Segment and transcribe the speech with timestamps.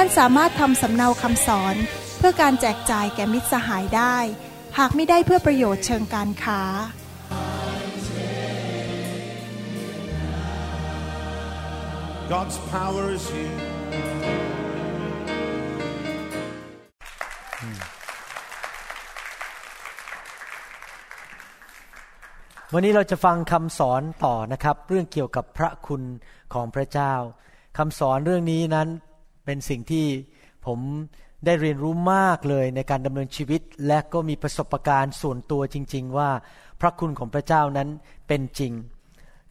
[0.00, 1.76] ท่านสามารถทำสำเนาคำสอน
[2.18, 4.16] เพื่อการแจกจ่ายแก่มิตรสหายได้
[4.78, 6.62] หากไม่ได้เพื่อประโยชน์เชิงการค้า
[12.32, 13.56] God's power is here.
[22.74, 26.02] วันนี้เราจะฟังคำสอนต่อนะครับ เรื่องเกี่ยวกับพระคุณ
[26.54, 27.14] ของพระเจ้า
[27.78, 28.88] คำสอนเรื่องนี้นั้น
[29.48, 30.06] เป็นสิ่งที่
[30.66, 30.78] ผม
[31.44, 36.30] ได้เรียนรู้มากเลยในการดำเนินชีวิต และก็มีประสบการณ์ส่วนตัวจริง ๆ ว่า
[36.80, 37.88] พระคุณของพระเจ้านั้น
[38.28, 38.72] เป็นจริง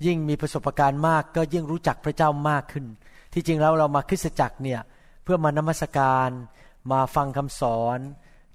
[0.06, 2.86] ยิ่งมีประสบการณ์มากก็ยิ่งรู้จักพระเจ้ามากขึ้น
[3.34, 4.80] ที่จริงแล้วเรามาคริสตจักรเนี่ย
[5.24, 6.30] เพื่อมานมัสการ
[6.92, 8.00] มาฟังคำสอน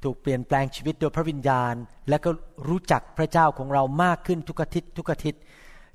[0.03, 1.75] ถูกเปลี่ยนแปลงชีวิตโดยพระวิญญาณ
[2.09, 2.31] และก็
[2.69, 5.41] รู้จักพระเจ้าของเรามากขึ้นทุกอาทิตย์ทุกอาทิตย์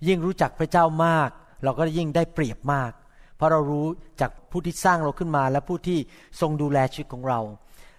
[0.07, 1.29] ยิ่งรู้จักพระเจ้ามาก
[1.63, 2.91] เราก็ยิ่งได้เปรียบมาก
[3.37, 3.87] เพราะเรารู้
[4.21, 5.97] จากผู้ที่สร้างเราขึ้นมา และผู้ที่
[6.41, 7.39] ทรงดูแลชีวิตของเรา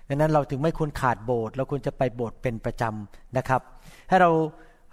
[0.08, 3.62] ดังนั้นเราถึงไม่ควรขาดโบสถ์เราควรจะไปโบสถ์เป็นประจำนะครับ
[4.09, 4.31] ให้เรา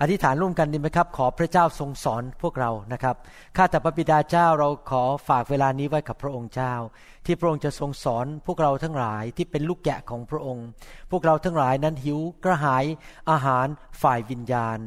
[0.02, 3.16] อธิษฐานร่วมกันดีไหมครับ ขอพระเจ้าทรงสอนพวกเรานะครับ
[3.58, 6.74] ข้าแต่พระบิดาเจ้าเราขอฝากเวลานี้ไว้กับพระองค์เจ้า
[7.26, 10.66] ที่พระองค์จะทรงสอนพวกเราทั้งหลายที่เป็นลูกแกะของพระองค์
[11.12, 12.86] พวกเราทั้งหลายนั้นหิวกระหาย
[13.32, 13.68] อาหาร
[14.02, 14.78] ฝ่ายวิญญาณ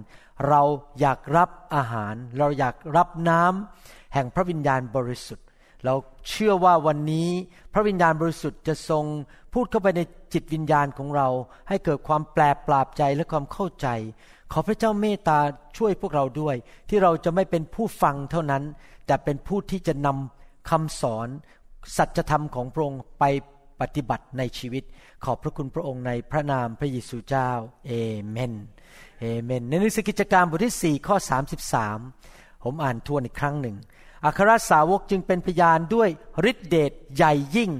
[0.48, 0.62] เรา
[1.00, 5.47] อยากรับอาหาร เราอยากรับน้ำแห่งพระวิญญาณบริสุทธิ์
[5.84, 5.94] เรา
[6.28, 7.28] เชื่อว่าวันนี้
[7.72, 9.04] พระวิญญาณบริสุทธิ์จะทรง
[9.54, 10.00] พูดเข้าไปใน
[10.32, 11.28] จิตวิญญาณของเรา
[11.68, 13.88] ให้เกิดความแปลปราบใจและความเข้าใจ
[14.52, 15.38] ขอพระเจ้าเมตตา
[15.76, 16.56] ช่วยพวกเราด้วย
[16.88, 18.62] ที่เราจะไม่เป็นผู้ฟังเท่านั้น
[19.06, 21.28] แต่เป็นผู้ที่จะนำคำสอน
[21.96, 23.24] สัจธรรมของพระองค์ไป
[23.80, 24.82] ปฏิบัติในชีวิต
[25.24, 27.50] ขอบพระคุณพระองค์ในพระนามพระเยซูเจ้า
[27.86, 27.92] เอ
[28.28, 28.52] เมน
[29.20, 31.16] เอเมนในหนังสือกิจการบทที่4ข้อ
[31.88, 33.76] 33 ผมอ่านทวนอีกครั้งหนึ่ง
[34.24, 36.08] อัครสาวกจึงเป็นพยานด้วย
[36.50, 37.70] ฤทธิเดชใหญ่ยิ่ง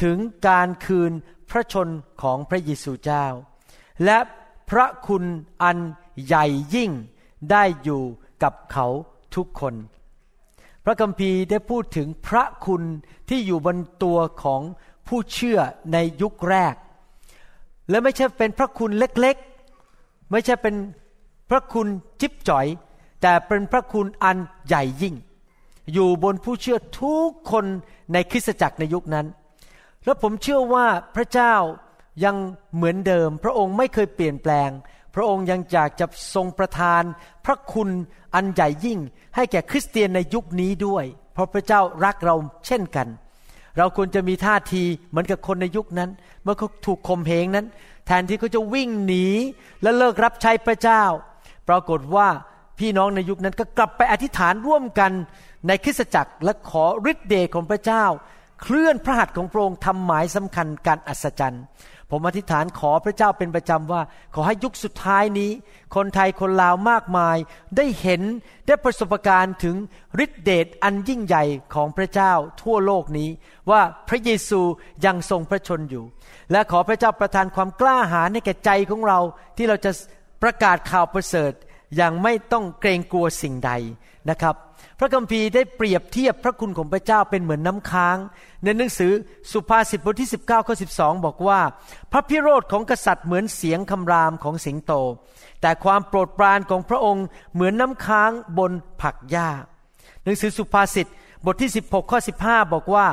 [0.00, 0.16] ถึง
[0.46, 1.12] การคืน
[1.50, 1.88] พระชน
[2.22, 3.26] ของพระเยซูเจ้า
[4.04, 4.18] และ
[4.70, 5.24] พระคุณ
[5.62, 5.78] อัน
[6.26, 6.90] ใหญ่ยิ่ง
[7.50, 8.02] ได้อยู่
[8.42, 8.86] กับเขา
[9.34, 9.74] ทุกคน
[10.84, 12.82] พระคัมภีร์ได้พูดถึงพระคุณ
[13.28, 14.62] ที่อยู่บนตัวของ
[15.06, 15.58] ผู้เชื่อ
[15.92, 16.74] ในยุคแรก
[17.90, 20.74] และไม่ใช่เป็นพระคุณเล็กๆ ไม่ใช่เป็น
[21.50, 21.86] พระคุณ
[22.20, 22.66] จิ๊บจ่อย
[23.22, 24.36] แต่เป็นพระคุณอัน
[24.66, 25.14] ใหญ่ยิ่ง
[25.92, 27.64] อยู่บนผู้เชื่อทุกคน
[28.12, 29.26] ในคริสตจักรในยุคนั้น
[30.04, 31.54] แล้วผมเชื่อว่าพระเจ้า
[32.24, 32.36] ยัง
[32.74, 34.70] เหมือนเดิม พระองค์ไม่เคยเปลี่ยนแปลง
[35.14, 37.02] พระองค์ยังอยากจะทรงประทาน
[37.44, 37.88] พระคุณ
[38.34, 38.98] อันใหญ่ยิ่ง
[39.36, 41.04] ให้แก่คริสเตียนในยุคนี้ด้วย
[41.34, 42.34] เพราะพระเจ้ารักเรา
[42.66, 43.08] เช่นกัน
[43.78, 46.10] เราควรจะมีท่าทีเหมือนกับคนในยุคนั้น
[46.42, 47.66] เมื่อเขาถูกข่มเหงนั้น
[48.06, 49.26] แทนที่เขาจะวิ่งหนี
[49.82, 51.02] และเลิกรับใช้พระเจ้า
[51.68, 52.28] ปรากฏว่า
[52.78, 55.12] พี่น้องในยุคนั้นก็กลับไปอธิษฐานร่วมกัน
[55.66, 58.04] ในคริสตจักรและขอฤทธิ์เดชของพระเจ้า
[58.62, 61.64] เคลื่อนพระหัตถ์ของพระองค์ทำหมายสำคัญการอัศจรรย์
[62.10, 64.02] ผมอธิษฐานขอพระเจ้าเป็นประจำว่า
[64.34, 65.50] ขอให้ยุคสุดท้ายนี้
[65.94, 67.36] คนไทยคนลาวมากมาย
[67.76, 68.22] ได้เห็น
[68.66, 69.76] ได้ประสบการณ์ถึง
[70.24, 73.28] ฤทธิเดชอันยิ่งใหญ่ของพระเจ้าทั่วโลกนี้
[73.70, 74.60] ว่าพระเยซู
[75.04, 76.04] ยังทรงพระชนอยู่
[76.52, 79.20] และขอพระเจ้าประทานความกล้าหาญให้แก่ใจของเรา
[79.56, 79.90] ที่เราจะ
[80.42, 81.52] ประกาศข่าวประเสริฐ
[81.96, 83.72] อย่างไม่ต้องเกรงกลัวสิ่งใด
[84.30, 84.54] นะครับ
[84.98, 88.16] พระคัมภีร์ได้เปรียบเทียบพระคุณของพระเจ้าเป็นเหมือนน้ำค้าง
[88.62, 89.12] ในหนังสือ
[89.52, 91.60] สุภาษิตบทที่ 19ข้อ12บอกว่า
[92.12, 94.92] พระพิโรธของกษัตริย์เหมือนเสียงคำรามของสิงโต
[95.60, 97.24] แต่ความโปรดปรานของพระองค์
[97.54, 99.48] เหมือนน้ำค้างบนผักหญ้า
[100.24, 101.06] หนังสือสุภาษิต
[101.46, 103.06] บทที่ 16ข้อ15 บอกว่า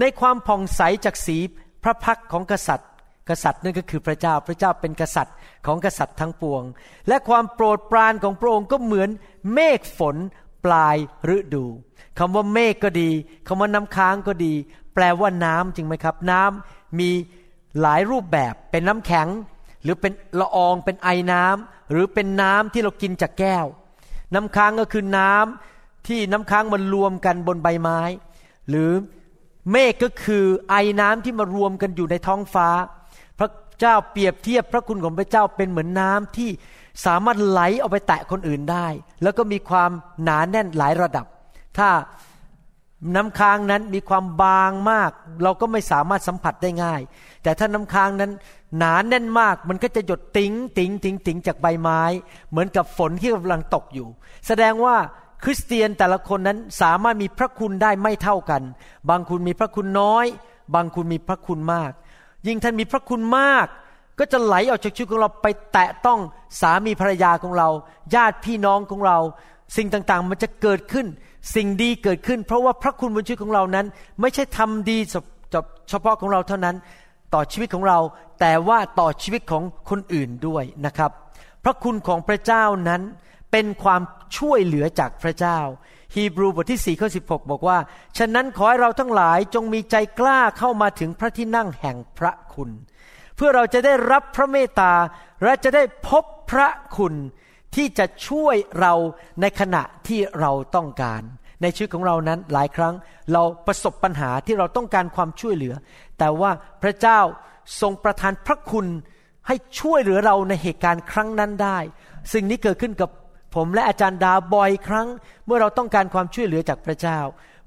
[0.00, 1.38] ในความผ่องใสจากสี
[1.84, 2.88] พระพักของกษัตริย์
[3.28, 5.34] กษัตริย์นั่นก็คือพระเจ้าพระเจ้าเป็นกษัตริย์
[5.66, 6.62] ของกษัตริย์ทั้งปวง
[7.08, 9.08] และความโปรดปรานของพระองค์ก็เหมือน
[9.52, 10.16] เมฆฝน
[10.64, 10.96] ปลาย
[11.36, 11.64] ฤดู
[12.18, 13.10] คำว่าเมฆก็ดี
[13.46, 14.54] คำว่าน้ำค้างก็ดี
[14.94, 17.10] แปลว่าน้ำจริงไหมครับ น้ำมี
[17.80, 19.28] หลายรูปแบบเป็นน้ำแข็ง
[19.82, 23.66] หรือเป็นละอองเป็นไอน้ำหรือเป็นน้ำที่เรากินจากแก้ว
[24.34, 28.00] น้ำค้างก็คือน้ำที่น้ำค้างมันรวมกันบนใบไม้
[28.68, 28.90] หรือ
[29.70, 32.68] เมฆก็คือไอน้ำที่มารวมกันอยู่ในท้องฟ้า
[33.38, 33.50] พระ
[33.80, 36.50] เจ้าเปรียบเทียบพระคุณของพระเจ้าเป็นเหมือนน้ำที่
[37.06, 38.86] สามารถไหลเอาไปแตะคนอื่นได้
[39.22, 39.90] แล้วก็มีความ
[40.22, 41.26] หนาแน่นหลายระดับ
[41.78, 41.88] ถ้า
[43.14, 45.10] น้ำค้างนั้นมีความบางมาก
[45.42, 47.00] เราก็ไม่สามารถสัมผัสได้ง่าย
[47.42, 48.30] แต่ถ้าน้ำค้างนั้น
[48.78, 52.02] หนาแน่นมาก มันก็จะหยดติ๋งติ๋งติ๋งติ๋งจากใบไม้
[52.50, 54.08] เหมือนกับฝนที่กำลังตกอยู่
[54.46, 54.96] แสดงว่า
[55.44, 58.62] คริสเตียนแต่ละคนนั้นสามารถมีพระคุณได้ไม่เท่ากัน
[59.10, 60.26] บางคุณมีพระคุณน้อย
[60.74, 61.92] บางคุณมีพระคุณมาก
[62.46, 63.66] ยิ่งท่านมีพระคุณมาก
[64.18, 66.20] ก็จะไหลออกจากชีวิตของเราไปแตะต้อง
[66.60, 67.68] สามีภรรยาของเรา
[68.14, 69.18] ญาติพี่น้องของเรา
[69.76, 71.06] สิ่งต่างๆ มันจะเกิดขึ้น
[71.54, 73.86] สิ่งดีเกิดขึ้น เพราะว่าพระคุณบนชีวิตของเรานั้น
[74.20, 74.98] ไม่ใช่ทำดี
[75.90, 76.76] เฉพาะของเราเท่านั้น
[77.34, 77.98] ต่อชีวิตของเรา
[78.40, 81.10] แต่ว่าต่อชีวิตของคนอื่นด้วยนะครับ
[81.64, 83.02] พระคุณของพระเจ้านั้น
[83.52, 84.02] เป็นความ
[84.36, 85.58] ช่วยเหลือจากพระเจ้า
[86.14, 87.78] ฮีบรูบทที่4ข้อ16 บอกว่า
[88.18, 94.92] ฉะนั้นขอให้เราทั้งหลายจงมีใจกล้าเข้ามาถึงพระที่นั่งแห่งพระคุณเพื่อเราจะได้รับพระเมตตา
[95.44, 97.14] และจะได้พบพระคุณ
[97.74, 98.94] ที่จะช่วยเรา
[99.40, 101.22] ในขณะที่เราต้องการ
[101.62, 102.94] ในชีวิตของเรานั้นหลายครั้ง
[103.32, 105.74] เราประสบปัญหาที่เราต้องการความช่วยเหลือ
[106.18, 106.50] แต่ว่า
[106.82, 107.20] พระเจ้า
[107.80, 108.86] ทรงประทานพระคุณ
[109.46, 111.78] ให้ช่วยเหลือเราในเหตุการณ์ครั้งนั้นได้
[112.32, 113.10] สิ่งนี้เกิดขึ้นกับ
[113.54, 115.08] ผมและอาจารย์ดาบ่อยครั้ง
[115.46, 117.18] เมื่อเราต้องการความช่วยเหลือจากพระเจ้า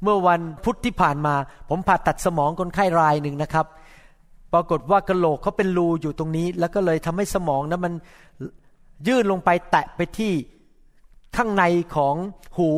[0.04, 1.36] เมื่อวันพุธที่ผ่านมา
[1.70, 3.68] ผมผ่าตัดสมองคนไข้รายหนึ่งนะครับ
[4.56, 7.94] ปรากฏว่ากระโหลกเขาเป็นรูอยู่ตรงนี้ แล้วก็เลยทำให้สมองนั้นมัน
[9.08, 10.34] ยื่นลงไปแตะไปที่
[11.36, 11.64] ข้างใน
[11.96, 12.16] ของ
[12.58, 12.70] หู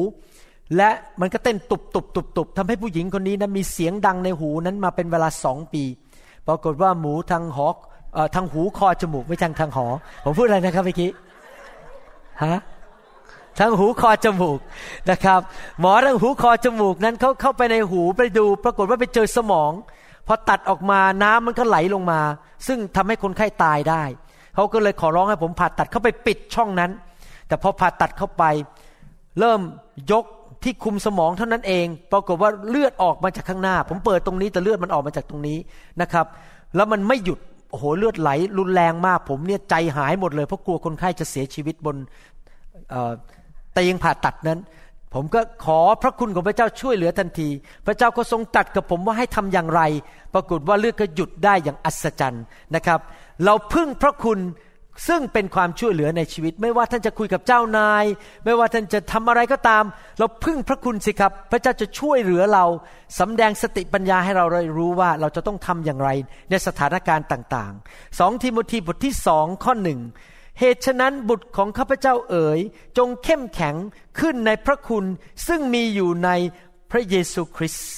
[0.78, 0.90] และ
[1.22, 5.84] มันก็เต้นตุบตุบตุบตุบทำให้ผู้หญิงคนนี้นะมีเสียงดังในหูนั้นมาเป็นเวลาสองปี
[6.48, 7.76] ปรากฏว่าหมูทางหอก
[8.36, 9.88] ทางหูคอจมูกไม่ใช่ทางหอ
[10.24, 11.10] ผมพูดอะไรนะครับเมื่อกี้
[12.44, 12.60] ฮะ
[13.60, 14.60] ทั้งหูคอจมูก
[15.10, 15.42] นะครับ
[15.80, 19.72] หมอทั้งหูคอจมูกนั้นเขาเข้าไปในหูไปดู ปรากฏว่าไปเจอสมอง
[20.28, 22.22] พอตัดออกมาน้ำมันก็ไหลลงมา
[22.68, 24.04] ซึ่งทำให้คนไข้าตายได้
[24.56, 26.92] เขาก็เลยขอร้องให้ผมผ่าตัดเข้าไปปิดช่องนั้น
[27.48, 28.44] แต่พอผ่าตัดเข้าไป
[29.40, 29.62] เริ่ม
[30.12, 30.26] ยก
[30.64, 35.58] ที่คุมสมองเท่านั้นเอง ปรากฏว่าเลือดออกมาจากข้างหน้า ผมเปิดตรงนี้แต่เลือดมันออกมาจากตรงนี้
[36.02, 36.26] นะครับ
[36.76, 37.40] แล้วมันไม่หยุด
[37.70, 41.96] โอ้โหเลือดไหลรุนแรงมาก ผมเนี่ยใจหายหมดเลยเพราะกลัวคนไข้จะเสียชีวิตบน
[43.74, 44.60] เตียงผ่าตัดนั้น
[45.14, 47.50] ผมก็ขอพระคุณของพระเจ้าช่วยเหลือทันที
[47.86, 49.82] พระเจ้าก็ทรงตัดกับผมว่าให้ทำอย่างไร
[50.34, 52.44] ปรากฏว่าเลือดก็หยุดได้อย่างอัศจรรย์
[52.76, 53.00] นะครับ
[53.46, 54.40] เราพึ่งพระคุณ
[55.08, 58.06] ซึ่งเป็นความช่วยเหลือในชีวิต ไม่ว่าท่านจะคุยกับเจ้านาย
[58.46, 59.84] ไม่ว่าท่านจะทำอะไรก็ตาม
[60.20, 62.66] เราพึ่งพระคุณสิครับ พระเจ้าจะช่วยเหลือเรา
[63.20, 66.10] สำแดงสติปัญญาให้เราได้รู้ว่าเราจะต้องทำอย่างไร
[66.50, 70.00] ในสถานการณ์ต่างๆสองทิโมธีบทที่สองข้อหนึ่ง
[70.60, 72.60] เหตุฉะนั้นบุตรของข้าพเจ้าเอ๋ย
[72.98, 73.76] จงเข้มแข็ง
[74.20, 75.06] ขึ้นในพระคุณ
[75.48, 76.30] ซึ่งมีอยู่ใน
[76.92, 77.92] พระเยซูคริสต์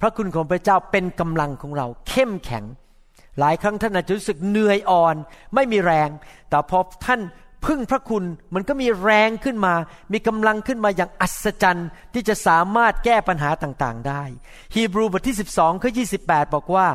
[0.00, 2.64] พระคุณของพระเจ้าเป็นกำลังของเรา เข้มแข็ง
[3.38, 5.16] หลายครั้งท่านอาจจะรู้สึกเหนื่อยอ่อน
[5.54, 6.10] ไม่มีแรง
[6.48, 7.20] แต่พอท่าน
[7.66, 8.24] พึ่งพระคุณ
[8.54, 9.74] มันก็มีแรงขึ้นมา
[10.12, 14.22] มีกำลังขึ้นมาอย่างอัศจรรย์ที่จะสามารถแก้ปัญหาต่างๆ ได้
[14.74, 15.90] ฮีบรูบทที่ 12ข้อ
[16.22, 16.86] 28 บอกว่า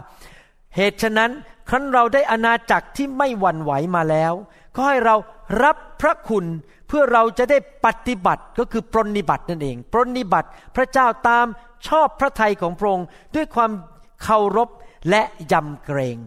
[0.75, 1.31] เหตุฉะนั้น
[1.69, 4.33] ครั้นเราได้อาณาจักรที่ไม่หวั่นไหวมาแล้ว
[4.75, 5.15] ก็ให้เรา
[5.63, 6.45] รับพระคุณ
[6.87, 11.45] เพื่อเราจะได้ปฏิบัติก็คือปรนิบัตินั่นเอง ปรนิบัติพระเจ้าตาม
[11.87, 13.71] ชอบพระทัยของพระองค์ด้วยความ
[14.23, 14.69] เคารพ
[15.09, 15.21] และ
[15.51, 16.17] ยำเกรง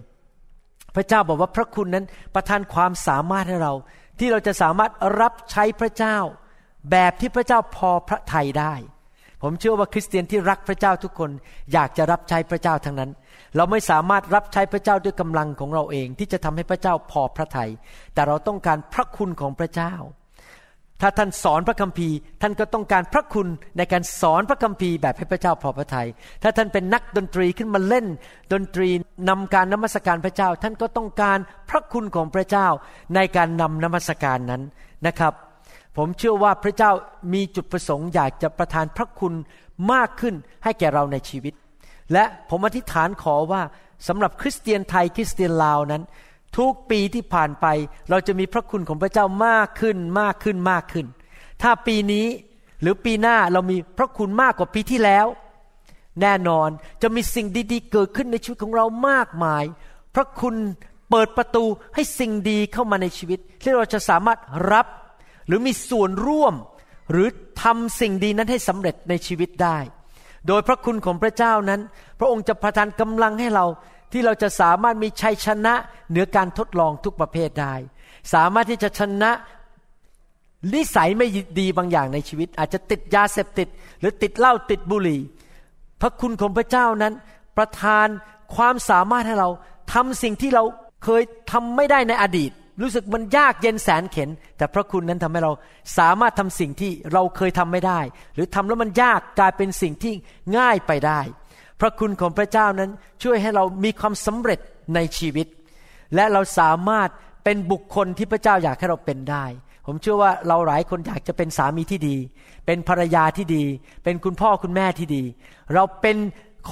[0.95, 2.05] พระเจ้าบอกว่าพระคุณนั้น
[2.35, 3.73] ประทานความสามารถให้เรา
[4.19, 6.17] ที่เราจะสามารถรับใช้พระเจ้า
[6.91, 8.75] แบบที่พระเจ้าพอพระทัยได้
[9.43, 11.31] ผมเชื่อว่าคริสเตียนที่รักพระเจ้าทุกคน
[11.73, 13.11] อยากจะรับใช้พระเจ้าทั้งนั้น
[13.57, 17.71] เราไม่สามารถรับใช้พระเจ้าด้วยกำลังของเราเอง ที่จะทำให้พระเจ้าพอพระทยัย
[18.15, 19.95] แต่เราต้องการพระคุณของพระเจ้า
[21.01, 26.09] ถ้าท่านสอนพระคัมภีร์ ท่านก็ต้องการพระคุณในการสอนพระคัมภีร์แบบให้พระเจ้าพอพระทยัย
[26.43, 28.07] ถ้าท่านเป็นนักดนตรีขึ้นมาเล่น
[28.53, 28.89] ดนตรี
[29.29, 31.39] นำการนมัสการพระเจ้า ท่านก็ต้องการ
[31.71, 32.69] พระคุณของพระเจ้า
[33.15, 34.63] ในการนำนมัสการนั้น
[35.07, 35.33] นะครับ
[35.97, 36.91] ผมเชื่อว่าพระเจ้า
[37.33, 39.35] มีจุดประสงค์อยากจะประทานพระคุณ
[39.93, 41.55] มากขึ้นให้แก่เราในชีวิต
[42.13, 43.63] และผมอธิษฐานขอว่า
[44.09, 46.03] สำหรับคริสเตียนไทยคริสเตียนลาวนั้น
[46.59, 47.67] ทุกปีที่ผ่านไป
[48.11, 51.07] เราจะมีพระคุณของพระเจ้ามากขึ้นมากขึ้นมากขึ้น
[51.63, 52.27] ถ้าปีนี้
[52.83, 55.27] หรือปีหน้าเรามีพระคุณมากกว่าปีที่แล้ว
[56.21, 56.69] แน่นอน
[57.03, 59.65] จะมีสิ่งดีๆ เกิดขึ้นในชีวิตของเรามากมาย
[60.15, 60.55] พระคุณ
[61.11, 64.39] เปิดประตูให้สิ่งดีเข้ามาในชีวิต ที่เราจะสามารถ
[64.73, 64.87] รับ
[65.47, 66.55] หรือมีส่วนร่วม
[67.11, 67.29] หรือ
[67.63, 69.79] ทำสิ่งดีนั้นให้สำเร็จในชีวิตได้
[70.49, 71.81] โดยพระคุณของพระเจ้านั้น
[72.19, 73.67] พระองค์จะประทานกำลังให้เรา
[74.13, 75.75] ที่เราจะสามารถมีชัยชนะ
[76.11, 77.75] เหนือการทดลองทุกประเภทได้
[78.35, 79.31] สามารถที่จะชนะ
[80.75, 81.27] นิสัยไม่
[81.61, 83.69] ดีบางอย่างในชีวิต อาจจะติดยาเสพติด
[84.01, 85.21] หรือติดเหล้าติดบุหรี่
[86.01, 87.13] พระคุณของพระเจ้านั้น
[87.57, 88.07] ประทาน
[88.55, 89.49] ความสามารถให้เรา
[89.93, 90.65] ทำสิ่งที่เรา
[91.05, 91.23] เคย
[91.53, 95.53] ทำไม่ได้ในอดีต รู้สึกมันยากเย็นแสนเข็น แต่พระคุณนั้นทำให้เรา
[95.99, 98.01] สามารถทำสิ่งที่เราเคยทำไม่ได้
[98.35, 100.15] หรือทำแล้วมันยากกลายเป็นสิ่งที่
[100.59, 101.21] ง่ายไปได้
[101.81, 102.91] พระคุณของพระเจ้านั้น
[103.23, 104.61] ช่วยให้เรามีความสำเร็จ
[104.95, 105.47] ในชีวิต
[106.15, 107.09] และเราสามารถ
[107.45, 109.45] เป็นบุคคลที่พระเจ้าอยากให้เราเป็นได้
[109.87, 112.17] ผมเชื่อว่าเราหลายคนอยากจะเป็นสามีที่ดี
[112.67, 113.65] เป็นภรรยาที่ดี
[114.05, 115.23] เป็นคุณพ่อคุณแม่ที่ดี
[115.75, 116.17] เราเป็น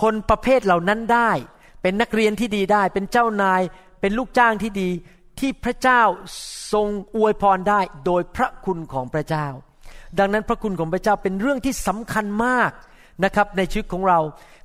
[0.00, 1.30] คนประเภทเหล่านั้นได้
[1.82, 3.62] เป็นนักเรียนที่ดีได้ เป็นเจ้านาย
[4.00, 4.88] เป็นลูกจ้างที่ดี
[5.40, 6.02] ที่พระเจ้า
[6.72, 9.46] ทรงอวยพรได้โดยพระคุณของพระเจ้า
[10.18, 12.70] ดังนั้นพระคุณของพระเจ้าเป็นเรื่องที่สำคัญมาก
[13.24, 14.18] นะครับในชีวิตของเรา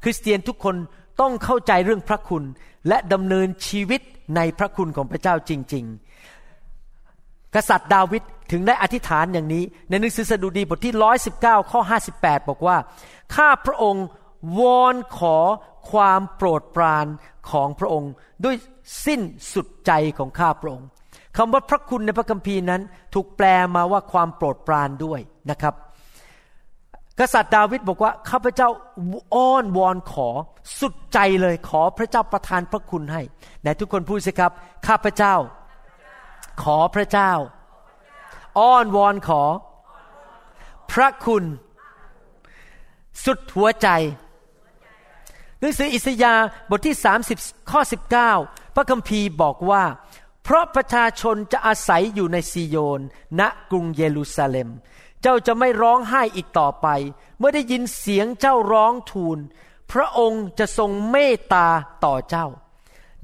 [0.03, 0.75] คริสเตียนทุกคน
[1.21, 2.43] ต้องเข้าใจเรื่องพระคุณ
[2.87, 4.01] และดำเนินชีวิต
[4.35, 10.93] ในพระคุณของพระเจ้าจริง ๆ กษัตริย์ดาวิดถึงได้อธิษฐานอย่างนี้ ในหนังสือสดุดีบทที่
[11.33, 11.81] 119 ข้อ
[12.15, 12.77] 58 บอกว่า
[13.35, 14.05] ข้าพระองค์
[14.59, 15.37] วอนขอ
[15.91, 17.05] ความโปรดปราน
[17.51, 18.11] ของพระองค์
[18.45, 18.55] ด้วย
[19.05, 19.21] สิ้น
[19.53, 20.87] สุดใจของข้าพระองค์
[21.37, 22.81] คำว่าพระคุณในพระคัมภีร์นั้น
[23.13, 25.73] ถูกแปลมาว่าความโปรดปรานด้วยนะครับ
[27.19, 28.69] กษัตริย์ดาวิดบอกว่าข้าพเจ้า
[29.35, 30.29] อ้อนวอนขอ
[30.79, 33.21] สุดใจเลยขอพระเจ้าประทานพระคุณให้
[33.61, 34.51] ไหนทุกคนพูดสิครับ
[34.87, 35.35] ข้าพเจ้า
[36.63, 37.31] ขอพระเจ้า
[38.59, 39.43] อ้อนวอนขอ
[40.91, 41.43] พระคุณ
[43.25, 43.89] สุดหัวใจ
[45.59, 46.95] หนังสืออิสยาห์บทที่
[47.33, 47.81] 30 ข้อ
[48.27, 49.83] 19 พระคัมภีร์บอกว่า
[50.43, 53.01] เพราะประชาชนจะอาศัยอยู่ในซีโยน
[53.39, 54.69] ณกรุงเยรูซาเล็ม
[55.21, 56.87] เจ้าจะไม่ร้องไห้อีกต่อไป
[57.37, 59.37] เมื่อได้ยินเสียงเจ้าร้องทูล
[59.91, 61.67] พระองค์จะทรงเมตตา
[62.05, 62.47] ต่อเจ้า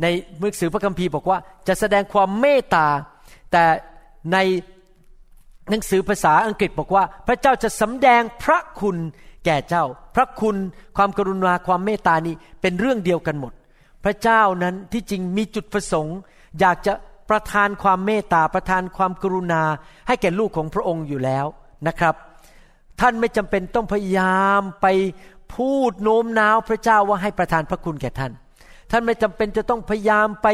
[0.01, 0.05] ใน
[0.39, 2.87] หนังสือพระคัมภีร์บอกว่าจะแสดงความเมตตา
[3.51, 3.63] แต่
[4.33, 4.37] ใน
[5.69, 8.97] หนังสือภาษาอังกฤษบอกว่า พระเจ้าจะสำแดงพระคุณ
[9.45, 10.55] แก่เจ้า พระคุณ
[10.97, 13.53] ความกรุณาความเมตตานี้เป็นเรื่องเดียวกันหมด
[14.03, 16.17] พระเจ้านั้นที่จริงมีจุดประสงค์
[16.59, 16.93] อยากจะ
[17.29, 19.63] ประทานความเมตตาประทานความกรุณา
[20.07, 21.45] ให้แก่ลูกของพระองค์อยู่แล้ว
[21.87, 22.15] นะครับ
[22.99, 24.87] ท่านไม่จำเป็นต้องพยายามไป
[25.55, 28.31] พูดโน้มน้าวพระเจ้าว่าให้ประทานพระคุณแก่ท่าน
[28.91, 30.47] ท่านไม่จำเป็นจะต้องพยายามไป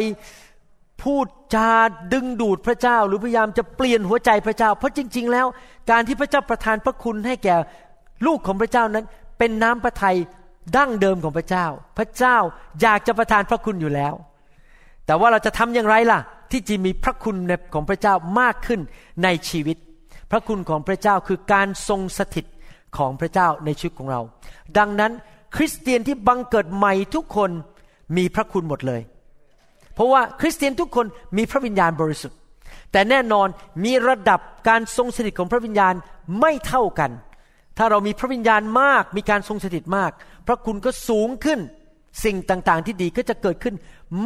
[1.04, 1.72] พูดจา
[2.14, 5.48] ดึงดูดพระเจ้าหรือพยายามจะเปลี่ยนหัวใจพระเจ้า เพราะจริง ๆ แล้ว
[5.92, 7.56] การที่พระเจ้าประทานพระคุณให้แก่
[8.26, 9.06] ลูกของพระเจ้านั้น
[9.38, 10.18] เป็นน้ำพระทัย
[10.78, 11.66] ดั้งเดิมของพระเจ้า
[11.98, 12.38] พระเจ้า
[12.82, 14.14] อยากจะประทานพระคุณอยู่แล้ว
[15.06, 16.20] แต่ว่าเราจะทำอย่างไรล่ะ
[16.52, 17.38] ที่จะมีพระคุณ
[17.74, 18.80] ของพระเจ้ามากขึ้น
[19.24, 19.78] ในชีวิต
[20.32, 22.46] พระคุณของพระเจ้าคือการทรงสถิต
[22.98, 24.22] ของพระเจ้าในชีวิตของเรา
[24.78, 25.12] ดังนั้น
[25.56, 27.50] คริสเตียนที่บังเกิดใหม่ทุกคน
[28.18, 29.02] มีพระคุณหมดเลย
[29.94, 31.06] เพราะว่าคริสเตียนทุกคน
[31.38, 32.38] มีพระวิญญาณบริสุทธิ์
[32.92, 33.48] แต่แน่นอน
[33.84, 35.94] มีระดับการทรงสถิตของพระวิญญาณ
[36.40, 37.12] ไม่เท่ากัน
[37.78, 40.12] ถ้าเรามีพระวิญญาณมาก มีการทรงสถิตมาก
[40.48, 41.60] พระคุณก็สูงขึ้น
[42.26, 43.76] สิ่งต่างๆ ที่ดีก็จะเกิดขึ้น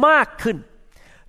[0.06, 0.56] มากขึ้น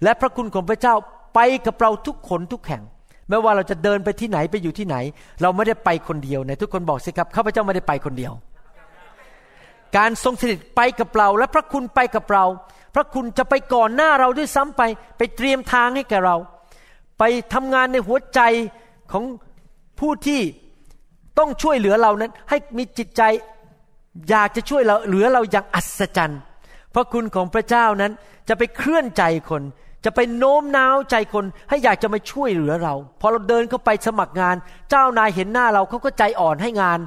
[0.03, 0.95] และพระคุณของพระเจ้า
[1.35, 2.83] ไปกับเราทุกคนทุกแห่ง
[3.29, 4.95] ไม่ว่าเราจะเดินไปที่ไหนไปอยู่ที่ไหน
[5.41, 8.33] เราไม่ได้ไปคนเดียวนะทุกคนบอกสิครับข้าพเจ้าไม่ได้ไปคนเดียว
[9.97, 12.45] การทรงสถิตไปกับเรา และพระคุณไปกับเรา
[12.95, 14.81] พระคุณจะไปก่อนหน้าเราด้วยซ้ำไป
[15.17, 16.35] ไปเตรียมทางให้แก่เรา
[17.19, 18.41] ไปทำงานในหัวใจ
[19.11, 19.23] ของ
[19.99, 20.41] ผู้ที่
[21.39, 23.21] ต้องช่วยเหลือเรานั้น ให้มีจิตใจ
[24.29, 26.41] อยากจะช่วยเราเหลือเราอย่างอัศจรรย์
[26.91, 28.11] เพราะคุณของพระเจ้านั้น
[28.49, 29.63] จะไปเคลื่อนใจคน
[30.05, 34.55] จะไปโน้มน้าวใจคน ให้อยากจะมาช่วยเหลือเรา พอเราเดินเข้าไปสมัครงาน
[34.89, 36.99] เจ้านายเห็นหน้าเราเขาก็ใจอ่อนให้งาน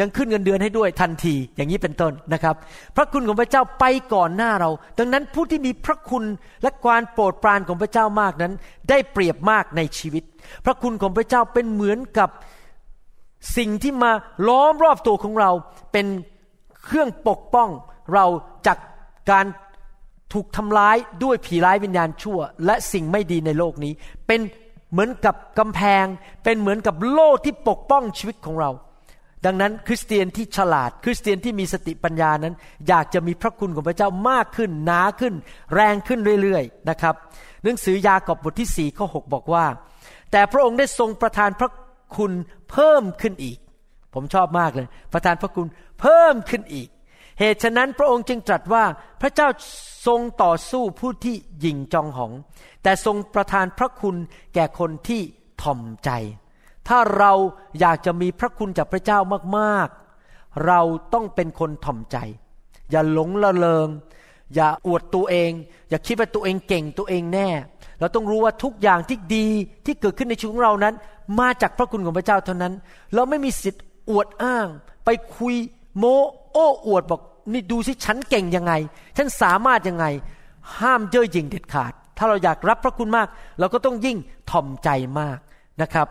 [0.00, 2.54] ยังขึ้นเงินเดือนให้ด้วยทันที อย่างนี้เป็นต้นนะครับ
[2.96, 6.24] พระคุณของพระเจ้าไปก่อนหน้าเรา ดังนั้นผู้ที่มีพระคุณ
[6.62, 8.52] และความโปรดปรานของพระเจ้ามากนั้น
[8.88, 10.22] ได้เปรียบมากในชีวิต
[10.64, 12.28] พระคุณของพระเจ้าเป็นเหมือนกับ
[13.56, 14.12] สิ่งที่มา
[14.48, 15.50] ล้อมรอบตัวของเรา
[15.92, 16.06] เป็น
[16.84, 17.68] เครื่องปกป้อง
[18.12, 18.26] เรา
[18.66, 18.78] จาก
[19.30, 19.46] การ
[20.32, 23.92] ถูกทำร้ายด้วยผีร้ายวิญญาณชั่ว และสิ่งไม่ดีในโลกนี้
[24.26, 24.40] เป็น
[24.92, 26.06] เหมือนกับกำแพง
[26.44, 28.70] เป็นเหมือนกับโล่ที่ปกป้องชีวิตของเรา
[29.46, 32.54] ดังนั้นคริสเตียนที่ฉลาด คริสเตียนที่มีสติปัญญานั้น
[32.88, 35.34] อยากจะมีพระคุณของพระเจ้ามากขึ้นหนาขึ้น
[35.74, 37.14] แรงขึ้นเรื่อยๆนะครับ
[37.62, 39.64] หนังสือยากอบบทที่สี่ข้อหบอกว่า
[40.32, 41.70] แต่พระองค์ได้ทรงประทานพระ
[42.16, 42.32] คุณ
[42.70, 43.58] เพิ่มขึ้นอีก
[44.14, 45.66] ผมชอบมากเลย ประทานพระคุณ
[46.00, 46.88] เพิ่มขึ้นอีก
[47.38, 48.84] เหตุฉะนั้นพระองค์จึงตรัสว่า
[49.20, 49.48] พระเจ้า
[50.06, 52.32] ทรงต่อสู้ผู้ที่หยิ่งจองหอง
[52.82, 54.16] แต่ทรงประทานพระคุณ
[54.54, 55.20] แก่คนที่
[55.62, 56.10] ถ่อมใจ
[56.88, 57.32] ถ้าเรา
[57.80, 59.18] อยากจะมีพระคุณจากพระเจ้า
[59.58, 60.80] มากๆ เรา
[61.12, 62.16] ต้องเป็นคนถ่อมใจ
[62.90, 63.88] อย่าหลงละเลง
[64.54, 65.50] อย่าอวดตัวเอง
[65.88, 67.48] อย่าคิดว่าตัวเองเก่งตัวเองแน่
[68.00, 69.46] เราต้องรู้ว่าทุกอย่างที่ดี
[69.86, 70.94] ที่เกิดขึ้นในชีวิตของเรานั้น
[71.40, 72.72] มาจากพระคุณของพระเจ้าเท่านั้น
[73.14, 74.66] เราไม่มีสิทธิ์อวดอ้าง
[75.04, 75.54] ไปคุย
[75.98, 76.04] โม
[76.52, 77.20] โอ้อวดบอก
[77.52, 78.72] นี่ดูสิฉันเก่งยังไง
[79.16, 80.06] ฉันสามารถยังไง
[80.78, 84.16] ห้ามเย่อหยิ่งเด็ดขาด ถ้าเราอยากรับพระคุณมาก เราก็ต้องยิ่ง
[84.50, 84.88] ถ่อมใจ
[85.20, 85.38] มาก
[85.82, 86.06] นะครับ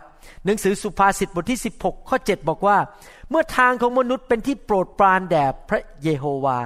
[0.46, 2.78] หนังสือสุภาษิตบทที่ 16 ข้อ 7 บอกว่า
[3.30, 6.60] เมื่อทางของมนุษย์เป็นที่โปรดปรานแด่พระเยโฮวา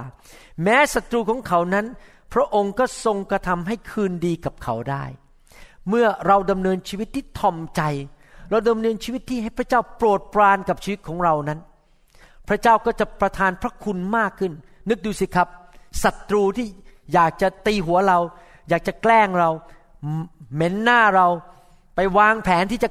[0.62, 1.86] แม้ศัตรูของเขานั้น
[2.32, 5.04] พระองค์ก็ทรงกระทำให้คืนดีกับเขาได้
[5.88, 7.82] เมื่อเราดำเนินชีวิตที่ถ่อมใจ
[8.50, 11.58] เราดำเนินชีวิตที่ให้พระเจ้าโปรดปรานกับชีวิตของเรานั้น
[12.48, 14.52] พระเจ้าก็จะประทานพระคุณมากขึ้น
[14.88, 15.48] นึกดูสิครับ
[16.02, 16.66] ศัตรูที่
[17.14, 18.18] อยากจะตีหัวเรา
[18.68, 19.50] อยากจะแกล้งเรา
[20.54, 21.26] เหม็นหน้าเรา
[21.96, 22.88] ไปวางแผนที่จะ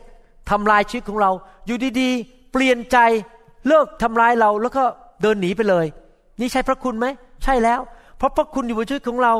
[0.49, 1.31] ทำลายชีวิตของเรา
[1.65, 2.97] อยู่ดีๆ เปลี่ยนใจ
[3.67, 4.83] เลิกทำร้ายเราแล้วก็
[5.21, 5.85] เดินหนีไปเลย
[6.39, 7.05] นี่ใช่พระคุณไหม
[7.43, 7.79] ใช่แล้ว
[8.17, 9.33] เพราะพระคุณอยู่บนชีวิตของเรา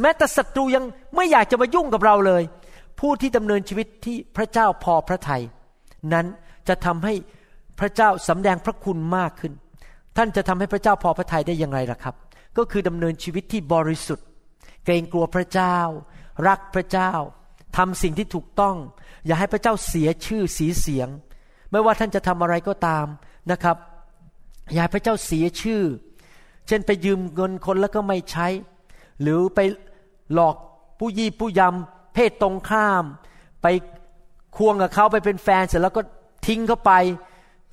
[0.00, 0.84] แม้แต่ศัตรูยัง
[1.16, 2.42] ไม่อยากจะมายุ่งกับเราเลย
[3.00, 5.42] ผู้ที่ดำเนินชีวิตที่พระเจ้าพอพระทยัย
[6.12, 6.26] นั้น
[6.68, 7.14] จะทำให้
[7.80, 9.52] พระเจ้าสำแดงพระคุณมากขึ้น
[10.16, 12.14] ท่านจะทำให้พระเจ้าพอพระทัยได้อย่างไรล่ะครับ
[12.56, 14.26] ก็คือดำเนินชีวิตที่บริสุทธิ์
[14.84, 15.76] เกรงกลัวพระเจ้า
[16.48, 17.10] รักพระเจ้า
[17.76, 18.76] ทำสิ่งที่ถูกต้อง
[19.26, 21.08] อย่าให้พระเจ้าเสียชื่อสีเสียง
[21.70, 23.06] ไม่ว่าท่านจะทำอะไรก็ตาม
[23.50, 23.76] นะครับ
[24.72, 25.82] อย่าให้พระเจ้าเสียชื่อ
[26.66, 28.46] เช่นไปยืมเงินคนแล้วก็ไม่ใช้
[29.20, 29.60] หรือไป
[30.34, 30.56] หลอก
[30.98, 33.04] ผู้ยี่ผู้ยำ เพศตรงข้าม
[33.62, 33.66] ไป
[34.56, 36.02] ควงกับเขาไปเป็นแฟนเสร็จแล้วก็
[36.46, 36.92] ทิ้งเขาไป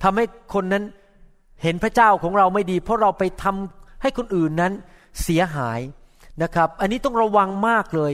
[0.02, 0.84] ทำให้คนนั้น
[1.62, 4.72] เห็นพระเจ้าของเราไม่ดี เพราะเราไปทำให้คนอื่นนั้น
[5.22, 5.80] เสียหาย
[6.42, 8.12] นะครับ อันนี้ต้องระวังมากเลย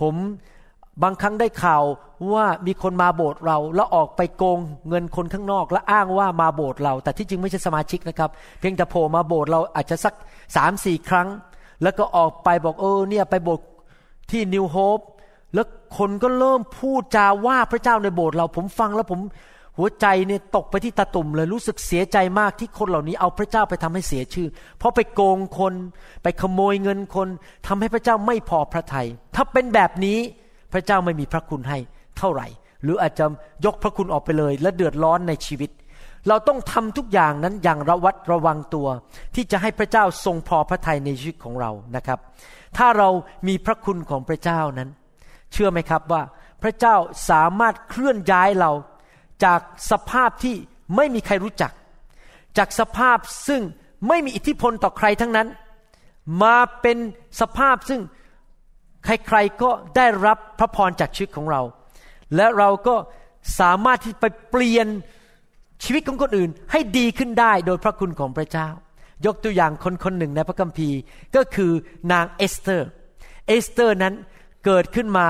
[0.00, 0.14] ผม
[1.02, 1.82] บางครั้งได้ข่าว
[2.32, 4.58] ว่ามีคนมาโบสถ์เรา แล้วออกไปโกง
[4.88, 8.30] เงินคนข้างนอก และอ้างว่ามาโบสถ์เรา แต่ที่จริงไม่ใช่สมาชิกนะครับ
[8.60, 10.14] เพียงแต่โผล่มาโบสถ์เราอาจจะสัก
[10.56, 11.28] สามสี่ครั้ง
[11.82, 13.66] แล้วก็ออกไปบอกเออเนี่ยไปโบสถ์
[14.30, 14.98] ที่นิวโฮป
[15.56, 19.20] แล้วคนก็เริ่มพูดจาว่าพระเจ้าในโบสถ์เราผมฟังแล้วผม
[19.78, 24.48] หัวใจเนี่ยตกไปที่ตาตุ่มเลยรู้สึกเสียใจมากที่คนเหล่านี้เอาพระเจ้าไปทำให้เสียชื่อ
[24.78, 25.74] เพราะไปโกงคน
[26.22, 27.28] ไปขโมยเงินคน
[27.66, 30.18] ทำให้พระเจ้าไม่พอพระทยัยถ้าเป็นแบบนี้
[30.72, 31.78] พระเจ้าไม่มีพระคุณให้
[32.18, 32.46] เท่าไหร่
[32.82, 33.26] หรืออาจจะ
[33.64, 35.70] ยกพระคุณออกไปเลย และเดือดร้อนในชีวิต
[36.28, 38.88] เราต้องทำทุกอย่างนั้นอย่างระวัดระวังตัว
[39.34, 42.18] ที่จะให้พระเจ้าทรงพอพระทัยในชีวิตของเรานะครับ
[42.76, 43.08] ถ้าเรา
[43.48, 44.90] มีพระคุณของพระเจ้านั้น
[45.52, 46.22] เชื่อไหมครับว่า
[46.62, 46.96] พระเจ้า
[47.30, 48.72] สามารถเคลื่อนย้ายเรา
[49.44, 50.56] จากสภาพที่
[50.96, 51.72] ไม่มีใครรู้จัก
[52.58, 53.62] จากสภาพซึ่ง
[54.08, 55.48] ไม่มีอิทธิพลต่อใครทั้งนั้น
[56.42, 56.98] มาเป็น
[57.40, 58.00] สภาพซึ่ง
[59.04, 61.62] ใครๆก็ได้รับพระพรจากชีวิตของเรา
[62.36, 62.96] และเราก็
[63.60, 64.86] สามารถที่ไปเปลี่ยน
[65.84, 68.68] ชีวิตของคนอื่นให้ดีขึ้นได้โดยพระคุณของพระเจ้า
[69.26, 70.98] ยกตัวอย่างคนคนหนึ่งในพระคัมภีร์
[71.36, 71.72] ก็คือ
[72.12, 72.88] นางเอสเตอร์
[73.46, 74.14] เอสเตอร์นั้น
[74.66, 75.28] เกิดขึ้นมา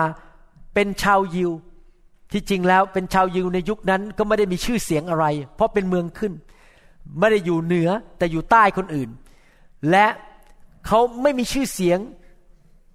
[0.74, 1.50] เป็นชาวยิว
[2.32, 6.32] ที่จริงแล้วเป็นชาวยิวในยุคนั้นก็ไม่ได้มีชื่อเสียงอะไร เพราะเป็นเมืองขึ้น
[7.18, 9.08] ไม่ได้อยู่เหนือแต่อยู่ใต้คนอื่น
[9.90, 10.06] และ
[10.86, 11.98] เขาไม่มีชื่อเสียง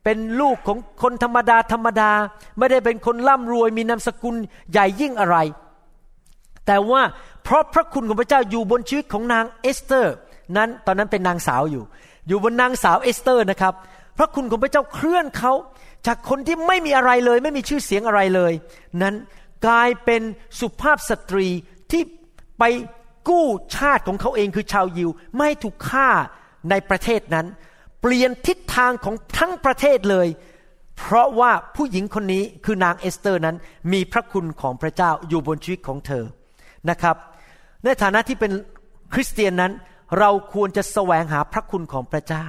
[0.04, 2.12] เป็นลูกของคนธรรมดาธรรมดา
[2.58, 4.36] ไม่ได้เป็นคนร่ำรวยมีนามสกุล
[4.72, 5.38] ใหญ่ยิ่งอะไร
[6.68, 7.02] แต่ว่า
[7.44, 10.14] เพราะพระคุณของพระเจ้าอยู่บนชีวิตของนางเอสเตอร์
[10.58, 11.84] นั้นตอนนั้นเป็นนางสาวอยู่
[12.28, 13.74] อยู่บนนางสาวเอสเตอร์นะครับ
[14.18, 15.54] พระคุณของพระเจ้าเคลื่อนเขา
[16.08, 18.54] จากคนที่ไม่มีอะไรเลย ไม่มีชื่อเสียงอะไรเลย
[19.02, 19.16] นั้น
[19.66, 20.22] กลายเป็น
[20.60, 21.48] สุภาพสตรี
[21.92, 22.02] ที่
[22.60, 22.64] ไป
[23.30, 26.10] กู้ชาติของเขาเองคือชาวยิว ไม่ถูกฆ่า
[26.70, 27.48] ในประเทศนั้น
[28.02, 30.28] เปลี่ยนทิศทางของทั้งประเทศเลย
[30.98, 33.56] เพราะว่าผู้หญิงคนนี้คือนางเอสเตอร์นั้น
[33.94, 36.24] มีพระคุณของพระเจ้าอยู่บนชีวิตของเธอ
[36.90, 37.16] นะครับ
[37.84, 38.52] ในฐานะที่เป็น
[39.14, 39.72] คริสเตียนนั้น
[40.20, 42.46] เราควรจะแสวงหาพระคุณของพระเจ้า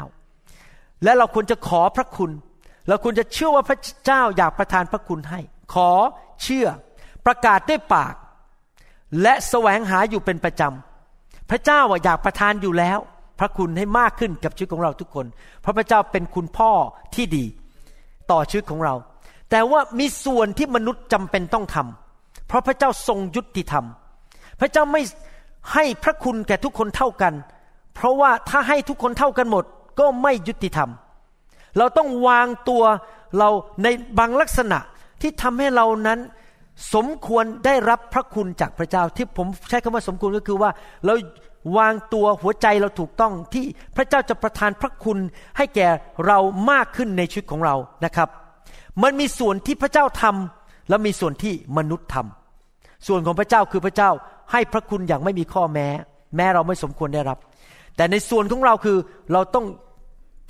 [1.05, 2.31] และเราควรจะขอพระคุณ
[2.89, 5.41] เราควรจะเชื่อว่าพระเจ้าอยากประทานพระคุณให้
[5.75, 5.91] ขอ
[6.43, 6.67] เชื่อ
[7.27, 8.15] ประกาศด้วยปาก
[9.23, 12.99] และแสวงหาอยู่เป็นประจำ พระเจ้าอยากประทานอยู่แล้ว
[13.39, 15.27] พระคุณให้มากขึ้นกับชีวิตของเราทุกคน
[15.61, 16.71] เพราะพระเจ้าเป็นคุณพ่อ
[17.15, 17.45] ที่ดี
[18.31, 18.95] ต่อชีวิตของเรา
[19.51, 23.85] แต่ว่ามีส่วนที่มนุษย์จำเป็นต้องทำเพราะพระเจ้าทรงยุติธรรม
[24.61, 25.03] พระเจ้าไม่
[25.73, 27.35] ให้พระคุณแก่ทุกคนเท่ากัน
[27.95, 29.65] เพราะว่าถ้าให้ทุกคนเท่ากันหมด
[29.99, 30.91] ก็ไม่ยุติธรรม
[31.79, 32.83] เราต้องวางตัว
[33.39, 33.49] เรา
[33.83, 33.87] ใน
[34.19, 34.79] บางลักษณะ
[35.21, 36.19] ที่ทำให้เรานั้น
[36.95, 40.71] สมควรได้รับพระคุณจากพระเจ้า ที่ผมใช้คำว่าสมควรก็คือว่า
[41.07, 41.15] เรา
[41.79, 43.65] วางตัวหัวใจเราถูกต้องที่
[43.97, 45.19] พระเจ้าจะประทานพระคุณ
[45.57, 45.89] ให้แก่
[46.27, 46.39] เรา
[46.71, 48.29] มากขึ้นในชีวิตของเรานะครับ
[49.03, 54.11] มันมีส่วนที่พระเจ้าทำแล้วมีส่วนที่มนุษย์ทำส่วนของพระเจ้าคือพระเจ้า
[54.53, 55.89] ให้พระคุณอย่างไม่มีข้อแม้
[56.37, 57.39] แม้เราไม่สมควรได้รับ
[57.97, 58.99] แต่ในส่วนของเราคือ
[59.33, 59.67] เราต้อง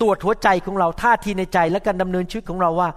[0.01, 2.89] ตรวจหัวใจของเราท่าทีในใจและการดำเนินชีวิตของเราว่า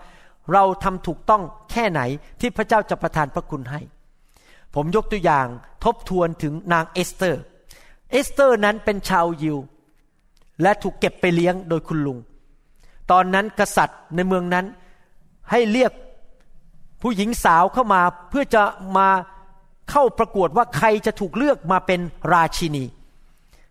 [0.53, 2.01] เราทำถูกต้องแค่ไหน
[2.41, 3.81] ที่พระเจ้าจะประทานพระคุณให้
[4.75, 5.47] ผมยกตัวอย่าง
[5.85, 7.43] ทบทวนถึงนางเอสเตอร์
[8.11, 9.57] เอสเตอร์นั้นเป็นชาวยิว
[10.63, 12.19] และถูกเก็บไปเลี้ยงโดยคุณลุง
[13.11, 14.67] ตอนนั้นกษัตริย์ในเมืองนั้น
[15.51, 15.93] ให้เรียก
[17.03, 18.63] ผู้หญิงสาวเข้ามาเพื่อจะ
[18.97, 19.09] มา
[19.91, 22.01] เข้าประกวดว่าใครจะถูกเลือกมาเป็น
[22.33, 22.85] ราชินี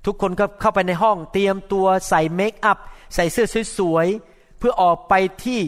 [0.05, 2.77] ทุกคนก็เข้าไปในห้องเตรียมตัวใส่เมคอัพ
[3.13, 5.13] ใส่เสื้อสวยๆ เพื่อออกไป
[5.43, 5.59] ที่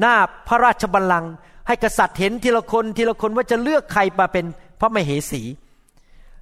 [0.00, 0.14] หน้า
[0.48, 1.32] พระราชบัลลังก์
[1.66, 4.46] ให้กษัตริย์เห็นทีละคนทีละคนว่าจะเลือกใครมาเป็น
[4.80, 5.42] พระมเหสี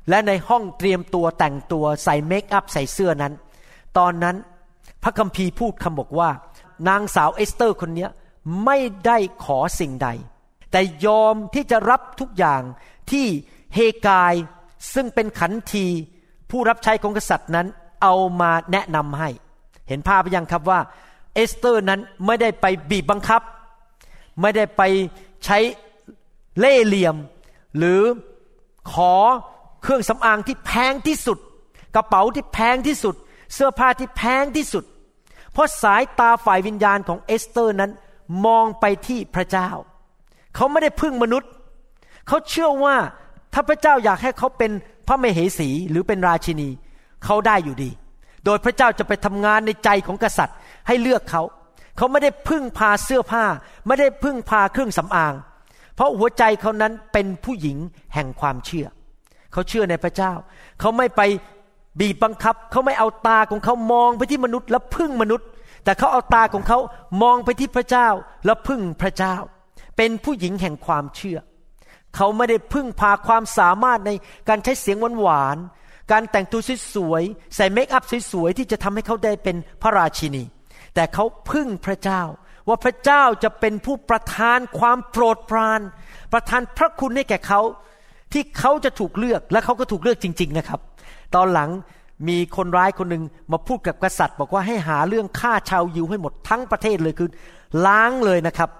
[0.08, 3.32] และในห้องเตรียมตัวแต่งตัวใส่เมคอัพใส่เสื้อนั้น
[3.98, 4.36] ตอนนั้น
[5.02, 6.30] พระคัมภีร์พูดคำบอกว่า
[6.88, 8.08] นางสาวเอสเตอร์คนนี้
[8.64, 10.08] ไม่ได้ขอสิ่งใด
[10.70, 12.62] แต่ยอมที่จะรับทุกอย่าง
[13.10, 13.26] ที่
[13.74, 14.34] เฮกาย
[14.94, 15.86] ซึ่งเป็นขันที
[16.50, 17.66] ผู้รับใช้ของกษัตริย์นั้น
[18.02, 19.28] เอามาแนะนำให้
[19.88, 20.80] เห็นภาพยังครับว่า
[21.34, 23.42] เอสเตอร์นั้นไม่ได้ไปบีบบังคับ
[24.40, 24.82] ไม่ได้ไป
[25.44, 25.58] ใช้
[26.58, 27.16] เล่เหลี่ยม
[27.76, 28.00] หรือ
[28.92, 29.14] ขอ
[29.82, 31.38] เครื่องสำอางที่แพงที่สุด
[31.94, 33.14] กระเป๋าที่แพงที่สุด
[33.54, 34.84] เสื้อผ้าที่แพงที่สุด
[35.52, 37.90] เพราะสายตาฝ่ายวิญญาณของเอสเตอร์นั้น
[38.46, 39.68] มองไปที่พระเจ้า
[40.54, 41.50] เขาไม่ได้พึ่งมนุษย์
[42.28, 42.96] เขาเชื่อว่า
[43.52, 44.70] ถ้าพระเจ้าอยากให้เขาเป็น
[45.06, 46.68] พระมเหสีหรือเป็นราชินี
[47.24, 47.90] เขาได้อยู่ดี
[48.44, 51.42] โดยพระเจ้าจะไปทำงานในใจของกษัตริย์ ให้เลือกเขา
[51.96, 53.44] เขาไม่ได้พึ่งพาเสื้อผ้า
[53.86, 55.34] ไม่ได้พึ่งพาเครื่องสำอาง
[55.94, 57.78] เพราะหัวใจเขานั้นเป็นผู้หญิง
[58.14, 58.86] แห่งความเชื่อ
[59.52, 60.32] เขาเชื่อในพระเจ้า
[60.80, 61.20] เขาไม่ไป
[62.00, 65.48] บีบบังคับ เขาไม่เอาตาของเขามองไปที่มนุษย์ แล้วพึ่งมนุษย์
[65.84, 66.78] แต่เขาเอาตาของเขา
[67.22, 68.08] มองไปที่พระเจ้า
[68.44, 69.34] แล้วพึ่งพระเจ้า
[69.96, 71.38] เป็นผู้หญิงแห่งความเชื่อ
[72.16, 74.10] เขาไม่ได้พึ่งพาความสามารถใน
[74.48, 75.56] การใช้เสียงหวาน
[76.12, 76.60] การแต่งตัว
[76.94, 80.42] สวยๆใส่เมคอัพสวยๆที่จะทำให้เขาได้เป็นพระราชินี
[80.94, 82.22] แต่เขาพึ่งพระเจ้า
[82.68, 85.80] ว่าพระเจ้าจะเป็นผู้ประทานความโปรดปราน
[86.32, 87.60] ประทานพระคุณให้แก่เขา
[88.32, 90.80] ที่เขาจะถูกเลือกและเขาก็ถูกเลือกจริง ๆนะครับ
[91.34, 91.70] ตอนหลัง
[92.28, 93.22] มีคนร้ายคนหนึ่ง
[93.52, 97.28] มาพูดกับกษัตริย์ บอกว่าให้หาเรื่องฆ่าชาวยิวให้หมดทั้งประเทศเลยคือ
[97.86, 98.70] ล้างเลยนะครับ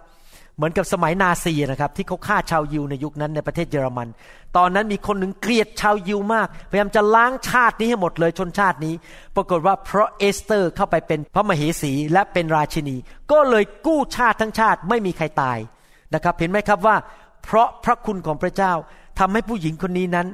[0.62, 4.08] มือนกับสมัยนาซีนะครับ ที่เขาฆ่าชาวยิวในยุคนั้นในประเทศเยอรมัน
[4.56, 8.94] ตอนนั้นมีคนหนึ่งเกลียดชาวยิวมาก พยายามจะล้างชาตินี้ให้หมดเลยชนชาตินี้
[9.36, 12.96] ปรากฏว่าเพราะเอสเตอร์เข้าไปเป็นพระมเหสีและเป็นราชินี
[13.32, 15.58] ก็เลยกู้ชาติทั้งชาติไม่มีใครตาย
[16.14, 16.96] นะครับ เห็นไหมครับว่า
[17.44, 18.72] เพราะพระคุณของพระเจ้า
[19.18, 20.26] ทำให้ผู้หญิงคนนี้นั้น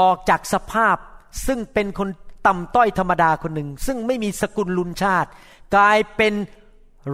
[0.00, 0.96] ออกจากสภาพ
[1.46, 2.08] ซึ่งเป็นคน
[2.46, 5.28] ต่ำต้อยธรรมดาคนหนึ่ง ซึ่งไม่มีสกุลลุนชาติ
[5.74, 6.34] กลายเป็น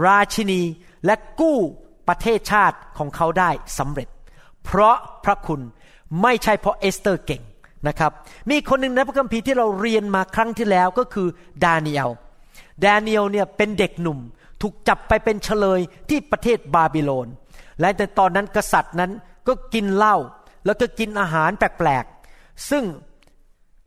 [0.06, 0.62] ราชินี
[1.04, 1.58] และกู้
[2.08, 4.08] ประเทศชาติของเขาได้สำเร็จ
[4.64, 5.60] เพราะพระคุณ
[6.22, 7.42] ไม่ใช่เพราะเอสเตอร์เก่ง
[7.88, 8.12] นะครับ
[8.50, 11.28] มีคนหนึ่งในพระคัมภีร์ที่เราเรียนมาครั้งที่แล้วก็คือ
[11.64, 12.10] ดาเนียล
[12.84, 14.18] ดาเนียลเนี่ยเป็นเด็กหนุ่ม
[14.62, 17.28] ถูกจับไปเป็นเชลยที่ประเทศบาบิโลน
[17.80, 19.10] และในตอนนั้นกษัตริย์นั้น
[19.48, 20.16] ก็กินเหล้า
[20.66, 22.84] แล้วก็กินอาหารแปลกๆ ซึ่ง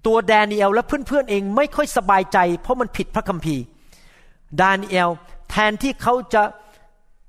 [0.06, 3.64] ตัวดาเนียลและเพื่อนๆเองไม่ค่อยสบายใจ เพราะมันผิดพระคัมภีร์
[4.62, 5.10] ดาเนียล
[5.50, 6.44] แทนที่เขาจะ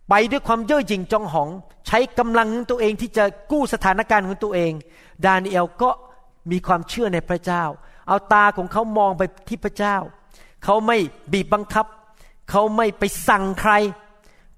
[0.09, 1.49] ไปด้วยความเย่อหยิ่งจองหอง
[1.87, 4.73] ใช้กำลังของตัวเองที่จะกู้สถานการณ์ของตัวเอง
[5.25, 5.90] ดาเนียลก็
[6.51, 7.64] มีความเชื่อในพระเจ้า
[8.09, 9.97] เอาตาของเขามองไปที่พระเจ้า
[10.64, 10.97] เขาไม่
[11.33, 11.87] บีบบังคับ
[12.51, 13.73] เขาไม่ไปสั่งใคร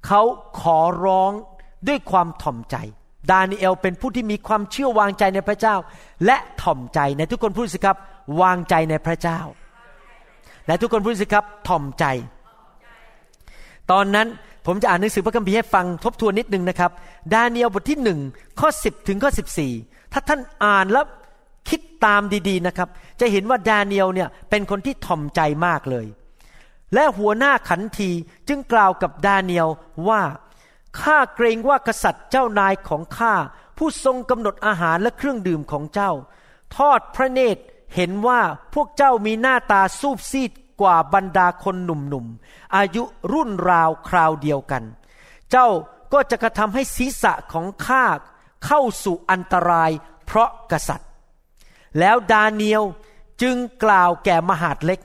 [0.07, 0.23] เขา
[0.61, 1.33] ขอร้อง
[1.89, 2.77] ด้วยความถ่อมใจ
[3.31, 5.77] ดาเนียลเป็นผู้ที่มีความเชื่อวางใจในพระเจ้า
[6.27, 7.97] และถ่อมใจในทุกคนพูดสิครับ
[8.43, 9.41] วางใจในพระเจ้า
[10.67, 12.05] และทุกคนพูดสิครับถ่อมใจ
[13.91, 14.27] ตอนนั้น
[14.71, 16.91] ผมจะอ่านหนังสือพระคัมภีร์ให้ฟังทบทวนนิดนึงนะครับ
[17.35, 18.21] ดาเนียลบทที่หนึ่ง
[18.61, 19.31] ข้อ 10 ถึงข้อ
[19.71, 21.05] 14 ถ้าท่านอ่านแล้ว
[21.69, 22.89] คิดตามดีๆนะครับ
[23.21, 26.07] จะเห็นว่าดาเนียลเนี่ยเป็นคนที่ถ่อมใจมากเลย
[26.95, 28.11] และหัวหน้าขันที
[28.49, 29.69] จึงกล่าวกับดาเนียล
[30.09, 30.23] ว่า
[31.01, 33.35] ข้าเกรงว่ากษัตริย์เจ้านายของข้า
[33.77, 36.13] ผู้ทรงกำหนดอาหารและเครื่องดื่มของเจ้า
[36.77, 37.63] ทอดพระเนตร
[37.95, 38.41] เห็นว่า
[38.75, 44.83] พวกเจ้ามีหน้าตาสูบซีด กว่าบรรดาคนหนุ่มๆ อายุรุ่นราวคราวเดียวกัน
[45.51, 45.69] เจ้า
[46.13, 48.05] ก็จะกระทำให้ศีรษะของข้า
[48.67, 49.91] เข้าสู่อันตราย
[50.27, 51.09] เพราะกษัตริย์
[51.99, 52.85] แล้วดาเนียล
[53.43, 55.01] จึงกล่าวแก่มหาดเล็ก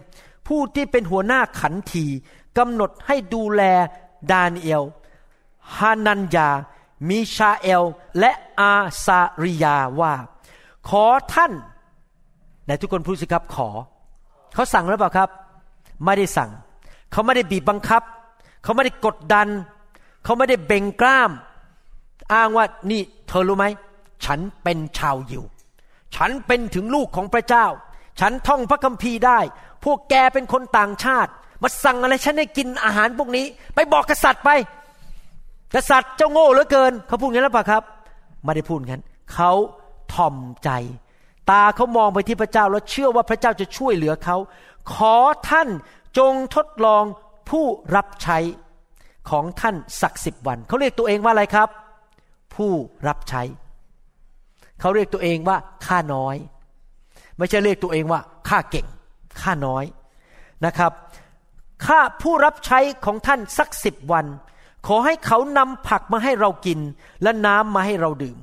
[0.48, 2.06] ผู้ที่เป็นหัวหน้าขันที
[2.58, 3.62] กำหนดให้ดูแล
[4.32, 4.84] ดาเนียล
[5.76, 6.50] ฮานันยา
[7.08, 7.84] มิชาเอล
[8.20, 8.74] และอา
[9.06, 10.14] ซาริยาว่า
[10.90, 11.52] ขอท่าน
[12.64, 13.70] ไหนทุกคนพูดสิครับขอ
[14.54, 15.30] เขาสั่งหรือเปล่าครับ
[16.06, 16.52] ไม่ได้สั่ง
[17.12, 18.02] เขาไม่ได้บีบบังคับ
[18.64, 19.48] เขาไม่ได้กดดัน
[20.24, 21.32] เขาไม่ได้เบ่งกล้าม
[22.34, 23.66] อ้างว่านี่เธอรู้ไหม
[24.26, 25.44] ฉันเป็นชาวยิว
[26.16, 27.66] ฉันเป็นถึงลูกของพระเจ้า
[28.20, 29.40] ฉันท่องพระคัมภีร์ได้
[29.84, 34.50] พวกแกเป็นคนต่างชาติ มาสั่งอะไรฉันให้กินอาหารพวกนี้ ไปบอกกษัตริย์ไป
[35.76, 37.84] กษัตริย์เจ้าโง่เหลือเกิน เขาพูดงั้นหรือเปล่าครับ
[38.44, 39.02] ไม่ได้พูดงั้น
[39.34, 39.52] เขา
[40.14, 40.70] ถ่อมใจ
[41.52, 44.38] ตาเขามองไปที่พระเจ้าแล้วเชื่อว่าพระเจ้าจะช่วยเหลือเขา
[44.94, 45.16] ขอ
[45.50, 45.70] ท่าน
[46.18, 47.04] จงทดลอง
[47.50, 47.66] ผู้
[47.96, 48.38] รับใช้
[49.30, 51.70] ของท่านสักสิบวัน เขาเรียกตัวเองว่าอะไรครับ
[52.56, 52.72] ผู้
[53.08, 53.44] รับใช้
[54.80, 56.36] เขาเรียกตัวเองว่าข้าน้อย
[57.38, 58.88] ไม่ใช่เรียกตัวเองว่าข้าเก่ง
[59.42, 59.84] ข้าน้อย
[60.66, 60.92] นะครับ
[61.86, 64.26] ข้าผู้รับใช้ของท่านสักสิบวัน
[64.88, 66.80] ขอให้เขานำผักมาให้เรากิน
[67.24, 68.38] และน้ำมาให้เราดื่ม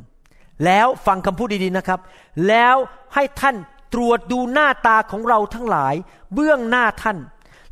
[0.65, 2.01] แล้วฟังคำพูดดีๆนะครับ
[2.49, 2.77] แล้ว
[3.15, 3.57] ให้ท่าน
[3.93, 5.95] ตรวจดูหน้าตาของเราทั้งหลาย
[6.35, 7.19] เบื้องหน้าท่าน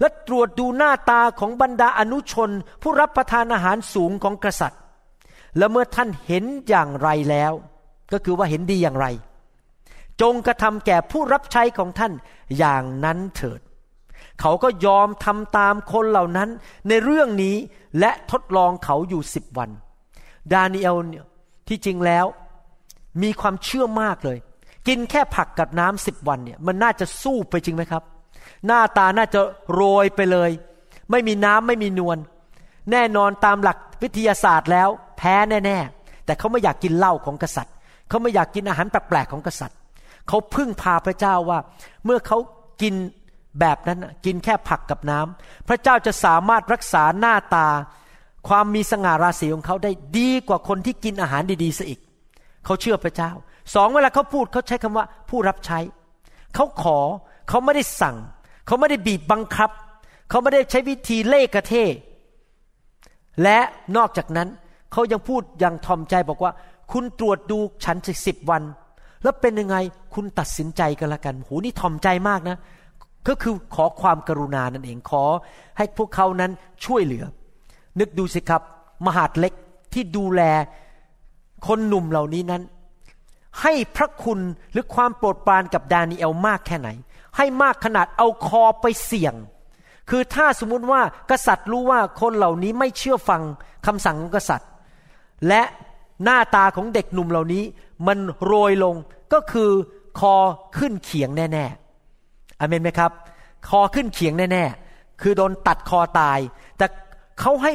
[0.00, 2.50] และตรวจดูหน้าตาของบรรดาอนุชน
[2.82, 4.80] ผู้รับประทานอาหารสูงของกษัตริย์
[5.56, 7.52] และเมื่อท่านเห็นอย่างไรแล้ว
[8.12, 9.06] ก็คือว่าเห็นดีอย่างไร
[10.20, 12.12] จงกระทำแก่ผู้รับใช้ของท่าน
[12.58, 13.60] อย่างนั้นเถิด
[14.40, 16.48] เขาก็ยอมทำตามคนเหล่านั้น
[16.88, 17.56] ในเรื่องนี้
[17.98, 19.70] และทดลองเขาอยู่สิบวัน
[20.52, 20.96] ดานิเอล
[21.68, 22.26] ที่จริงแล้ว
[23.22, 24.38] มีความเชื่อมากเลย
[24.86, 28.02] กินแค่ผักกับน้ำสิบวันเนี่ยมันน่าจะสู้ไปจริงไหมครับ
[28.66, 29.40] หน้าตาน่าจะ
[29.72, 30.50] โรยไปเลย
[31.10, 32.18] ไม่มีน้ำไม่มีนวล
[32.90, 34.88] แน่นอนตามหลักวิทยาศาสตร์แล้ว
[35.18, 37.74] แพ้แน่ๆแต่เขาไม่อยากกินเหล้าของกษัตริย์
[38.08, 39.78] เขาไม่อยากกินอาหารแปลกๆของกษัตริย์
[40.28, 41.58] เขาพึ่งพาพระเจ้าว่า
[42.04, 42.38] เมื่อเขา
[42.82, 42.94] กิน
[43.60, 47.68] แบบนั้นกินแค่ผักกับน้ำพระเจ้าจะสามารถรักษาหน้าตา
[48.48, 52.00] ความมีสง่าราศีของเขาได้ดีกว่าคนที่กินอาหารดีๆซะอีก
[52.64, 53.30] เขาเชื่อพระเจ้า
[53.74, 55.78] สองเวลาเขาพูดเขาใช้คำว่าผู้รับใช้
[56.54, 56.98] เขาขอ
[57.48, 58.16] เขาไม่ได้สั่ง
[58.66, 59.70] เขาไม่ได้บีบบังคับ
[60.30, 61.74] เขาไม่ได้ใช้วิธีเล่กระเท
[63.42, 63.58] และ
[63.96, 64.48] นอกจากนั้น
[64.92, 66.52] เขายังพูดอย่างทอมใจบอกว่า
[66.92, 68.62] คุณตรวจดูฉันสิบวัน
[69.22, 69.76] แล้วเป็นยังไง
[70.14, 72.56] คุณตัดสินใจกันละกันหูนี่ทอมใจมากนะ
[73.28, 75.24] ก็คือขอความกรุณานั่นเองขอ
[75.76, 76.50] ให้พวกเขานั้น
[76.84, 77.24] ช่วยเหลือ
[78.00, 78.62] นึกดูสิครับ
[79.06, 79.52] มหาดเล็ก
[79.92, 80.42] ที่ดูแล
[81.66, 82.62] คนหนุ่มเหล่านี้นั้น
[83.62, 84.40] ให้พระคุณ
[84.72, 86.88] หรือความโปรดปรานกับดานิเอลมากแค่ไหน
[87.36, 89.34] ให้มากขนาดเอาคอไปเสี่ยง
[90.10, 93.42] คือถ้าสมมุติว่ากษัตริย์รู้ว่าคนเหล่านี้ไม่เชื่อฟัง
[93.86, 94.70] คำสั่งของกษัตริย์
[95.48, 95.62] และ
[96.24, 97.64] หน้าตาของเด็กหนุ่มเหล่านี้
[98.06, 98.94] มันโรยลง
[99.32, 99.70] ก็คือ
[100.20, 100.34] คอ
[100.78, 103.10] ขึ้นเขียงแน่ๆอเมนไหมครับ
[103.68, 106.38] คอขึ้นเขียงแน่ๆคือโดนตัดคอตาย
[106.78, 106.86] แต่
[107.40, 107.72] เขาให้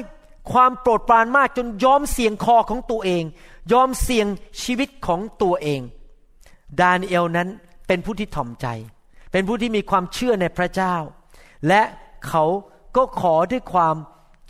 [0.52, 3.24] ความโปรดปรานมากจนยอมเสี่ยงคอของตัวเอง
[3.74, 4.28] ยอมเสี่ยง
[4.64, 5.82] ชีวิตของตัวเอง
[6.80, 7.50] ดานิเอลนั้น
[7.88, 8.68] เป็นผู้ที่ถ่อมใจ
[9.32, 10.96] เป็นผู้ที่มีความเชื่อในพระเจ้า
[11.68, 11.82] และ
[12.28, 12.44] เขา
[12.96, 13.96] ก็ขอด้วยความ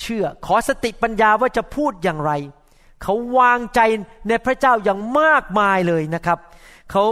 [0.02, 2.32] เชื่อ ขอสติปัญญาว่าจะพูดอย่างไร
[3.04, 3.80] เขาวางใจ
[4.28, 6.40] ในพระเจ้าอย่างมากมายเลยนะครับ
[6.92, 7.04] เขา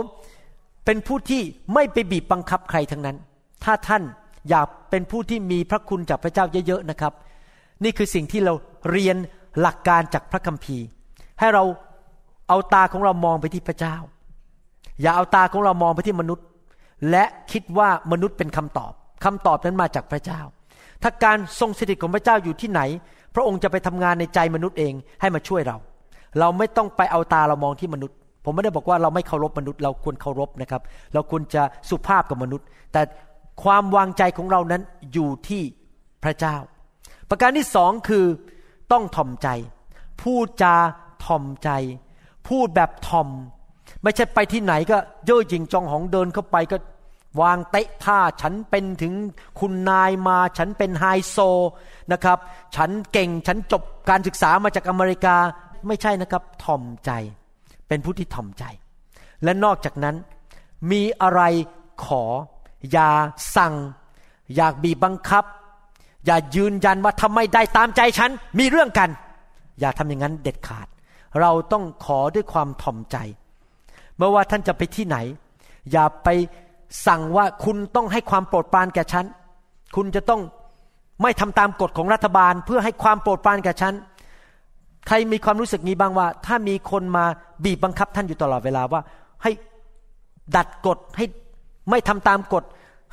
[0.85, 1.41] เป็นผู้ที่
[1.73, 3.17] ไม่ไปบีบบังคับใครทั้งนั้น
[3.63, 4.03] ถ้าท่าน
[4.49, 7.13] อยากเป็นผู้ที่มีพระคุณจากพระเจ้าเยอะๆนะครับ
[7.83, 8.53] นี่คือสิ่งที่เรา
[8.89, 9.15] เรียน
[9.59, 10.85] หลักการจากพระคัมภีร์
[11.39, 11.63] ให้เรา
[12.49, 13.95] เอาตาของเรามองไปที่พระเจ้า
[15.01, 16.45] อย่าเอาตาของเรามองไปที่มนุษย์
[17.09, 18.93] และคิดว่ามนุษย์เป็นคำตอบ
[19.25, 20.41] คำตอบนั้นมาจากพระเจ้า
[21.03, 22.81] ถ้าการทรงสถิตของพระเจ้าอยู่ที่ไหน
[23.35, 25.77] พระองค์จะไปทำงานในใจมนุษย์เองให้มาช่วยเรา
[26.39, 28.15] เราไม่ต้องไปเอาตาเรามองที่มนุษย์
[28.45, 30.81] ผมไม่ได้บอกว่าเราไม่เคารพมนุษย์ เราควรเคารพนะครับ
[31.13, 33.01] เราควรจะสุภาพกับมนุษย์ แต่
[33.63, 34.81] ความวางใจของเรานั้น
[35.13, 35.63] อยู่ที่
[36.23, 36.55] พระเจ้า
[37.29, 38.25] ประการที่สองคือ
[38.91, 39.47] ต้องถ่อมใจ
[40.21, 40.75] พูดจา
[41.25, 41.69] ถ่อมใจ
[42.47, 43.29] พูดแบบถ่อม
[44.03, 46.77] ไม่ใช่ไปที่ไหนก็เย่อหยิ่งจองหองเดินเข้าไปก็
[47.41, 49.13] วางเตะท่าฉันเป็นถึง
[49.59, 51.37] คุณนายมา ฉันเป็นไฮโซ
[52.11, 52.37] นะครับ
[52.75, 55.35] ฉันเก่งฉันจบการศึกษามาจากอเมริกา
[55.87, 57.11] ไม่ใช่นะครับถ่อมใจ
[57.87, 58.63] เป็นผู้ที่ถ่อมใจ
[59.43, 60.15] และนอกจากนั้น
[60.91, 61.41] มีอะไร
[62.05, 62.23] ขอ
[62.91, 63.09] อย่า
[63.55, 63.73] สั่ง
[64.55, 65.43] อยากบีบบังคับ
[66.25, 69.09] อย่ายืนยันว่าทำไมได้ตามใจฉันมีเรื่องกัน
[69.79, 70.87] อย่าทำอย่างนั้นเด็ดขาด
[71.41, 73.17] เราต้องขอด้วยความถ่อมใจ
[74.17, 75.17] เมื่อว่าท่านจะไปที่ไหน
[75.91, 76.29] อย่าไป
[77.07, 79.25] สั่งว่าคุณต้องให้ความโปรดปรานแก่ฉัน
[79.95, 80.41] คุณจะต้อง
[81.21, 83.93] ไม่ทำตามกฎของรัฐบาล เพื่อให้ความโปรดปรานแก่ฉัน
[85.07, 87.25] ใครมีความรู้สึกนี้บ้างว่า ถ้ามีคนมา
[87.63, 89.01] บีบบังคับท่านอยู่ตลอดเวลาว่า
[89.43, 89.51] ให้
[90.55, 91.25] ดัดกฎให้
[91.89, 92.63] ไม่ทำตามกฎ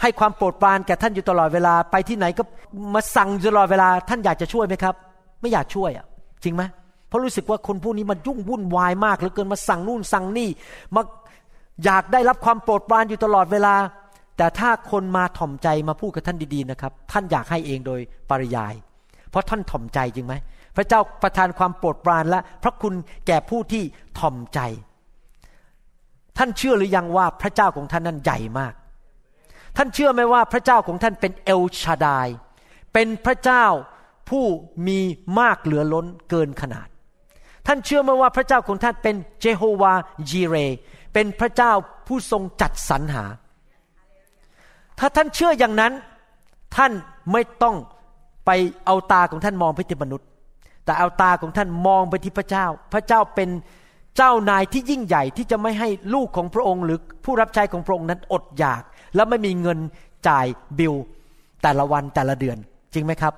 [0.02, 2.42] ให้ความโปรดปรานแก่ท่านอยู่ตลอดเวลาไปที่ไหนก็
[2.94, 4.94] มาสั่งตลอดเวลา ท่านอยากจะช่วยไหมครับ
[5.40, 6.06] ไม่อยากช่วยอะ
[6.44, 6.62] จริงไหม
[7.08, 10.48] เพราะรู้สึกว่าคนพวกนี้มันยุ่งวุ่นวายมากเหลือเกินมาสั่งนู่นสั่งนี่
[10.94, 11.02] มา
[11.84, 13.74] อยากได้รับความโปรดปรานอยู่ตลอดเวลา
[14.36, 18.74] แต่ถ้าคนมาถ่อมใจมาพูดกับท่านดีๆนะครับ ท่านอยากให้เองโดยปริยาย
[19.30, 20.34] เพราะท่านถ่อมใจจริงไหม
[20.76, 22.94] พระเจ้าประทานความโปรดปรานและพระคุณ
[23.26, 23.82] แก่ผู้ที่
[24.18, 24.60] ถ่อมใจ
[26.38, 28.74] ท่านเชื่อหรือยังว่าพระเจ้าของท่านนั้นใหญ่มาก
[29.80, 32.28] ท่านเชื่อไหมว่าพระเจ้าของท่านเป็นเอลชาดาย
[32.92, 33.64] เป็นพระเจ้า
[34.30, 34.44] ผู้
[34.86, 34.98] มี
[35.40, 36.88] มากเหลือล้นเกินขนาด
[37.66, 39.94] ท่านเชื่อไหมว่าพระเจ้าของท่านเป็นเจโฮวา
[40.30, 40.56] จีเร
[41.12, 41.72] เป็นพระเจ้า
[42.06, 43.24] ผู้ทรงจัดสรรหา
[44.98, 45.92] ถ้าท่านเชื่ออย่างนั้น
[46.76, 46.92] ท่าน
[47.32, 47.76] ไม่ต้อง
[48.46, 48.50] ไป
[48.86, 50.26] เอาตาของท่านมองไปที่มนุษย์
[50.84, 53.48] แต่เอาตาของท่านมองไปที่พระเจ้า พระเจ้าเป็น
[54.16, 58.82] เจ้านายที่ยิ่งใหญ่ที่จะไม่ให้ลูกของพระองค์หรือผู้รับใช้ของพระองค์นั้นอดอยาก
[59.14, 59.78] แล้วไม่มีเงิน
[60.28, 60.46] จ่าย
[60.78, 60.94] บิล
[61.62, 62.56] แต่ละวันแต่ละเดือน
[62.92, 63.34] จริงไหมครับ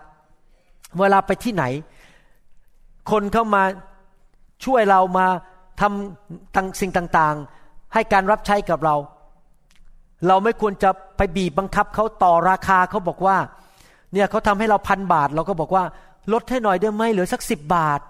[0.99, 1.65] เวลาไปที่ไหน
[3.11, 3.63] คนเข้ามา
[4.65, 5.27] ช่วยเรามา
[5.81, 8.97] ทำต่างสิ่งต่างๆ ให้การรับใช้กับเรา
[10.27, 13.37] เราไม่ควรจะไปบีบบังคับเขาต่อราคาเขาบอกว่า
[14.13, 15.85] เนี่ยเขาทำให้เราพันบาท เราก็บอกว่า
[16.33, 18.01] ลดให้หน่อยได้ไหมเหลือสักสิบบาท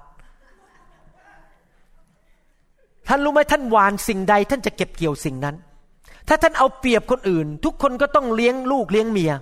[3.09, 5.57] ท่านรู้ไหมท่านหวานสิ่งใด ท่านจะเก็บเกี่ยวสิ่งนั้น
[6.31, 9.33] ถ้าท่านเอาเปรียบคนอื่น ทุกคนก็ต้องเลี้ยงลูกเลี้ยงเมีย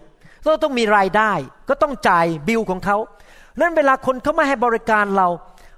[0.47, 1.33] ก็ต้องมีรายได้
[1.69, 2.97] ก็ต้องจ่ายบิลของเขา
[3.61, 5.29] นั้นเวลาคนเขามาให้บริการเรา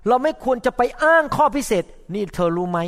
[0.09, 2.79] เราไม่ควรจะไปอ้างข้อพิเศษ นี่เธอรู้ไหม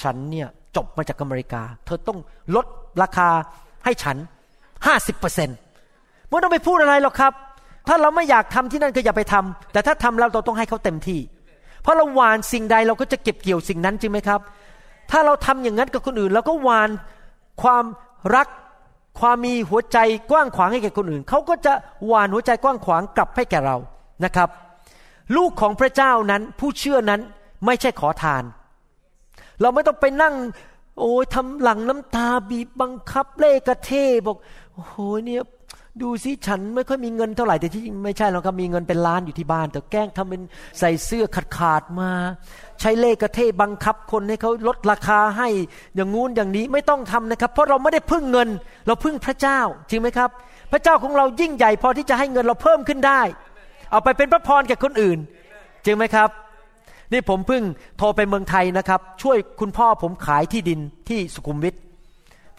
[0.00, 2.18] ฉันเนี่ยจบมาจากอเมริกา เธอต้อง
[2.56, 2.66] ลด
[3.02, 3.28] ราคา
[3.84, 4.16] ให้ฉัน
[4.86, 5.56] ห้าสิบเปอร์เซ็นต์
[6.28, 7.32] ไม่ต้องไปพูดอะไรหรอกครับ
[7.88, 11.20] ถ้าเราไม่อยากทำที่นั่นก็อย่าไปทำแต่ถ้าทำแล้วเราต้องให้เขาเต็มที่
[11.82, 14.40] เพราะเราหวานสิ่งใดเราก็จะเก็บเกี่ยวสิ่งนั้นจริงไหมครับ
[15.10, 16.90] ถ้าเราทำอย่างนั้นกับคนอื่นเราก็หวาน
[17.62, 17.84] ความ
[18.36, 18.48] รัก
[19.20, 19.98] ความมีหัวใจ
[20.30, 21.72] กว้างขวางให้แก่คนอื่น เขาก็จะ
[22.06, 23.76] หวานหัวใจกว้างขวางกลับให้แก่เรา
[24.24, 24.48] นะครับ
[25.36, 27.20] ลูกของพระเจ้านั้นผู้เชื่อนั้น
[27.66, 28.44] ไม่ใช่ขอทาน
[29.60, 30.34] เราไม่ต้องไปนั่ง
[31.00, 33.90] โอ้ยทำหลังน้ำตาบีบบังคับเล่กระเท
[34.26, 34.36] บอก
[34.72, 34.94] โอ้โห
[35.24, 35.42] เนี่ย
[36.02, 40.42] ดูสิฉันไม่ค่อยมีเงินเท่าไหร่แต่ที่จริงไม่ใช่หรอกครับมีเงินเป็นล้านอยู่ที่บ้าน แต่แกล้งทำเป็น
[40.78, 42.10] ใส่เสื้อขาดขาดมา
[42.80, 45.48] ใช้เล่กระเทบังคับคนให้เขาลดราคาให้
[45.94, 48.48] อย่างงู้นอย่างนี้ไม่ต้องทำนะครับ เพราะเราไม่ได้พึ่งเงิน
[48.86, 50.30] เราพึ่งพระเจ้าจริงไหมครับ
[50.72, 53.22] พระเจ้าของเรายิ่งใหญ่พอที่จะให้เงินเราเพิ่มขึ้นได้
[53.90, 55.18] เอาไปเป็นพระพรแก่คนอื่น
[55.84, 56.30] จริงไหมครับ
[57.12, 57.62] นี่ผมเพิ่ง
[57.98, 61.74] โทรไปเมืองไทยนะครับ ช่วยคุณพ่อผมขายที่ดินที่สุขุมวิท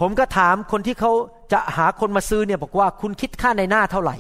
[0.01, 1.11] ผมก็ถามคนที่เขา
[1.53, 4.15] จะหาคนมาซื้อเนี่ยบอกว่าคุณคิดค่าในหน้าเท่าไหร่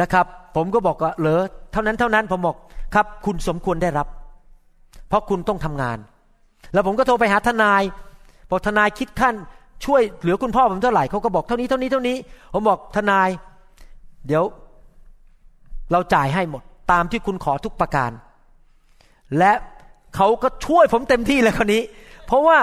[0.00, 0.26] นะครับ
[0.56, 2.56] ผมก็บอกว่าเหรอเท่านั้นเท่านั้นผมบอก
[2.94, 4.06] ครับ คุณสมควรได้รับ
[5.08, 5.98] เพราะคุณต้องทำงาน
[6.72, 7.82] แล้วผมก็โทรไปหาทนาย
[8.50, 9.34] บอกทนายคิดขั้น
[9.84, 12.16] ช่วยเหลือคุณพ่อผมเท่าไหร่เขาก็บอกเท่านี้เท่านี้เท่านี้
[12.52, 13.28] ผมบอกทนาย
[14.26, 14.44] เดี๋ยว
[15.92, 18.10] เราจ่ายให้หมด ตามที่คุณขอทุกประการ
[19.38, 19.52] และ
[20.16, 21.82] เขาก็ช่วยผมเต็มที่เลยคนนี้
[22.26, 22.58] เพราะว่า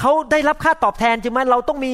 [0.00, 1.92] เขาได้รับค่าตอบแทนใช่ไหมเราต้องมี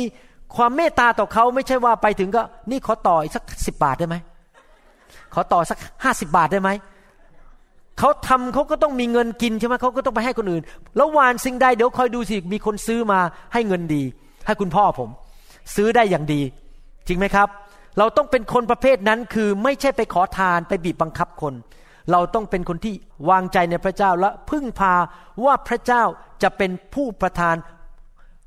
[0.57, 4.17] ความเมตตาต่อเขาไม่ใช่ว่าไปถึงก็ นี่ขอต่ออีกสักสิบบาทได้ไหม
[5.35, 6.71] ขอต่อสักห้าสิบาทได้ไหม
[7.99, 10.63] เขาทำเขาก็ต้องมีเงินกินใช่ไหมเขาก็ต้องไปให้คนอื่น
[10.97, 13.21] แล้ววานสิ่งใดเดี๋ยวคอยดูสิมีคนซื้อมา
[13.53, 14.03] ให้เงินดี
[14.47, 15.11] ให้คุณพ่อผม
[15.75, 16.41] ซื้อได้อย่างดี
[17.07, 17.49] จริงไหมครับ
[17.99, 21.55] เราต้องเป็นคนประเภทนั้นคือไม่ใช่ไปขอทานไปบีบบังคับคน
[22.13, 22.95] เราต้องเป็นคนที่
[23.31, 24.95] วางใจในพระเจ้าและพึ่งพา
[25.45, 26.03] ว่าพระเจ้า
[26.43, 27.57] จะเป็นผู้ประทาน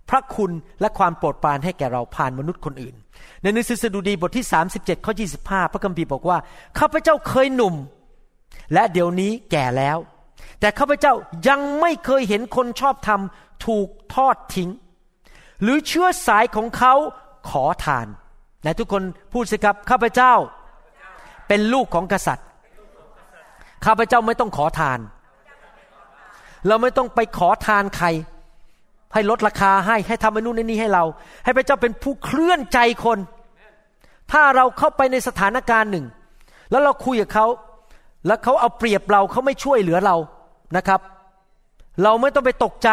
[0.09, 2.95] พระคุณและความโปรดปรานให้แก่เราผ่านมนุษย์คนอื่น
[3.41, 4.45] ในหนังสือสดุดีบทที่
[4.75, 6.37] 37ข้อ25 พระคัมภีร์บอกว่า
[6.79, 7.75] ข้าพเจ้าเคยหนุ่ม
[8.73, 9.97] และเดี๋ยวนี้แก่แล้ว
[10.59, 11.13] แต่ข้าพเจ้า
[11.47, 13.21] ยังไม่เคยเห็นคนชอบธรรม
[13.65, 14.69] ถูกทอดทิ้ง
[15.61, 16.93] หรือเชื้อสายของเขา
[17.49, 18.07] ขอทาน
[18.61, 20.33] ไหนทุกคนพูดสิครับข้าพเจ้า
[21.47, 22.47] เป็นลูกของกษัตริย์
[23.85, 24.99] ข้าพเจ้าไม่ต้องขอทาน
[26.67, 28.07] เราไม่ต้องไปขอทานใคร
[29.13, 31.03] ให้ลดราคาให้ให้ทำนู่นนี่ให้เรา
[31.43, 33.19] ให้พระเจ้าเป็นผู้เคลื่อนใจคน
[34.31, 36.05] ถ้าเราเข้าไปในสถานการณ์หนึ่ง
[36.71, 37.45] แล้วเราคุยกับเขา
[38.27, 40.15] แล้วเขาเอาเปรียบเราเขาไม่ช่วยเหลือเรา
[40.77, 41.01] นะครับ
[42.03, 42.89] เราไม่ต้องไปตกใจ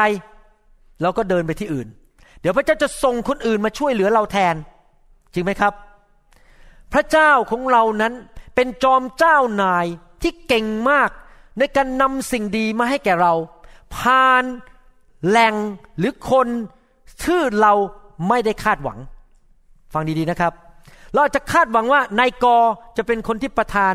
[1.02, 1.88] เราก็เดินไปที่อื่น
[2.40, 4.54] เดี๋ยวพระเจ้าจะส่งคนอื่นมาช่วยเหลือเราแทน
[5.32, 5.72] จริงไหมครับ
[6.92, 8.12] พระเจ้าของเรานั้น
[8.54, 9.86] เป็นจอมเจ้านาย
[10.22, 11.10] ที่เก่งมาก
[11.58, 13.34] ในการนำสิ่งดีมาให้แก่เรา
[13.94, 14.44] ผ่าน
[15.28, 15.54] แหล่ง
[15.98, 16.46] หรือคน
[17.22, 17.72] ชื่อเรา
[18.28, 18.98] ไม่ได้คาดหวัง
[19.94, 20.52] ฟังดีๆนะครับ
[21.14, 22.46] เราจะคาดหวังว่านายก
[22.96, 23.94] จะเป็นคนที่ประทาน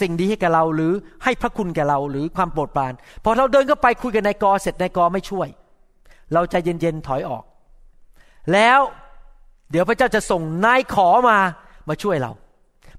[0.00, 0.92] สิ่งดีให้แก่เราหรือ
[1.24, 2.92] ให้พระคุณแก่เราหรือความโปรดปราน
[3.24, 5.48] พอเราเดินเข้าไปคุยกับนายกเสร็จนายกไม่ช่วย
[6.32, 7.44] เราใจเย็นๆถอยออก
[8.52, 8.80] แล้ว
[9.70, 11.38] เดี๋ยวพระเจ้าจะส่งนายขอมา
[11.88, 12.32] มาช่วยเรา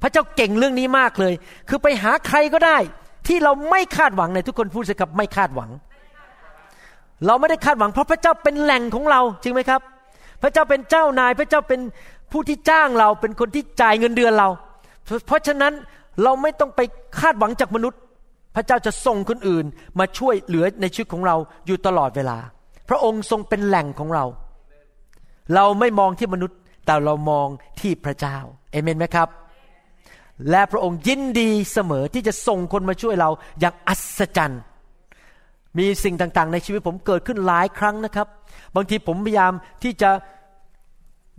[0.01, 1.33] พระเจ้าเก่งเรื่องนี้มากเลย
[1.69, 2.77] คือไปหาใครก็ได้
[3.27, 5.69] ที่เราไม่คาดหวังในทุกคนพูดสิครับไม่คาดหวัง
[7.25, 9.81] เราไม่ได้คาดหวังเพราะพระเจ้าเป็นแหล่งของเราจริงไหมครับ
[10.41, 11.79] พระเจ้าเป็นเจ้านาย พระเจ้าเป็น
[12.31, 14.49] ผู้ที่จ้างเรา เป็นคนที่จ่ายเงินเดือนเรา
[15.27, 15.73] เพราะฉะนั้น
[16.23, 16.81] เราไม่ต้องไป
[17.19, 17.99] คาดหวังจากมนุษย์
[18.55, 19.65] พระเจ้าจะส่งคนอื่น
[19.99, 22.37] มาช่วยเหลือในชีวิตของเราอยู่ตลอดเวลา
[22.89, 24.25] พระองค์ทรงเป็นแหล่งของเรา
[25.55, 27.47] เราไม่มองที่มนุษย์ แต่เรามอง
[27.79, 28.37] ที่พระเจ้า
[28.71, 29.29] เอเมนไหมครับ
[30.49, 34.61] และพระองค์ยินดีเสมอที่จะส่งคนมาช่วยเราอย่างอัศจรรย์
[35.77, 38.27] มีสิ่งต่างๆ ในชีวิตผมเกิดขึ้นหลายครั้งนะครับ
[38.75, 39.53] บางทีผมพยายาม
[39.83, 40.11] ที่จะ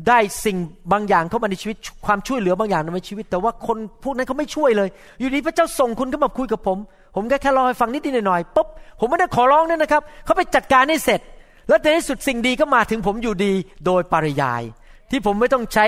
[0.08, 0.56] ได้สิ่ง
[0.92, 1.76] บางอย่างเข้ามาในชีวิต
[2.06, 6.78] ความช่วยเหลือบางอย่างในชีวิต แต่ว่าคนพวกนั้นเขาไม่ช่วยเลย อยู่ดีพระเจ้าส่งคุณเข้ามาคุยกับผม
[7.16, 8.68] ผมก็แค่รอให้ฟังนิดหน่อยๆปุ๊บ
[9.00, 11.20] ผมไม่ได้ขอร้องนั่นนะครับเขาไปจัดการให้เสร็จ
[11.68, 13.52] แล้วในที่สุดสิ่งดีก็มาถึงผมอยู่ดี
[13.86, 14.62] โดยปริยาย
[15.10, 15.86] ที่ผมไม่ต้องใช้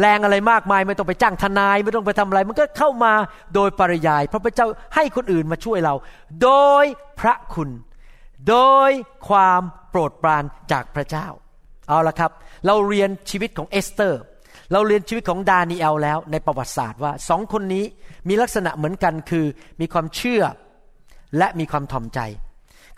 [0.00, 3.12] แรงอะไรมากมายไม่ต้องไปจ้างทนาย ไม่ต้องไปทำอะไร มันก็เข้ามา
[3.54, 5.94] โดยปริยายเพราะพระเจ้าให้คนอื่นมาช่วยเรา
[6.42, 6.50] โด
[6.82, 6.84] ย
[7.20, 7.70] พระคุณ
[8.48, 8.90] โดย
[9.28, 11.26] ความโปรดปรานจากพระเจ้า
[11.88, 12.30] เอาละครับ
[12.66, 14.20] เราเรียนชีวิตของเอสเตอร์
[14.72, 17.84] เราเรียนชีวิตของดานีเอลแล้วในประวัติศาสตร์ว่าสองคนนี้
[18.28, 19.46] มีลักษณะเหมือนกันคือ
[19.80, 20.42] มีความเชื่อ
[21.38, 22.20] และมีความถ่อมใจ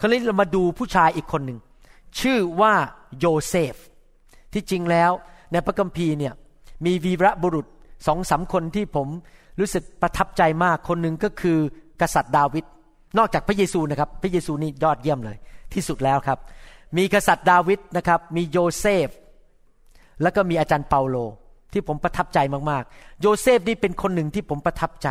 [0.00, 1.58] คราวนี้เรามาดูผู้ชายอีกคนหนึ่ง
[2.20, 2.74] ชื่อว่า
[3.18, 3.74] โยเซฟ
[4.52, 5.10] ที่จริงแล้ว
[5.52, 6.34] ในพระคัมภีร์เนี่ย
[6.84, 7.66] มีวีรบุรุษ
[8.06, 9.08] สองสามคนที่ผม
[9.60, 11.58] รู้สึกประทับใจมากคนหนึ่งก็คือ
[12.00, 12.64] กษัตริย์ดาวิด
[13.18, 15.36] นอกจากพระเยซูนะครับ พระเยซูนี่ยอดเยี่ยมเลย
[15.74, 16.38] ที่สุดแล้วครับ
[16.96, 19.08] มีกษัตริย์ดาวิดนะครับ มีโยเซฟ
[20.22, 21.16] แล้วก็มีอาจารย์เปาโล
[21.72, 22.38] ที่ผมประทับใจ
[22.70, 25.08] มากๆ โยเซฟนี่เป็นคนหนึ่งที่ผมประทับใจ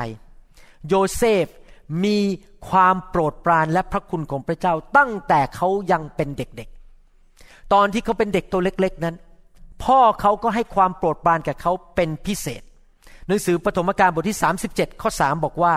[0.87, 1.45] โยเซฟ
[2.05, 2.17] มี
[2.69, 9.15] ความโปรดปรานและพระคุณของพระเจ้าตั้งแต่เขายังเป็นเด็กๆ ตอนที่เขาเป็นเด็กตัวเล็ก ๆ นั้น
[9.85, 12.61] พ่อเขาก็ให้ความโปรดปรานกับเขาเป็นพิเศษ
[13.27, 15.75] หนังสือปฐมกาลบทที่ 37 ข้อ 3 บอกว่า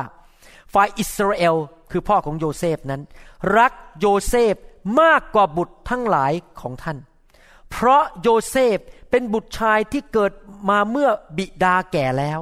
[0.72, 1.56] ฝ่ายอิสราเอล
[1.90, 3.02] คือพ่อของโยเซฟนั้น
[3.56, 4.54] รักโยเซฟ
[5.00, 6.98] มากกว่าบุตรทั้งหลายของท่าน
[7.70, 8.78] เพราะโยเซฟ
[9.10, 10.32] เป็นบุตรชายที่เกิด
[10.68, 12.40] มาเมื่อบิดาแก่แล้ว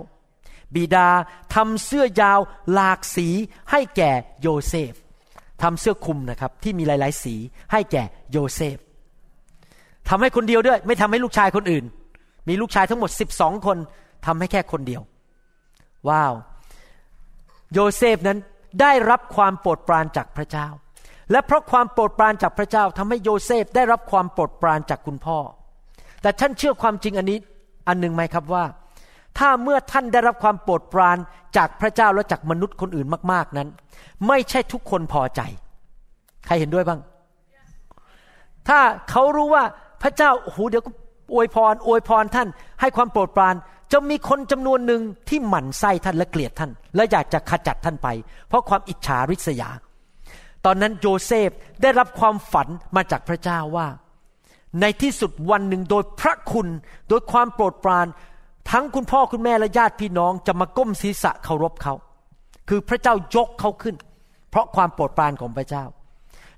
[0.75, 1.09] บิดา
[1.55, 2.41] ทำเสื้อยาว
[2.73, 3.29] หลากสี
[3.71, 4.13] ให้แก่
[4.43, 4.93] โยเซฟ
[5.63, 7.35] ทำเสื้อคลุมนะครับที่มีหลาย ๆ สี
[7.73, 8.03] ให้แก่
[8.33, 8.77] โยเซฟ
[10.09, 11.85] ทำให้คนเดียวด้วย ไม่ทำให้ลูกชายคนอื่น
[12.49, 13.79] มีลูกชายทั้งหมดสิบสองคน
[14.27, 15.03] ทำให้แค่คนเดียว
[16.09, 16.33] ว้าว
[17.73, 18.39] โยเซฟนั้น
[18.81, 20.67] ได้รับความโปรดปรานจากพระเจ้า
[21.31, 25.39] และเพราะความโปรดปรานจากพระเจ้าทำให้โยเซฟได้รับความโปรดปรานจากคุณพ่อ
[26.23, 27.39] แต่ท่านเชื่อความจริงอันนี้
[27.89, 28.65] อันหนึ่งไหมครับว่า
[29.39, 31.17] ถ้าเมื่อท่านได้รับความโปรดปราน
[31.57, 33.69] จากพระเจ้าและจากมนุษย์คนอื่นมาก ๆนั้น
[34.29, 35.41] ไม่ใช่ทุกคนพอใจ
[36.47, 37.01] ใครเห็นด้วยบ้าง
[38.69, 38.81] ถ้า
[39.11, 39.65] เขารู้ว่า
[40.03, 40.91] พระเจ้าโอ้โหเดี๋ยวก็
[41.33, 42.49] อวยพรอวยพรท่าน
[42.81, 43.55] ให้ความโปรดปราน
[43.93, 48.09] จะมีคนจำนวนหนึ่งที่หมั่นไส้ท่านและเกลียดท่าน และอยากจะขจัดท่านไป
[48.49, 49.71] เพราะความอิจฉาริษยา
[50.65, 51.51] ตอนนั้นโยเซฟ
[51.83, 53.87] ได้รับความฝันมาจากพระเจ้าว่า
[54.81, 56.69] ในที่สุดวันหนึ่งโดยพระคุณ
[57.09, 58.07] โดยความโปรดปราน
[58.71, 61.95] ทั้งคุณพ่อคุณแม่และญาติพี่น้องจะมาก้มศีรษะเคารพเขา
[62.69, 63.97] คือพระเจ้ายกเขาขึ้น
[64.51, 65.85] เพราะความโปรดปรานของพระเจ้า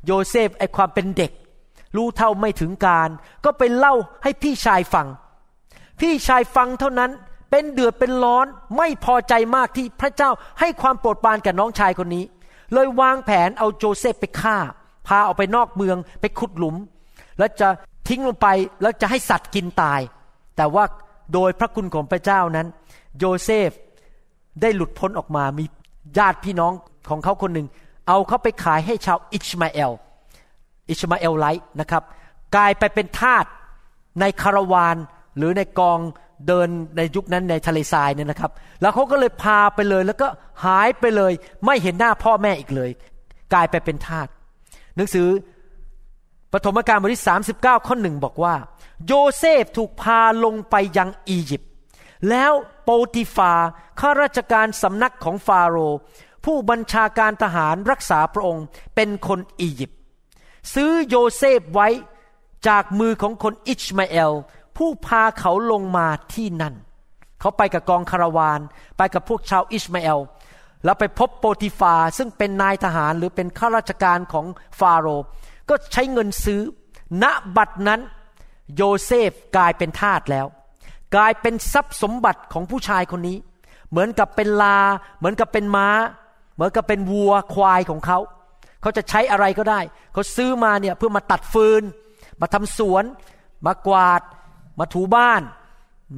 [0.06, 1.32] โยเซฟไอ้ความเป็นเด็ก
[1.96, 3.08] รู้เท่าไม่ถึงการณ์
[3.44, 5.06] ก็ไปเล่าให้พี่ชายฟัง
[6.00, 7.10] พี่ชายฟังเท่านั้น
[7.50, 10.30] เป็นเดือดเป็นร้อนไม่พอใจมากที่พระเจ้า
[10.60, 12.24] ให้ความโปรดปรานกับน้องชายคนนี้
[12.72, 14.56] เลยวางแผนเอาโจเซฟไปฆ่า
[15.06, 16.76] พาออกไปนอกเมืองไปขุดหลุม
[17.38, 17.68] แล้วจะ
[18.08, 18.48] ทิ้งลงไป
[18.82, 20.00] แล้วจะให้สัตว์กินตาย
[20.56, 20.84] แต่ว่า
[21.34, 22.66] โดยพระคุณของพระเจ้านั้น
[23.18, 23.70] โยเซฟ
[24.60, 25.64] ได้หลุดพ้นออกมามี
[26.18, 26.72] ญาติพี่น้อง
[27.08, 27.66] ของเขาคนหนึ่ง
[28.08, 29.92] เอาเขาไปขายให้ชาวอิชมาเอล
[30.88, 32.02] Ishmaelite นะครับ
[32.56, 33.44] กลายไปเป็นทาส
[34.20, 34.96] ในคาราวาน
[35.36, 35.98] หรือในกอง
[36.46, 40.28] เดินในยุคนั้นในทะเลทรายเนี่ยนะครับ แล้วเขาก็เลยพาไปเลย แล้วก็
[40.64, 41.32] หายไปเลย
[41.64, 42.90] ไม่เห็นหน้าพ่อแม่อีกเลย
[43.52, 44.26] กลายไปเป็นทาส
[44.96, 45.28] หนังสือ
[46.52, 47.24] ปฐมกาลบทที่
[47.54, 48.54] 39 ข้อหนึ่งบอกว่า
[49.06, 51.70] โยเซฟถูกพาลงไปยังอียิปต์
[52.28, 53.52] แล้วโปติฟา
[54.00, 55.98] ข้าราชการสำนักของฟาโรห์
[56.44, 58.64] ผู้บัญชาการทหารรักษาพระองค์
[58.94, 59.97] เป็นคนอียิปต์
[60.74, 61.88] ซื้อโยเซฟไว้
[62.68, 64.32] จากมือของคนอิชมาเอล
[64.76, 66.74] ผู้พาเขาลงมาที่นั่น
[67.40, 68.60] เขาไปกับกองคาราวาน
[68.96, 70.18] ไปกับพวกชาวอิสมาเอล
[70.84, 74.46] แล้วไปพบโปติฟาซึ่งเป็นนายทหารหรือเป็นข้าราชการของ
[74.78, 75.24] ฟาโรห์
[75.68, 76.60] ก็ใช้เงินซื้อ
[77.22, 77.24] ณ
[77.56, 78.00] บัดนั้น
[78.76, 80.46] โยเซฟกลายเป็นทาสแล้ว
[81.14, 83.36] กลายเป็นทรัพย์สมบัติของผู้ชายคนนี้
[83.90, 84.78] เหมือนกับเป็นลา
[85.18, 85.88] เหมือนกับเป็นม้า
[86.54, 88.18] เหมือนกับเป็นวัวควายของเขา
[88.82, 89.80] เขาจะใช้อะไรก็ได้
[90.12, 91.82] เขาซื้อมาเนี่ยเพื่อมาตัดฟืน
[92.40, 93.04] มาทำสวน
[93.66, 94.22] มากวาด
[94.78, 95.42] มาถูบ้าน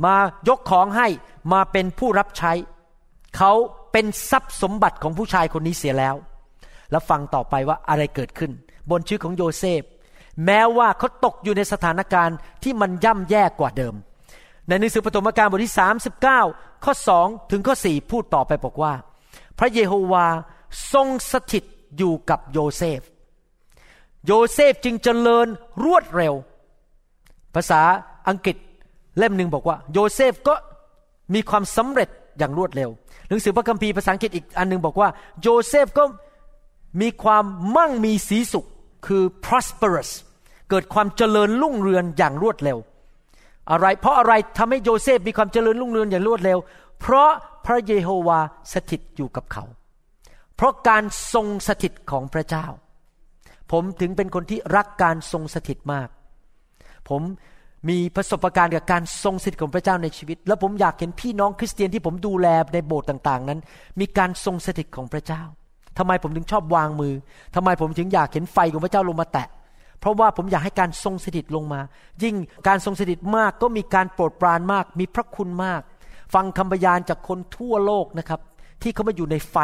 [0.05, 0.17] มา
[0.49, 1.09] ยกของให้
[1.53, 2.53] มาเป็นผู้รับใช้
[3.37, 3.53] เขา
[3.93, 6.15] เป็นทรัพย์สมบัติของผู้ชายคนนี้เสียแล้ว
[6.91, 8.51] แล้วฟังต่อไปว่าอะไรเกิดขึ้น
[8.91, 9.83] บนชีวิตของโยเซฟ
[10.45, 13.95] แม้ว่าเขาตกอยู่ในสถานการณ์ที่มันย่ำแย่กว่าเดิม
[14.69, 15.75] ในหนังสือปฐมกาลบทที่
[16.29, 18.93] 39 ข้อ 2 ถึงข้อ 4 พูดต่อไปบอกว่า
[19.59, 20.27] พระเยโฮวา
[20.93, 21.65] ทรงสถิต
[21.99, 23.01] อยู่กับโยเซฟ
[24.27, 25.47] โยเซฟจึงเจริญ
[25.85, 26.35] รวดเร็ว
[27.55, 27.81] ภาษา
[28.29, 28.57] อังกฤษ
[29.19, 30.55] เล่มหนึ่งบอกว่า โยเซฟก็
[31.35, 32.91] มีความสำเร็จอย่างรวดเร็ว
[33.29, 35.09] หนังสือพระคัมภีร์ภาษาอังกฤษอีกอันหนึ่งบอกว่า
[35.43, 36.05] โยเซฟก็
[37.01, 37.45] มีความ
[37.77, 38.67] มั่งมีสีสุข
[39.07, 40.11] คือ prosperous
[40.71, 42.79] เกิดความเจริญรุ่งเรืองอย่างรวดเร็ว
[43.71, 46.59] อะไร เพราะอะไรทำให้โยเซฟมีความเจริญรุ่งเรืองอย่างรวดเร็ว
[47.01, 47.31] เพราะ
[47.67, 48.41] พระเยโฮวา
[48.73, 49.65] สถิตอยู่กับเขา
[50.61, 51.05] เพราะการ
[51.35, 52.67] ทรงสถิตของพระเจ้า
[53.73, 56.09] ผมถึงเป็นคนที่รักการทรงสถิตมาก
[57.09, 57.23] ผม
[57.89, 63.61] มีประสบการณ์กับการทรงสถิตของพระเจ้าในชีวิต แล้วผมอยากเห็นพี่น้องคริสเตียนที่ผมดูแลในโบสถ์ต่างๆ นั้น
[64.01, 65.43] มีการทรงสถิตของพระเจ้า
[65.99, 67.15] ทำไมผมถึงชอบวางมือ
[67.55, 69.47] ทำไมผมถึงอยากเห็นไฟของพระเจ้าลงมาแตะ
[70.01, 71.81] เพราะว่าผมอยากให้การทรงสถิตลงมา
[72.23, 72.35] ยิ่ง
[72.69, 75.83] การทรงสถิตมากก็มีการโปรดปรานมาก มีพระคุณมาก
[76.35, 78.41] ฟังคำพยานจากคนทั่วโลกนะครับ
[78.83, 79.57] ที่เขามาอยู่ในไฟ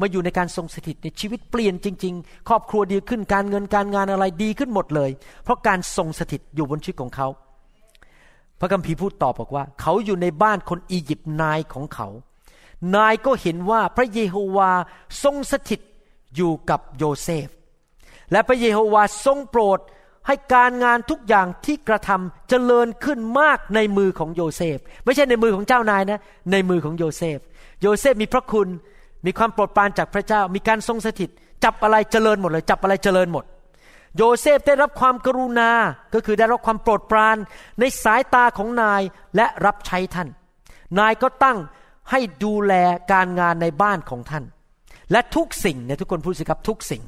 [0.00, 5.10] มาอยู่ในการทรงสถิตในชีวิตเปลี่ยนจริง ๆ ครอบครัวดีขึ้นการเงินการงานอะไรดีขึ้นหมดเลย
[5.44, 7.28] เพราะการทรงสถิตอยู่บนชีวิตของเขา
[8.60, 12.08] พระคัมภีร์พูดตอบบอกว่า เขาอยู่ในบ้านคนอียิปต์นายของเขา
[12.96, 14.70] นายก็เห็นว่าพระเยโฮวา
[15.22, 15.80] ทรงสถิต
[16.36, 17.48] อยู่กับโยเซฟ
[18.32, 19.78] และพระเยโฮวาทรงโปรด
[20.26, 26.20] ให้การงานทุกอย่างที่กระทำเจริญขึ้นมากในมือของโยเซฟ ไม่ใช่ในมือของเจ้านายนะ
[26.52, 27.38] ในมือของโยเซฟ
[27.82, 28.68] โยเซฟมีพระคุณ
[29.26, 31.30] มีความโปรดปรานจากพระเจ้า มีการทรงสถิต
[31.64, 33.44] จับอะไรเจริญหมดเลย จับอะไรเจริญหมด
[34.16, 35.70] โยเซฟได้รับความกรุณา
[36.14, 37.36] ก็คือได้รับความโปรดปราน
[37.80, 39.02] ในสายตาของนาย
[39.36, 40.28] และรับใช้ท่าน
[40.98, 41.58] นายก็ตั้ง
[42.10, 42.74] ให้ดูแล
[43.12, 44.44] การงานในบ้านของท่าน
[45.12, 47.02] และทุกสิ่งเนี่ยทุกคนพูดสิครับทุกสิ่ง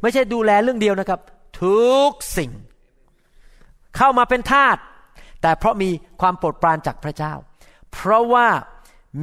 [0.00, 1.20] ไม่ใช่ดูแลเรื่องเดียวนะครับ
[1.62, 2.50] ทุกสิ่ง
[3.96, 4.76] เข้ามาเป็นทาส
[5.42, 5.90] แต่เพราะมี
[6.20, 7.32] ความโปรดปรานจากพระเจ้า
[7.92, 8.48] เพราะว่า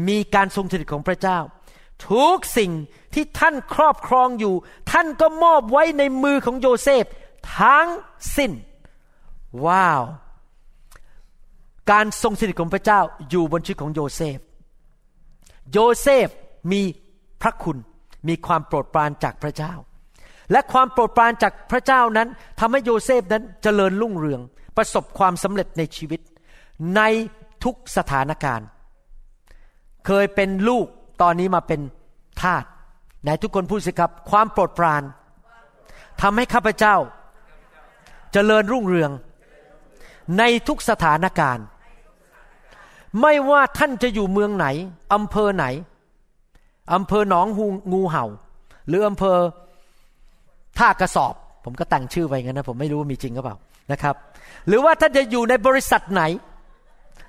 [0.08, 1.38] มีการทรงสถิตของพระเจ้า
[2.08, 2.72] ทุกสิ่ง
[3.14, 4.54] ที่ท่านครอบครองอยู่
[4.92, 7.04] ท่านก็มอบไว้ในมือของโยเซฟ
[7.58, 7.88] ทั้ง
[8.38, 8.52] สิ้น
[9.66, 10.04] ว้าว
[11.92, 14.40] การทรงสถิตของพระเจ้าอยู่บนชีวิตของโยเซฟ
[15.72, 16.28] โยเซฟ
[16.72, 16.82] มี
[17.42, 17.78] พระคุณ
[18.28, 19.74] มีความโปรดปรานจากพระเจ้า
[20.52, 22.28] และความโปรดปรานจากพระเจ้านั้น
[22.60, 24.42] ทำให้โยเซฟนั้นเจริญรุ่งเรือง
[24.78, 26.22] ประสบความสำเร็จในชีวิต
[26.96, 27.02] ใน
[27.64, 28.68] ทุกสถานการณ์
[30.06, 30.88] เคยเป็นลูก
[31.22, 31.80] ตอนนี้มาเป็น
[32.42, 32.64] ทาส
[33.24, 35.04] ไหนทุกคนพูดสิครับ ความโปรดปราน
[36.22, 36.96] ทำให้ข้าพเจ้า
[38.34, 39.12] เจริญรุ่งเรือง
[40.38, 41.66] ในทุกสถานการณ์
[43.22, 44.68] ไม่ว่าท่านจะอยู่เมืองไหน
[45.14, 45.66] อำเภอไหน
[46.94, 48.26] อำเภอหนองูงูเห่า
[48.88, 49.38] หรืออำเภอ
[50.80, 53.58] ท่ากระสอบ ผมก็แต่งชื่อไปงั้นนะผมไม่รู้ว่ามีจริงหรือเปล่า
[53.92, 54.16] นะครับ
[54.68, 56.24] หรือว่าท่านจะอยู่ในบริษัทไหน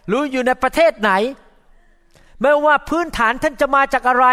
[0.09, 1.13] หรืออยู่ในประเทศไหน
[2.41, 4.27] ไม่ว่าพื้นฐานท่านจะมาจากอะไร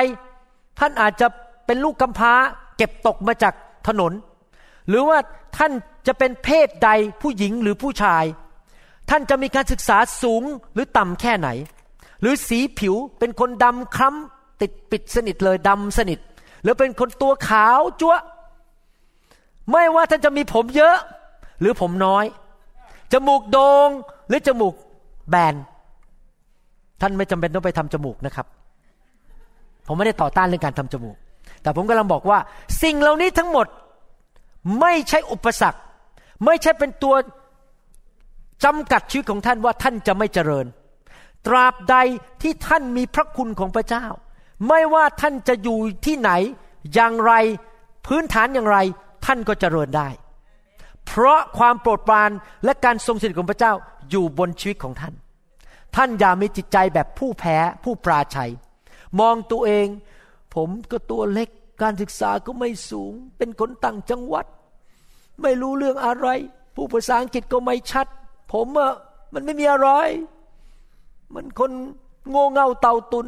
[0.80, 1.28] ท่านอาจจะ
[1.66, 2.34] เป็นลูกกำพร้า
[2.78, 3.54] เก็บตกมาจาก
[3.88, 4.14] ถนน
[4.88, 5.18] หรือว่า
[5.58, 5.72] ท่าน
[6.08, 6.90] จะเป็นเพศใด
[7.22, 8.24] ผู้หญิงหรือผู้ชาย
[9.10, 10.44] ท่านจะมีการศึกษาสูง
[10.74, 11.50] หรือต่ำแค่ไหน
[12.22, 16.20] หรือสีผิวเป็นคนดำคล้ำติดปิดสนิทเลยดำสนิท
[16.64, 18.16] หรือเป็นคนตัวขาวจั๊ว
[19.72, 20.98] ไม่ว่าท่านจะมีผมเยอะ
[21.60, 22.26] หรือผมน้อย
[23.14, 23.90] จมูกโดง่ง
[24.28, 24.74] หรือจมูก
[25.30, 25.56] แบน
[27.02, 28.48] ท่านไม่จำเป็นต้องไปทำจมูกนะครับ
[29.88, 31.18] ผมไม่ได้ต่อต้านเรื่องการทำจมูก
[31.62, 32.40] แต่ผมกำลังบอกว่า
[32.84, 33.68] สิ่งเหล่านี้ทั้งหมด
[34.82, 35.80] ไม่ใช่อุปสรรค
[36.46, 37.16] ไม่ใช่เป็นตัว
[38.64, 40.66] จำกัดชีวิตของท่านว่าท่านจะไม่เจริญ
[41.48, 41.96] ตราบใด
[42.42, 44.06] ที่ท่านมีพระคุณของพระเจ้า
[44.68, 46.32] ไม่ว่าท่านจะอยู่ที่ไหน
[46.94, 47.34] อย่างไร
[48.08, 48.78] พื้นฐานอย่างไร
[49.26, 50.10] ท่านก็เจริญได้
[51.06, 52.32] เพราะความโปรดปราน
[52.66, 53.74] และการทรงสถิตของพระเจ้า
[54.10, 55.14] อยู่บนชีวิตของท่าน
[55.98, 58.52] ท่านอย่ามีจิตใจแบบผู้แพ้ผู้ปราชัย
[59.20, 59.88] มองตัวเอง
[60.56, 61.50] ผมก็ตัวเล็ก
[61.82, 64.46] การศึกษาก็ไม่สูง เป็นคนต่างจังหวัด
[65.42, 66.28] ไม่รู้เรื่องอะไร
[66.76, 68.08] ผู้ภาษาอังกฤษก็ไม่ชัด
[68.54, 68.94] ผมอะ
[69.34, 69.90] มันไม่มีอะไร
[71.34, 71.72] มันคน
[72.30, 73.26] โง่เง่าเต่าตุน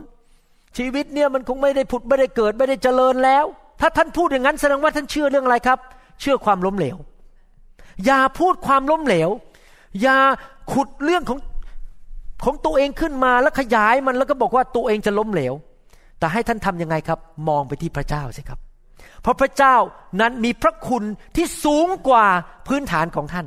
[0.77, 3.45] ชีวิตเนี่ยมันคงไม่ได้ผุดไม่ได้เกิดไม่ได้เจริญแล้ว
[3.81, 5.79] ถ้าท่านพูดอย่างนั้นแสดงว่าท่านเชื่อเรื่องอะไรครับ
[6.21, 6.97] เชื่อความล้มเหลว
[8.05, 9.29] อย่าพูดความล้มเหลว
[10.01, 10.17] อย่า
[10.71, 11.39] ขุดเรื่องของ
[12.43, 15.53] ของตัวเองขึ้นมาแล้วขยายมันแล้วก็บอกว่าตัวเองจะล้มเหลว
[16.19, 17.19] แต่ให้ท่านทํำยังไงครับ
[17.49, 18.59] มองไปที่พระเจ้าสิครับ
[19.21, 19.75] เพราะพระเจ้า
[20.21, 21.03] นั้นมีพระคุณ
[21.35, 22.25] ที่สูงกว่า
[22.67, 23.45] พื้นฐานของท่าน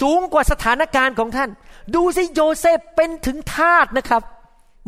[0.00, 1.50] สูงกว่าสถานการณ์ของท่าน
[1.94, 4.22] ดูสิโยเซฟเป็นถึงทาสนะครับ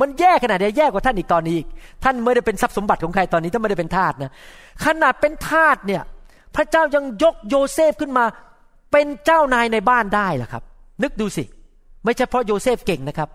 [0.00, 1.68] มันแย่ขนาดไหนแย่กว่าท่านอีกตอนนี้อีก
[2.04, 4.32] ท่านไม่ได้เป็นทรัพย์สมบัติของใครตอนนี้ท่านไม่ได้เป็นทาสนะ
[4.84, 6.02] ขนาดเป็นทาสเนี่ย
[6.56, 8.24] พระเจ้ายังยกโยเซฟขึ้นมา
[8.92, 10.62] เป็นเจ้านายในบ้านได้ล่ะครับ
[11.02, 11.44] นึกดูสิ
[12.04, 13.28] ไม่ใช่เพราะโยเซฟเก่งนะครับ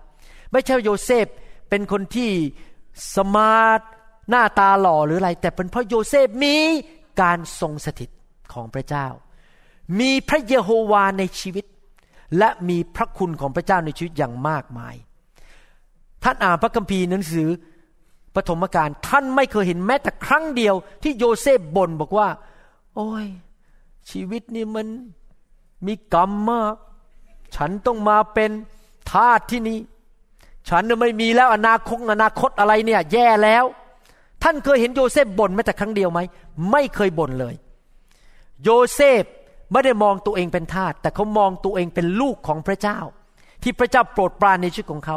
[0.52, 1.26] ไม่ใช่โยเซฟ
[1.68, 2.30] เป็นคนที่
[3.16, 3.80] smart
[4.30, 6.56] หน้าตาหล่อหรืออะไร แต่เป็นเพราะโยเซฟมี
[7.20, 8.10] การทรงสถิต
[8.52, 9.06] ของพระเจ้า
[10.00, 11.64] มีพระเยโฮวาในชีวิต
[12.38, 14.94] และมีพระคุณของพระเจ้าในชีวิตอย่างมากมาย
[16.22, 17.48] ท่านอ่านพระคัมภีร์หนังสือ
[18.34, 22.28] ปฐมกาลท่านไม่เคยเห็นแม้แต่ครั้งเดียว ที่โยเซฟบ่นบอกว่า
[22.94, 23.26] โอ้ย
[24.10, 24.86] ชีวิตนี่มัน
[25.86, 26.74] มีกรรมมาก
[27.56, 28.50] ฉันต้องมาเป็น
[29.10, 29.78] ทาสที่นี่
[30.68, 33.64] ฉันไม่มีแล้วอนาคตอนาคตอะไรเนี่ย แย่แล้ว
[34.42, 36.20] ท่านเคยเห็นโยเซฟบ่นแม้แต่ครั้งเดียวไหม
[36.70, 37.54] ไม่เคยบ่นเลย
[38.62, 39.24] โยเซฟ
[39.72, 42.98] ไม่ได้มองตัวเองเป็นทาสแต่เขามองตัวเองเป็นลูกของพระเจ้า
[43.62, 45.16] ที่พระเจ้าโปรดปรานในชีวิตของเขา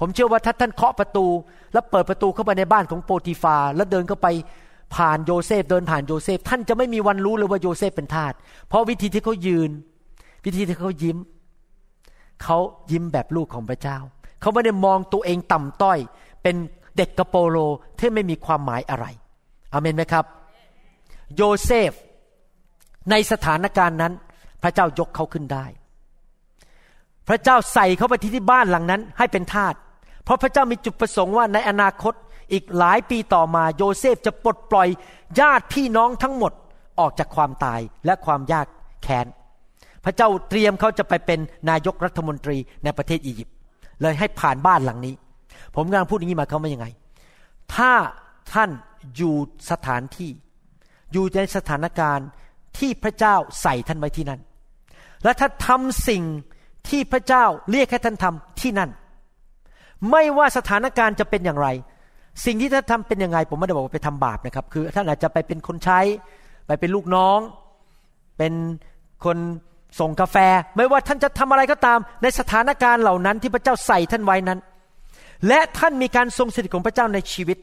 [0.00, 1.26] ผมเชื่อว่าถ้าท่านเคาะประตู
[1.72, 4.28] แล้วเปิดประตูเข้าไปในบ้านของโปติฟา แล้วเดินเข้าไป
[4.94, 8.32] ผ่านโยเซฟเดินผ่านโยเซฟ ท่านจะไม่มีวันรู้เลยว่าโยเซฟเป็นทาส
[8.68, 9.70] เพราะวิธีที่เขายืน
[10.44, 11.16] วิธีที่เขายิ้ม
[12.42, 12.58] เขา
[12.90, 13.98] ยิ้มแบบลูกของพระเจ้า
[14.40, 15.98] เขาไม่ได้มองตัวเองต่ำต้อย
[16.42, 16.56] เป็น
[16.96, 17.56] เด็กกระโปโล
[17.98, 19.06] ที่ไม่มีความหมายอะไร
[19.72, 20.24] อาเมนไหมครับ
[21.36, 21.92] โยเซฟ
[23.10, 24.12] ในสถานการณ์นั้น
[24.62, 25.66] พระเจ้ายกเขาขึ้นได้
[27.28, 29.74] พระเจ้าใส่เขาไปที่ที่บ้านหลังนั้น ให้เป็นทาส
[30.24, 32.14] เพราะพระเจ้ามีจุดประสงค์ว่าในอนาคต
[32.52, 34.88] อีกหลายปีต่อมาโยเซฟจะปลดปล่อย
[35.40, 36.52] ญาติพี่น้องทั้งหมด
[37.00, 38.66] ออกจากความตายและความยาก
[39.02, 39.26] แค้น
[40.04, 41.40] พระเจ้าเตรียมเขาจะไปเป็น
[41.70, 43.54] นายกรัฐมนตรีในประเทศอียิปต์
[44.02, 45.14] เลยให้ผ่านบ้านหลังนี้
[45.74, 46.86] ผมกำลังพูดอย่างนี้มาเขาไม่ยังไง
[47.74, 47.92] ถ้า
[48.52, 48.70] ท่าน
[49.16, 49.34] อยู่
[49.70, 50.30] สถานที่
[51.12, 52.26] อยู่ในสถานการณ์
[52.78, 54.40] ที่พระเจ้าใส่ท่านไว้ที่นั่น
[55.24, 56.22] และถ้าทำสิ่ง
[56.88, 58.90] ที่พระเจ้าเรียกให้ท่านทำที่นั่น
[60.10, 61.68] ไม่ว่าสถานการณ์จะเป็นอย่างไร
[62.44, 66.00] สิ่งที่ท่านทำเป็นยังไง ผมไม่ได้บอกว่าไปทำบาปนะครับ คือท่านอาจจะไปเป็นคนใช้
[66.66, 67.38] ไปเป็นลูกน้อง
[68.38, 68.52] เป็น
[69.24, 69.36] คน
[69.98, 70.36] ส่งกาแฟ
[70.76, 74.58] ไม่ว่าท่านจะทำอะไรก็ตาม ในสถานการณ์เหล่านั้นที่พระเจ้าใส่ท่านไว้นั้น
[75.48, 77.58] และท่านมีการทรงสถิตของพระเจ้าในชีวิต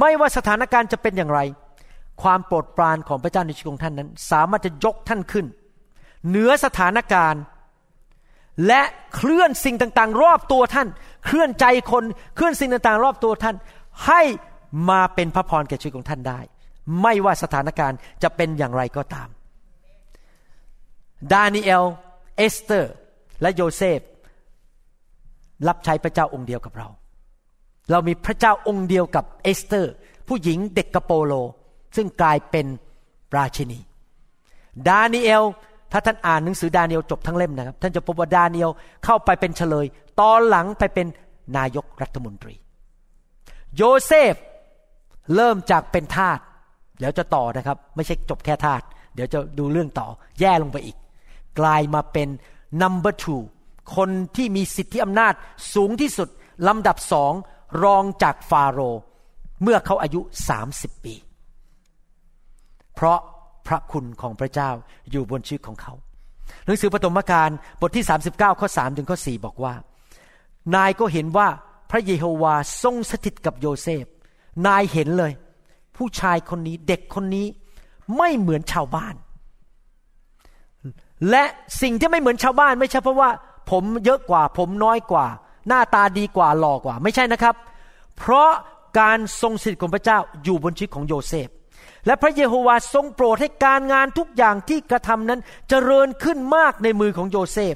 [0.00, 1.40] ไม่ว่าสถานการณ์จะเป็นอย่างไร
[2.22, 5.46] ความโปรดปรานของพระเจ้าในชีวิตของท่านนั้น สามารถจะยกท่านขึ้น
[6.28, 7.42] เหนือสถานการณ์
[8.66, 8.82] และ
[9.14, 10.88] เคลื่อนสิ่งต่างๆ รอบตัวท่าน
[11.24, 13.56] เคลื่อนใจคนเคลื่อนสิ่งต่างๆ รอบตัวท่าน
[14.06, 14.22] ให้
[14.90, 16.40] มาเป็นพระพรแก่ชีวิตของท่านได้
[17.02, 19.28] ไม่ว่าสถานการณ์จะเป็นอย่างไรก็ตาม
[21.32, 21.84] ดานิเอล
[22.36, 22.92] เอสเตอร์
[23.42, 24.00] และโยเซฟ
[25.68, 26.88] รับใช้พระเจ้าองค์เดียวกับเรา
[27.90, 29.92] เรามีพระเจ้าองค์เดียวกับเอสเตอร์
[30.28, 31.32] ผู้หญิงเด็กกระโปโล
[31.96, 32.66] ซึ่งกลายเป็น
[33.36, 33.78] ราชินี
[34.88, 35.44] ดานิเอล
[35.92, 38.70] ถ้าท่านอ่านหนังสือดานิเอลจบทั้งเล่มนะครับ ท่านจะพบว่าดานิเอล
[39.04, 39.86] เข้าไปเป็นเชลย
[40.20, 41.06] ตอนหลังไปเป็น
[41.56, 42.54] นายกรัฐมนตรี
[43.76, 44.34] โยเซฟ
[45.34, 46.38] เริ่มจากเป็นทาส
[46.98, 48.82] เดี๋ยวจะต่อนะครับ ไม่ใช่จบแค่ทาส
[49.14, 50.08] เดี๋ยวจะดูเรื่องต่อ
[50.40, 50.96] แย่ลงไปอีก
[51.60, 52.28] กลายมาเป็น
[52.82, 53.42] number two
[53.96, 55.34] คนที่มีสิทธิอำนาจ
[55.74, 56.28] สูงที่สุด
[56.68, 57.32] ลำดับสอง
[57.84, 59.00] รองจากฟาโรห์
[59.62, 60.20] เมื่อเขาอายุ
[60.62, 61.14] 30 ปี
[62.94, 63.18] เพราะ
[63.66, 64.70] พระคุณของพระเจ้า
[65.10, 65.92] อยู่บนชีวิตของเขา
[66.64, 67.50] หนังสือปฐมกาล
[67.80, 69.74] บทที่ 39 ข้อ 3 ถึงข้อ 4 บอกว่า
[70.74, 71.48] นายก็เห็นว่า
[71.90, 74.04] พระเยโฮวาทรงสถิตกับโยเซฟ
[74.66, 75.32] นายเห็นเลย
[75.96, 77.46] ผู้ชายคนนี้เด็กคนนี้
[78.16, 79.14] ไม่เหมือนชาวบ้าน
[81.30, 81.44] และ
[81.82, 83.30] สิ่งที่ไม่เหมือนชาวบ้านไม่ใช่เพราะว่า
[83.70, 85.26] ผมเยอะกว่า ผมน้อยกว่า
[85.68, 87.54] หน้าตาดีกว่าหล่อกว่า ไม่ใช่นะครับ
[88.18, 88.50] เพราะ
[89.00, 91.48] การทรงสถิตของพระเจ้าอยู่บนชีวิตของโยเซฟ
[92.06, 97.74] และพระเยโฮวาทรงโปรดให้การงานทุกอย่างที่กระทำนั้นเจริญขึ้นมากในมือของโยเซฟ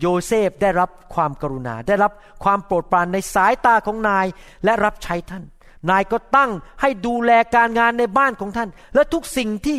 [0.00, 2.12] โยเซฟได้รับความกรุณา ได้รับ
[2.44, 4.26] ความโปรดปรานในสายตาของนาย
[4.64, 5.44] และรับใช้ท่าน
[5.90, 6.50] นายก็ตั้ง
[6.80, 9.78] ให้ดูแลการงานในบ้านของท่าน และทุกสิ่งที่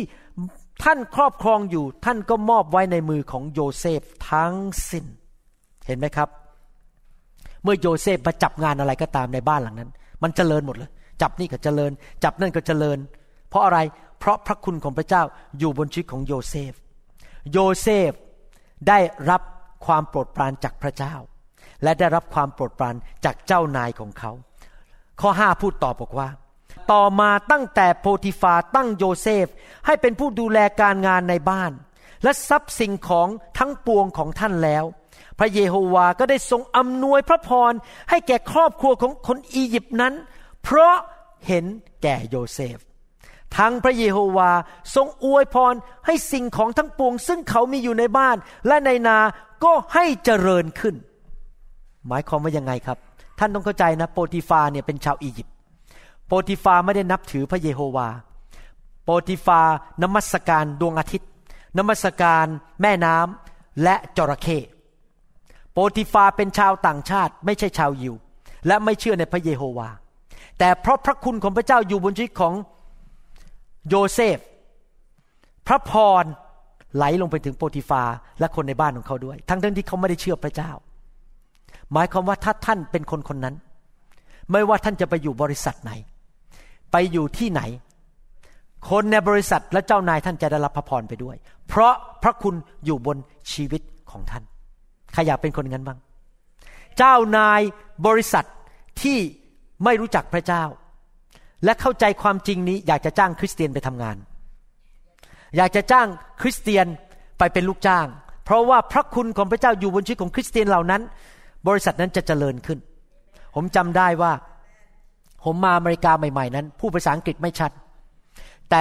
[0.82, 4.54] ท่านครอบครองอยู่ท่านก็มอบไว้ในมือของโยเซฟทั้ง
[4.90, 5.04] สิ้น
[5.86, 6.28] เห็นไหมครับ
[7.62, 9.90] เมื่อโยเซฟมาจับงานอะไรก็ตามในบ้านหลังนั้น
[10.22, 10.90] มันเจริญหมดเลย
[11.22, 11.92] จับนี่ก็เจริญ
[12.24, 12.98] จับนั่นก็เจริญ
[13.48, 13.78] เพราะอะไร
[14.18, 15.22] เพราะพระคุณของพระเจ้า
[15.58, 16.72] อยู่บนชีวิตของโยเซฟ
[17.52, 18.12] โยเซฟ
[18.88, 18.98] ได้
[19.30, 19.42] รับ
[19.86, 21.14] ความโปรดปรานจากพระเจ้า
[21.82, 24.30] และได้รับความโปรดปรานจากเจ้านายของเขา
[25.20, 26.28] ข้อห้าพูดต่อบอกว่า
[26.92, 29.46] ต่อมาตั้งแต่โปทิฟาร์ตั้งโยเซฟ
[29.86, 31.72] ให้เป็นผู้ดูแลการงานในบ้าน
[32.22, 33.28] และทรัพย์สิ่งของ
[33.58, 34.84] ทั้งปวงของท่านแล้ว
[35.38, 37.72] พระเยโฮวาก็ได้ทรงอำนวยพระพร
[38.10, 40.14] ให้แก่ครอบครัวของคนอียิปต์นั้น
[40.62, 40.96] เพราะ
[41.46, 41.64] เห็น
[42.02, 42.78] แก่โยเซฟ
[43.58, 44.50] ทั้งพระเยโฮวา
[44.94, 45.74] ทรงอวยพร
[46.06, 49.18] ให้สิ่งของทั้งปวง ซึ่งเขามีอยู่ในบ้านและในนา
[49.64, 50.94] ก็ให้เจริญขึ้น
[52.08, 52.98] หมายความว่ายังไงครับ
[53.38, 55.51] ท่านต้องเข้าใจนะโปติฟาเนี่ยเป็นชาวอียิปต์
[56.26, 58.08] โปติฟาไม่ได้นับถือพระเยโฮวา
[59.04, 59.60] โปติฟา
[60.02, 61.28] นมัสการดวงอาทิตย์
[61.78, 62.46] นมัสการ
[62.82, 64.58] แม่น้ำและจระเข้
[65.72, 68.14] โปติฟาเป็นชาวต่างชาติไม่ใช่ชาวยิว
[68.66, 69.88] และไม่เชื่อในพระเยโฮวา
[70.58, 72.54] แต่เพราะพระคุณของพระเจ้าอยู่บนชีวิตของ
[73.88, 74.38] โยเซฟ
[75.66, 75.92] พระพ
[76.22, 76.24] ร
[76.96, 78.02] ไหลลงไปถึงโปติฟา
[78.40, 80.70] และคนในบ้านของเขาด้วย ทั้งทั้งที่เขาไม่ได้เชื่อพระเจ้า
[81.92, 83.54] หมายความว่าถ้าท่านเป็นคนคนนั้น
[84.50, 85.92] ไม่ว่าท่านจะไปอยู่บริษัทไหน
[86.92, 87.62] ไปอยู่ที่ไหน
[88.90, 91.36] คนในบริษัทและเจ้านายท่านจะได้รับพระพรไปด้วย
[91.68, 93.16] เพราะพระคุณอยู่บน
[93.52, 94.42] ชีวิตของท่าน
[95.12, 95.98] ใครอยากเป็นคนงั้นบ้าง
[96.98, 97.60] เจ้านาย
[98.06, 98.46] บริษัท
[99.02, 99.18] ที่
[99.84, 100.64] ไม่รู้จักพระเจ้า
[101.64, 104.16] และเข้าใจความจริงนี้ อยากจะจ้างคริสเตียนไปทำงาน
[105.56, 106.06] อยากจะจ้าง
[106.40, 106.86] คริสเตียน
[107.38, 108.06] ไปเป็นลูกจ้าง
[108.44, 111.02] เพราะว่าพระคุณของพระเจ้าอยู่บนชีวิตของคริสเตียนเหล่านั้น
[111.68, 112.78] บริษัทนั้นจะเจริญขึ้น
[113.54, 114.32] ผมจำได้ว่า
[115.44, 117.70] ผมมาอเมริกาใหม่ๆ นั้นผู้ภาษาอังกฤษไม่ชัด
[118.70, 118.80] แต่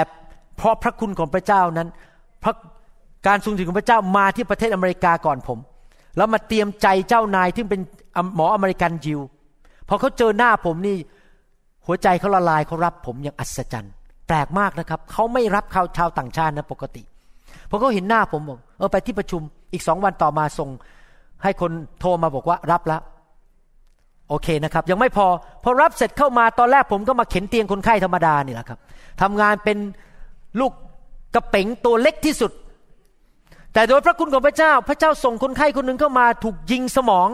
[0.58, 1.88] เพราะพระคุณของพระเจ้านั้น
[2.44, 2.54] พระ
[3.28, 5.60] การทรงถึงของพระเจ้ามาที่ประเทศอเมริกาก่อนผม
[6.18, 7.82] แล้วมาเตรียมใจเจ้านายที่เป็น
[8.36, 9.20] หมออเมริกันยิว
[9.88, 10.98] พอเขาเจอหน้าผมนี่
[11.86, 13.94] หัวใจเขาละลายเขารับผมอย่างอัศจรรย์
[14.28, 17.04] แปลกมากนะครับเขาไม่รับเขาชาวต่างชาตินะปกติ
[17.70, 19.42] พอเขาเห็นหน้าผมบอกเออไปที่ประชุม
[19.74, 20.70] อีกสองวันต่อมาส่ง
[21.44, 23.02] ให้คนโทรมาบอกว่ารับแล้ว
[24.32, 25.28] โอเคนะครับ ยังไม่พอ
[25.64, 28.80] พอรับเสร็จเข้ามาตอนแรกผมก็มาเข็นเตียงคนไข้ธรรมดานี่แหละครับ
[29.22, 29.78] ทำงานเป็น
[30.60, 30.72] ลูก
[31.36, 32.52] กระเป๋งตัวเล็กที่สุด
[33.74, 37.28] แต่โดยพระคุณของพระเจ้า พระเจ้าส่งคนไข้คนหนึ่งเข้ามาถูกยิงสมอง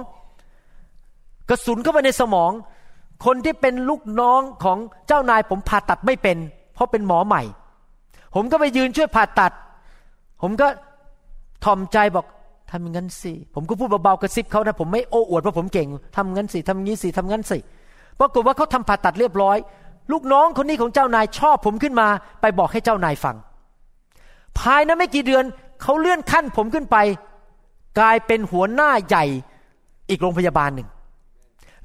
[1.50, 2.52] กระสุนเข้าไปในสมอง
[3.26, 4.78] คนที่เป็นลูกน้องของ
[5.08, 6.38] เจ้านายผมผ่าตัดไม่เป็น
[6.74, 7.44] เพราะเป็นหมอใหม่
[8.36, 9.52] ผมก็ไปยืนช่วยผ่าตัด
[10.42, 10.68] ผมก็
[11.66, 12.26] ถ่อมใจบอก
[12.72, 17.58] ทำงั้นสิ ผมก็พูดเบาๆกระซิบเขานะ ผมไม่โอ้อวดเพราะผมเก่งทำงั้นสิทำงี้สิทำงั้นสิ
[18.20, 19.58] ปรากฏว่าเขาทำผ่าตัดเรียบร้อย
[20.12, 22.08] ลูกน้องคนนี้ของเจ้านายชอบผมขึ้นมา
[22.42, 23.36] ไปบอกให้เจ้านายฟัง
[24.60, 25.44] ภายในไม่กี่เดือน
[25.82, 26.98] เขาเลื่อนขั้นผมขึ้นไป
[28.00, 29.26] กลายเป็นหัวหน้าใหญ่
[30.10, 30.90] อีกโรงพยาบาลหนึ่ง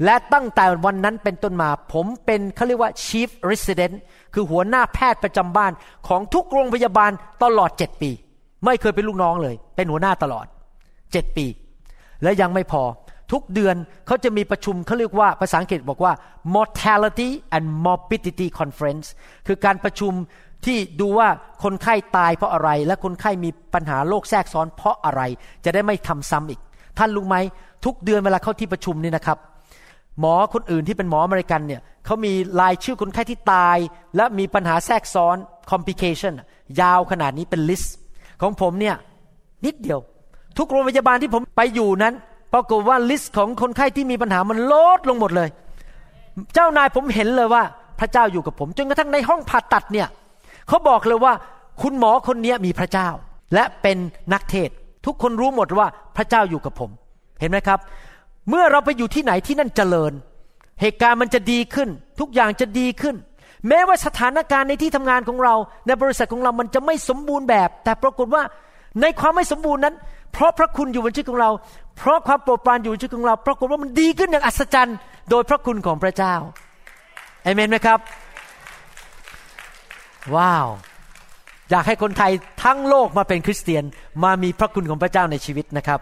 [0.04, 3.94] และตั้งแต่วันนั้นเป็นต้นมา ผมเป็นเขาเรียกว่า chief resident
[4.34, 5.72] คือหัวหน้าแพทย์ประจำบ้าน
[6.08, 7.10] ของทุกโรงพยาบาล
[7.42, 8.10] ตลอดเจ็ดปี
[8.64, 10.46] ไม่เคยเป็นลูกน้องเลย เป็นหัวหน้าตลอด
[11.12, 11.46] เจ็ดปี
[12.22, 12.82] และยังไม่พอ
[13.32, 16.12] ทุกเดือนเขาจะมีประชุมเขาเรียกว่าภาษาอังกฤษบอกว่า
[16.54, 19.06] mortality and morbidity conference
[19.46, 20.12] คือการประชุม
[20.66, 21.28] ที่ดูว่า
[21.64, 25.22] คนไข้ตายเพราะอะไร และคนไข้มีปัญหาโรคแทรกซ้อนเพราะอะไร
[25.64, 26.60] จะได้ไม่ทำซ้ำอีก
[26.98, 27.36] ท่านรู้ไหม
[27.84, 29.38] ทุกเดือนเวลาเข้าที่ประชุมนี่นะครับ
[30.20, 33.78] หมอคนอื่นที่เป็นหมออเมริกันเนี่ยเขามีรายชื่อคนไข้ที่ตาย
[34.16, 35.36] และมีปัญหาแทรกซ้อน
[35.70, 36.34] complication
[36.80, 37.96] ยาวขนาดนี้เป็นลิสต์
[38.42, 38.96] ของผมเนี่ย
[39.64, 40.00] นิดเดียว
[40.58, 42.14] ทุกโรงพยาบาลที่ผมไปอยู่นั้น
[42.52, 45.48] ปรากฏว่าลิสต์ของคนไข้ที่มีปัญหามันลดลงหมดเลย
[46.54, 47.62] เจ้านายผมเห็นเลยว่า
[48.00, 50.08] พระเจ้าอยู่กับผม จนกระทั่งในห้องผ่าตัดเนี่ย
[50.68, 51.32] เขาบอกเลยว่า
[51.82, 53.08] คุณหมอคนนี้มีพระเจ้า
[53.54, 53.98] และเป็น
[54.32, 54.70] นักเทศ
[55.06, 55.86] ทุกคนรู้หมดว่า
[56.16, 56.90] พระเจ้าอยู่กับผม
[57.40, 57.78] เห็นไหมครับ
[58.48, 60.12] เมื่อเราไปอยู่ที่ไหนที่นั่นเจริญ
[60.80, 61.88] เหตุการณ์มันจะดีขึ้น
[62.20, 63.16] ทุกอย่างจะดีขึ้น
[63.68, 65.54] แม้ว่าสถานการณ์ในที่ทำงานของเรา
[65.86, 68.42] ในบริษัทของเรามันจะไม่สมบูรณ์แบบ แต่ปรากฏว่า
[69.00, 69.94] ในความไม่สมบูรณ์นั้น
[70.32, 71.50] เพราะพระคุณอยู่บนชีวิตของเรา
[71.98, 74.96] เพราะความโปรดปรานอยู่บนชีวิตของเราปรากฏว่ามันดีขึ้นอย่างอัศจรรย์
[75.30, 76.34] โดยพระคุณของพระเจ้า
[77.42, 77.98] เอเมนไหมครับ
[80.36, 80.68] ว้าว
[81.70, 82.32] อยากให้คนไทย
[82.64, 83.84] ทั้งโลกมาเป็นคริสเตียน
[84.24, 86.00] มามีพระคุณของพระเจ้าในชีวิตนะครับ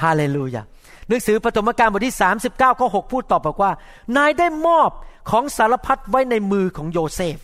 [0.00, 0.62] ฮาเลลูยา
[1.08, 2.16] หนังสือปฐมกาลบทที่
[2.48, 3.72] 39ข้อ6พูดต่อบอกว่า
[4.16, 4.90] นายได้มอบ
[5.30, 7.38] ของสารพัดไว้ในมือของโยเซฟ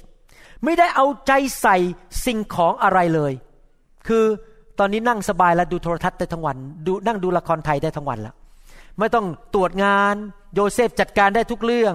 [0.64, 1.77] ไม่ได้เอาใจใส่
[2.25, 3.33] สิ่งของอะไรเลย
[4.09, 4.25] คือ
[4.79, 6.57] ตอนนี้นั่งสบายแล้วดูโทรทัศน์ได้ทั้งวัน
[6.87, 8.35] ดูนั่งดูละครไทยได้ทั้งวันแล้ว
[8.99, 10.14] ไม่ต้องตรวจงาน
[10.55, 11.95] โยเซฟจัดการได้ทุกเรื่อง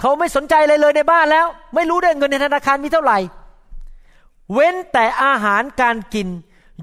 [0.00, 3.18] เขาไม่สนใจอะไรเลยในบ้านแล้ว ไม่รู้ด้วยเงินในธนาคารมีเท่าไหร่
[4.52, 6.28] เว้นแต่อาหารการกิน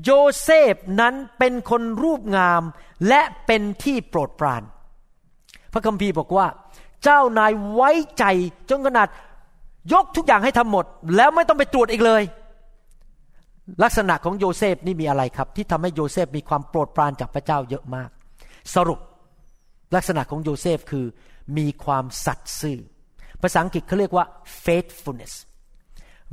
[0.03, 0.11] โย
[0.41, 2.63] เซฟนั้นเป็นคนรูปงาม
[3.07, 4.63] และเป็นที่โปรดปราน
[5.73, 6.47] พระคัมภีร์บอกว่า
[7.03, 8.23] เจ้านายไว้ใจ
[8.69, 9.07] จนขนาด
[9.93, 12.23] ยกทุกอย่างให้ทำหมด แล้วไม่ต้องไปตรวจอีกเลย
[13.83, 18.09] ลักษณะของโยเซฟนี่มีอะไรครับ ที่ทำให้โยเซฟมีความโปรดปรานจากพระเจ้าเยอะมาก
[18.75, 18.99] สรุป
[19.95, 21.05] ลักษณะของโยเซฟคือ
[21.57, 22.79] มีความสัตย์ซื่อ
[23.41, 24.25] ภาษาอังกฤษเขาเรียกว่า
[24.63, 25.33] faithfulness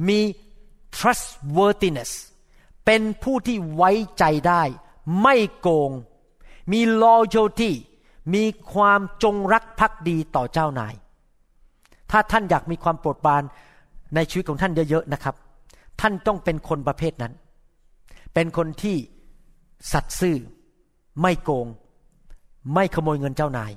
[0.09, 0.20] มี
[0.99, 2.12] trustworthiness
[2.85, 4.62] เป็นผู้ที่ไว้ใจได้
[5.22, 5.91] ไม่โกง
[6.72, 7.72] มี loyalty
[8.35, 10.95] มีความจงรักภักดีต่อเจ้านาย
[12.11, 13.43] ถ้าท่านอยากมีความโปรดปราน
[14.14, 15.35] ในชีวิตของท่านเยอะๆนะครับ
[16.01, 17.32] ท่านต้องเป็นคนประเภทนั้น
[18.34, 18.97] เป็นคนที่
[19.92, 20.36] สัตย์ซื่อ
[21.20, 21.66] ไม่โกง
[22.74, 23.72] ไม่ขโมยเงินเจ้านาย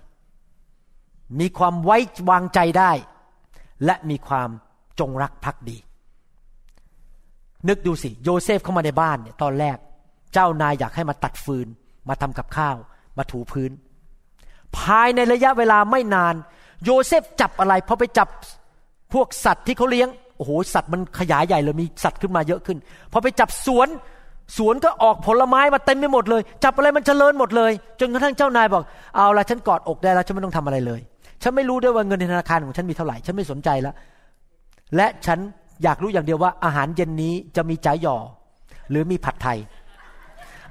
[1.39, 1.97] มีความไว้
[2.29, 2.91] วางใจได้
[3.85, 4.49] และมีความ
[4.99, 5.77] จงรักภักดี
[7.67, 9.77] นึกดูสิ โยเซฟเข้ามาในบ้านเนี่ยตอนแรก
[10.33, 11.67] เจ้านายอยากให้มาตัดฟืน
[12.09, 12.75] มาทำกับข้าว
[13.17, 13.71] มาถูพื้น
[14.77, 16.35] ภายในระยะเวลาไม่นาน
[16.83, 18.27] โยเซฟจับอะไรพอไปจับ
[19.13, 22.77] พวกสัตว์ที่เขาเลี้ยง โอ้โหสัตว์มันขยายใหญ่เลยมีสัตว์ขึ้นมาเยอะขึ้น
[23.11, 23.87] พอไปจับสวน
[24.57, 28.83] สวนก็ออกผลไม้มาเต็มไปหมดเลย จับอะไรมันเจริญหมดเลย จนกระทั่งเจ้านายบอก
[29.15, 31.01] เอาละฉันกอดอกได้แล้วฉันไม่ต้องทำอะไรเลย
[31.43, 33.95] ฉันไม่รู้ด้วยว่าเงินในธนาคารของฉันมีเท่าไหร่ฉันไม่สนใจแล้ว
[34.95, 35.39] และฉัน
[35.83, 38.17] อยากรู้อย่างเดียวว่า อาหารเย็นนี้จะมีจ่ายหยอ
[38.89, 39.59] หรือมีผัดไทย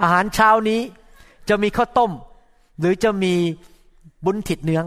[0.03, 0.81] อาหารเช้านี้
[1.49, 2.13] จะมีข้าวต้ม
[2.81, 3.35] หรือจะมี
[4.25, 4.85] บุญถิดเนือง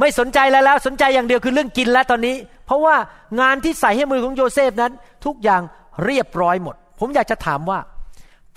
[0.00, 2.34] ไม่สนใจแล้วแล้วสนใจอย่างเดียวคือเรื่องกินแล้วตอนนี้
[2.68, 2.96] เพราะว่า
[3.40, 4.92] งานที่ใส่ให้มือของโยเซฟนั้น
[5.24, 5.62] ทุกอย่าง
[6.04, 7.78] เรียบร้อยหมด ผมอยากจะถามว่า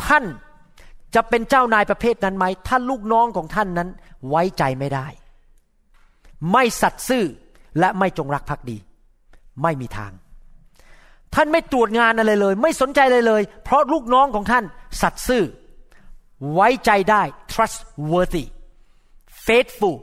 [0.05, 0.25] ท่าน
[1.15, 3.89] จะเป็นเจ้านายประเภทนั้นไหมถ้าลูกน้องของท่านนั้น
[4.29, 5.07] ไว้ใจไม่ได้
[6.51, 7.25] ไม่สัตย์ซื่อ
[7.79, 8.77] และไม่จงรักภักดี
[9.61, 10.11] ไม่มีทาง
[11.35, 14.63] ท่านไม่ตรวจงานอะไรเลย ไม่สนใจเลยเลย เพราะลูกน้องของท่าน
[15.01, 15.43] สัตย์ซื่อ
[16.53, 17.21] ไว้ใจได้
[17.53, 18.45] trustworthy
[19.45, 19.97] faithful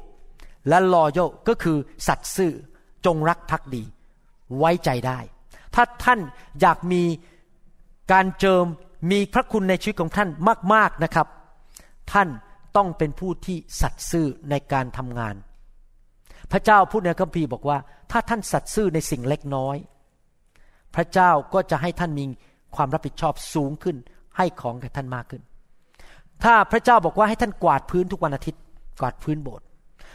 [0.68, 2.52] และ loyal ก็คือสัตย์ซื่อ
[3.06, 3.84] จงรักภักดี
[4.59, 5.18] ไว้ใจได้
[5.74, 6.20] ถ้าท่าน
[6.61, 7.03] อยากมี
[8.12, 8.64] การเจิม
[9.11, 10.28] มีพระคุณในชีวิตของท่าน
[10.74, 11.26] มาก ๆนะครับ
[12.12, 12.28] ท่าน
[12.76, 15.34] ต้องเป็นผู้ที่สัตย์ซื่อในการทำงาน
[16.53, 17.78] พระเจ้าพูดในคัมภีร์บอกว่า
[18.11, 19.76] ถ้าท่านสัตย์ซื่อในสิ่งเล็กน้อย
[20.94, 22.24] พระเจ้าก็จะให้ท่านมี
[22.76, 23.96] ความรับผิดชอบสูงขึ้น
[24.36, 25.42] ให้ของแก่ท่านมากขึ้น
[26.44, 28.62] ถ้าพระเจ้าบอกว่าให้ท่านกวาดพื้นทุกวันอาทิตย์
[29.01, 29.64] กวาดพื้นโบสถ์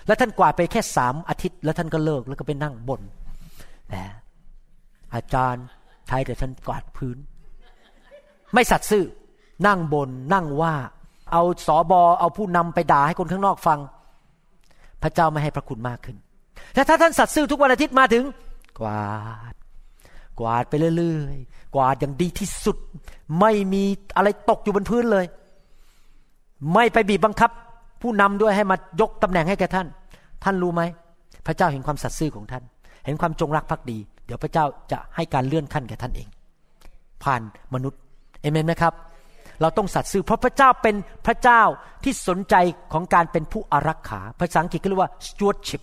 [0.07, 3.01] แล้วท่านกวาดไปแค่สามอาทิตย์ แล้วท่านก็เลิกแล้วก็ไปนั่งบน
[3.89, 3.95] แหม
[5.15, 5.65] อาจารย์
[6.07, 7.17] ใช้แต่ท่านกวาดพื้น
[8.53, 9.05] ไม่สัตย์ซื่อ
[9.67, 10.73] นั่งบนนั่งว่า
[11.31, 13.79] เอาสอบอเอาผู้นำไปด่าให้คนข้างนอกฟัง
[15.03, 16.17] พระเจ้าไม่ให้พระคุณมากขึ้น
[16.73, 18.23] แต่ถ้าท่านสัตย์ซื่อทุกวันอาทิตย์มาถึง
[18.79, 19.05] กวา
[19.51, 19.55] ด
[20.39, 22.77] กวาดไปเรื่อยๆ กวาดอย่างดีที่สุด
[23.39, 23.83] ไม่มี
[24.15, 25.25] อะไรตกอยู่บนพื้นเลย
[26.73, 27.51] ไม่ไปบีบบังคับ
[28.01, 29.87] ผู้นำด้วยให้มายกตำแหน่งให้แก่ท่าน
[30.43, 30.81] ท่านรู้ไหม
[31.45, 32.63] พระเจ้าเห็นความสัตย์ซื่อของท่าน
[33.05, 36.27] เห็นความจงรักภักดี เดี๋ยวพระเจ้าจะให้การเลื่อนขั้นแก่ท่านเอง
[37.23, 37.41] ผ่าน
[37.73, 37.99] มนุษย์
[38.41, 38.93] เอเมนไหมครับ
[39.61, 40.95] เราต้องสัตย์ซื่อเพราะพระเจ้าเป็น
[41.25, 41.61] พระเจ้า
[42.03, 42.55] ที่สนใจ
[42.93, 45.81] ของการเป็นผู้อารักขาภาษาอังกฤษก็เรียกว่า stewardship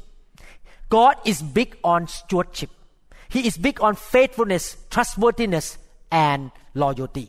[0.94, 2.70] God is big on stewardship
[3.34, 5.66] He is big on faithfulness trustworthiness
[6.28, 6.42] and
[6.82, 7.26] loyalty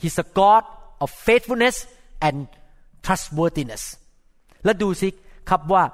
[0.00, 0.62] He's a God
[1.04, 1.76] of faithfulness
[2.26, 2.36] and
[3.06, 3.84] trustworthiness
[4.64, 5.08] แล้วดูสิ
[5.50, 5.84] ครับว่า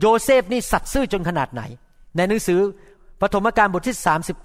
[0.00, 1.62] โยเซฟนี่สัตย์ซื่อจนขนาดไหน
[2.16, 2.60] ในหนังสือ
[3.20, 3.98] ปฐมกาลบทที่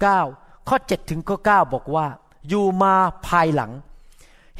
[0.08, 2.06] 39 ข้อ 7 ถึงข้อ 9 บอกว่า
[2.48, 2.94] อยู่มา
[3.26, 3.72] ภายหลัง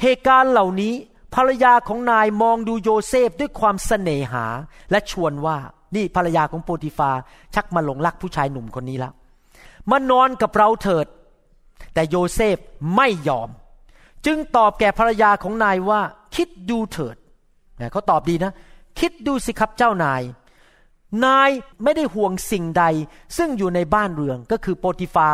[0.01, 0.93] เหตุการณ์เหล่านี้
[1.35, 4.45] ภรรยาของนายมองดูโยเซฟด้วยความเสน่หา
[4.91, 5.57] และชวนว่า
[5.95, 7.11] นี่ภรรยาของโปติฟา
[7.55, 9.13] ชักมาหลงรักผู้ชายหนุ่มคนนี้แล้ว
[9.91, 11.07] มานอนกับเราเถิด
[11.93, 12.57] แต่โยเซฟ
[12.95, 13.49] ไม่ยอม
[14.25, 16.01] จึงตอบแก่ภรรยาของนายว่า
[16.35, 17.15] คิดดูเถิด
[17.79, 18.51] นะเขาตอบดีนะ
[18.99, 20.21] คิดดูสิครับเจ้านาย
[21.25, 21.49] นาย
[21.83, 22.83] ไม่ได้ห่วงสิ่งใด
[23.37, 25.27] ซึ่งอยู่ในบ้านเรืองก็คือโปติฟา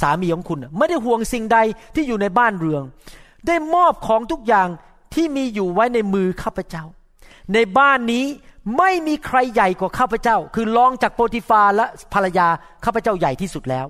[0.00, 1.58] สามีของคุณ ไม่ได้ห่วงสิ่งใด
[1.94, 2.82] ที่อยู่ในบ้านเรือง
[3.46, 4.68] ได้มอบของทุกอย่าง
[5.14, 6.84] ที่มีอยู่ไว้ในมือข้าพเจ้า
[7.54, 8.24] ในบ้านนี้
[8.78, 12.48] ไม่มีใครใหญ่กว่าข้าพเจ้า คือรองจากโปติฟาและภรรยา
[12.84, 13.86] ข้าพเจ้าใหญ่ที่สุดแล้ว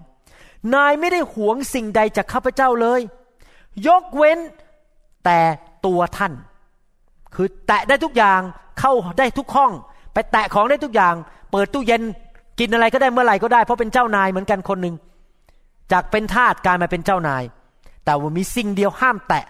[0.75, 3.01] นายไม่ได้หวงสิ่งใดจากข้าพเจ้าเลย
[3.87, 4.39] ยกเว้น
[5.25, 5.41] แต่
[5.87, 6.33] ตัวท่าน
[7.35, 8.41] คือแตะได้ทุกอย่าง
[8.81, 9.73] เข้าได้ทุกห้อง
[10.19, 11.15] ไปแตะของได้ทุกอย่าง
[11.53, 12.03] เปิดตู้เย็น
[12.59, 14.95] กินอะไรก็ได้เมื่อไหร่ก็ได้ เพราะเป็นเจ้านายเหมือนกันคนหนึ่ง
[15.93, 17.43] จากเป็นทาสกลายมาเป็นเจ้านาย
[18.05, 19.45] แต่ว่ามีสิ่งเดียวห้ามแตะ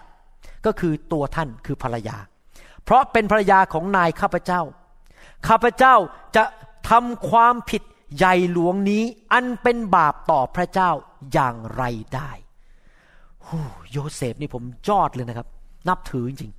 [0.66, 2.16] ก็คือตัวท่านคือภรรยา
[2.84, 4.60] เพราะเป็นภรรยาของนายข้าพเจ้า
[5.48, 5.94] ข้าพเจ้า
[6.36, 6.44] จะ
[6.90, 7.82] ทำความผิด
[8.16, 9.02] ใหญ่หลวงนี้
[9.32, 10.90] อันเป็นบาปต่อพระเจ้า
[11.32, 11.82] อย่างไร
[12.14, 12.30] ได้
[13.90, 15.46] โยเซฟนี่ผมยอดเลยนะครับ
[15.88, 16.52] นับถือจริง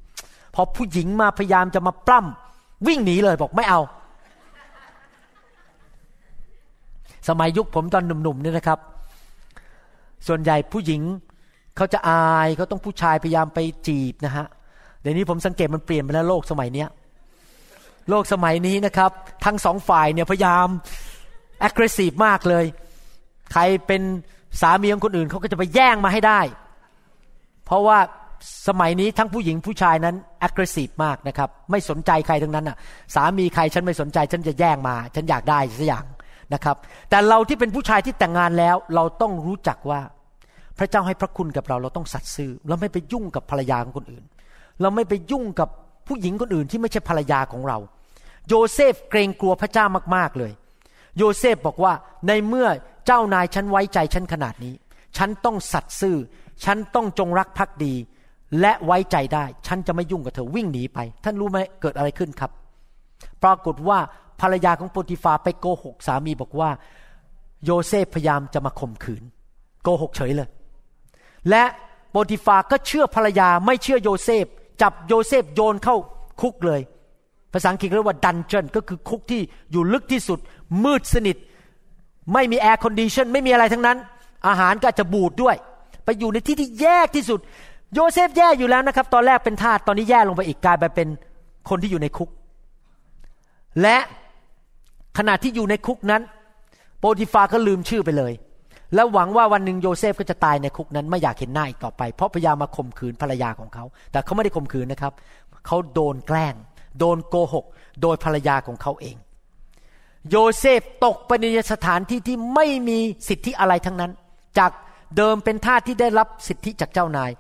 [0.56, 3.82] พอผู้หญิงมาพยายามจะมาปล้ำวิ่งหนีเลยบอกไม่เอา
[7.28, 8.80] สมัยยุคผมตอนหนุ่มๆนี่นะครับ
[10.28, 11.02] ส่วนใหญ่ผู้หญิง
[11.76, 14.46] เขาจะอายเขาต้องผู้ชายพยายามไปจีบนะฮะ
[15.02, 16.90] เดี๋ยวนี้ผมสังเกตมันเปลี่ยนไปแล้วโลกสมัยเนี้ย
[18.10, 19.12] โลกสมัยนี้นะครับ
[19.46, 20.68] ทั้งสองฝ่ายเนี่ยพยายาม
[21.68, 22.66] aggressive มากเลย
[23.54, 24.02] ใครเป็น
[24.62, 26.40] สามีของคนอื่นเขาก็จะไปแย่งมาให้ได้
[27.66, 28.00] เพราะว่า
[28.68, 30.16] สมัยนี้ทั้งผู้หญิงผู้ชายนั้น
[30.48, 32.78] aggressive มากนะครับ ไม่สนใจใครทั้งนั้นอะ
[33.16, 36.06] สามีใครฉันไม่สนใจ ฉันจะแย่งมา ฉันอยากได้สักอย่าง
[36.54, 36.78] นะครับ
[37.10, 40.02] แต่เราที่เป็นผู้ชายที่แต่งงานแล้ว เราต้องรู้จักว่า
[40.78, 44.24] พระเจ้าให้พระคุณกับเราเราต้องสัตย์ซื่อเราไม่ไปยุ่งกับภรรยาของคนอื่น
[44.82, 45.70] เราไม่ไปยุ่งกับ
[46.08, 47.78] ผู้หญิงคนอื่นที่ไม่ใช่ภรรยาของเรา
[48.48, 49.86] โยเซฟเกรงกลัวพระเจ้า
[50.16, 50.52] มาก ๆเลย
[51.18, 51.94] โยเซฟบอกว่า
[52.28, 52.68] ในเมื่อ
[53.06, 54.74] เจ้านายฉันไว้ใจฉันขนาดนี้
[55.18, 56.18] ฉันต้องสัตย์ซื่อ
[56.64, 57.94] ฉันต้องจงรักภักดี
[58.62, 62.52] และไว้ใจได้ ฉันจะไม่ยุ่งกับเธอวิ่งหนีไป ท่านรู้ไหมเกิดอะไรขึ้นครับ
[63.44, 64.00] ปรากฏว่า
[64.42, 66.70] ภรรยาของโปติฟาไปโกหกสามีบอกว่า
[67.66, 69.24] โยเซฟพยายามจะมาข่มขืน
[69.84, 70.50] โกหกเฉยเลย
[71.50, 71.64] และ
[72.12, 74.46] โปติฟาก็เชื่อภรรยาไม่เชื่อโยเซฟ
[74.82, 75.96] จับโยเซฟโยนเข้า
[76.42, 76.82] คุกเลย
[77.54, 80.40] ภาษาอังกฤษเรียกว่า dungeon ก็คือคุกที่อยู่ลึกที่สุด
[80.84, 81.38] มืดสนิท
[82.34, 83.98] ไม่มี air condition ไม่มีอะไรทั้งนั้น
[84.48, 85.56] อาหารก็จะบูดด้วย
[86.06, 87.40] ไปอยู่ในที่ที่แย่ที่สุด
[87.94, 91.08] โยเซฟแย่อยู่แล้วนะครับ ตอนแรกเป็นทาสตอนนี้แย่ลงไปอีกกลายไปเป็น
[91.70, 92.30] คนที่อยู่ในคุก
[93.82, 93.98] และ
[95.18, 96.22] ขณะที่อยู่ในคุกนั้น
[97.00, 98.34] โปติฟาก็ลืมชื่อไปเลย
[98.96, 105.14] แล้วหวังว่าวันหนึ่งโยเซฟก็จะตายในคุกนั้น ไม่อยากเห็นหน้าอีกต่อไป เพราะพยายามมาข่มขืนภรรยาของเขา แต่เขาไม่ได้ข่มขืนนะครับ
[105.68, 106.56] เขาโดนแกล้ง
[107.00, 107.66] โดนโกหก
[108.02, 109.16] โดยภรรยาของเขาเอง
[110.30, 114.12] โยเซฟตกไปในสถานที่ที่ไม่มีสิทธิอะไรทั้งนั้น
[114.58, 114.72] จาก
[115.18, 117.32] เดิมเป็นทาสที่ได้รับสิทธิจากเจ้านาย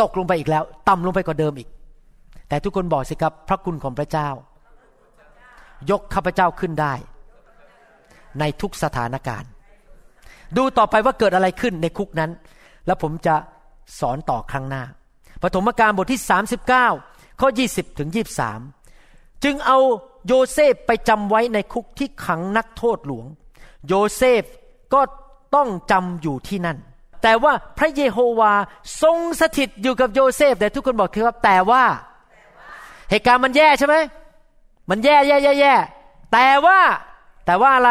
[0.00, 1.68] ตกลงไปอีกแล้ว ต่ำลงไปกว่าเดิมอีก
[2.48, 4.28] แต่ทุกคนบอกสิครับ พระคุณของพระเจ้า
[5.90, 6.94] ยกข้าพเจ้าขึ้นได้
[8.40, 9.50] ในทุกสถานการณ์
[10.56, 12.30] ดูต่อไปว่าเกิดอะไรขึ้นในคุกนั้น
[12.86, 13.34] แล้วผมจะ
[14.00, 14.82] สอนต่อครั้งหน้า
[15.42, 16.20] ปฐมกาลบทที่
[16.80, 18.10] 39 ข้อ 20 ถึง
[18.76, 19.78] 23 จึงเอา
[20.26, 23.26] โยเซฟไปจำไว้ในคุกที่ขังนักโทษหลวง
[23.88, 24.42] โยเซฟ
[24.94, 25.00] ก็
[25.54, 26.78] ต้องจำอยู่ที่นั่น
[27.22, 28.52] แต่ว่าพระเยโฮวา
[29.02, 31.84] ทรงสถิตอยู่กับโยเซฟแต่ทุกคนบอกคือว่าแต่ว่า
[33.10, 33.96] เหตุการณ์มันแย่ใช่ไหม
[34.88, 35.74] มันแย่แย่แย่แย่
[36.32, 36.78] แต่ว่า
[37.46, 37.90] แต่ว่าอะไร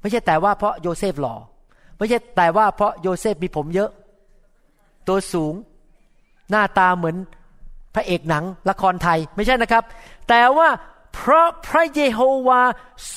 [0.00, 1.34] ไม่ใช่แต่ว่าเพราะโยเซฟหล่อ
[1.96, 3.90] ไม่ใช่แต่ว่าเพราะโยเซฟมีผมเยอะ
[5.08, 5.54] ตัวสูง
[6.50, 7.16] หน้าตาเหมือน
[7.94, 9.84] พระเอกหนังละครไทยไม่ใช่นะครับ
[10.28, 10.68] แต่ว่า
[11.14, 12.62] เพราะพระเยโฮวา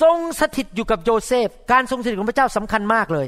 [0.01, 3.27] ทรงสถิตอยู่กับโยเซฟ การทรงสถิตของพระเจ้าสำคัญมากเลย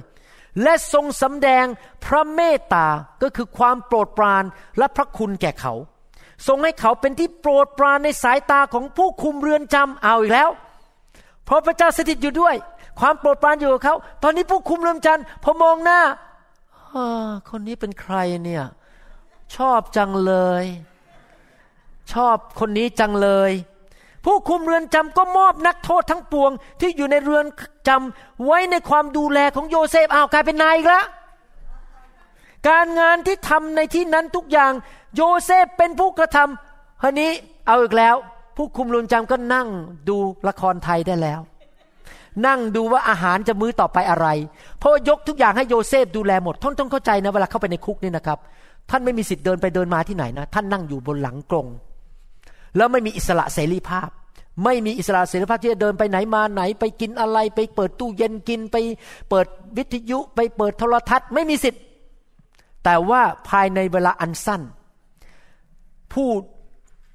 [0.64, 1.66] และทรงสำแดง
[2.06, 2.88] พระเมตตา
[3.22, 4.44] ก็คือความโปรดปราน
[4.78, 5.74] และพระคุณแก่เขา
[6.48, 10.50] ทรงให้เขาเป็นที่โปรดปรานในสายตาของผู้คุมเรือนจำเอาอีกแล้ว
[11.46, 12.56] เพราะพระเจ้าสถิตอยู่ด้วย
[13.00, 16.00] ความโปรดปรานอยู่กับเขา ตอนนี้ผู้คุมเรือนจำพอมองหน้า
[17.50, 18.64] คนนี้เป็นใครเนี่ย
[19.56, 20.34] ชอบจังเล
[20.64, 20.66] ย
[22.14, 23.52] ชอบคนนี้จังเลย
[24.26, 27.46] ผู้คุมเรือนจำก็มอบนักโทษทั้งปวง ที่อยู่ในเรือน
[27.88, 31.06] จำไว้ในความดูแลของโยเซฟอ้าวกลายเป็นนายอีกแล้ว
[32.70, 34.72] การงานที่ทำในที่นั้นทุกอย่าง
[35.16, 37.32] โยเซฟเป็นผู้กระทำทีนี้
[37.68, 38.16] เอาอีกแล้ว
[38.56, 39.68] ผู้คุมเรือนจำก็นั่ง
[40.10, 41.40] ดูละครไทยได้แล้ว
[42.48, 44.28] นั่งดูว่าอาหารจะมื้อต่อไปอะไร
[44.80, 48.38] เพราะยกทุกอย่างให้โยเซฟดูแลหมดท่านต้องเข้าใจนะเวลาเข้าไปในคุกนี่นะครับ
[48.90, 51.68] ท่านไม่มีสิทธิ์เดินไปเดินมาที่ไหนนะ ท่านนั่งอยู่บนหลังกรง
[52.78, 54.10] แล้วไม่มีอิสระเสรีภาพ
[54.64, 58.76] ไม่มีอิสระเสรีภาพที่จะเดินไปไหนมาไหน ไปกินอะไร ไปเปิดตู้เย็นกินไป
[59.30, 59.46] เปิด
[59.78, 61.82] วิทยุ ไปเปิดโทรทัศน์ ไม่มีสิทธิ์
[62.84, 64.62] แต่ว่าภายในเวลาอันสั้น
[66.14, 66.30] ผู้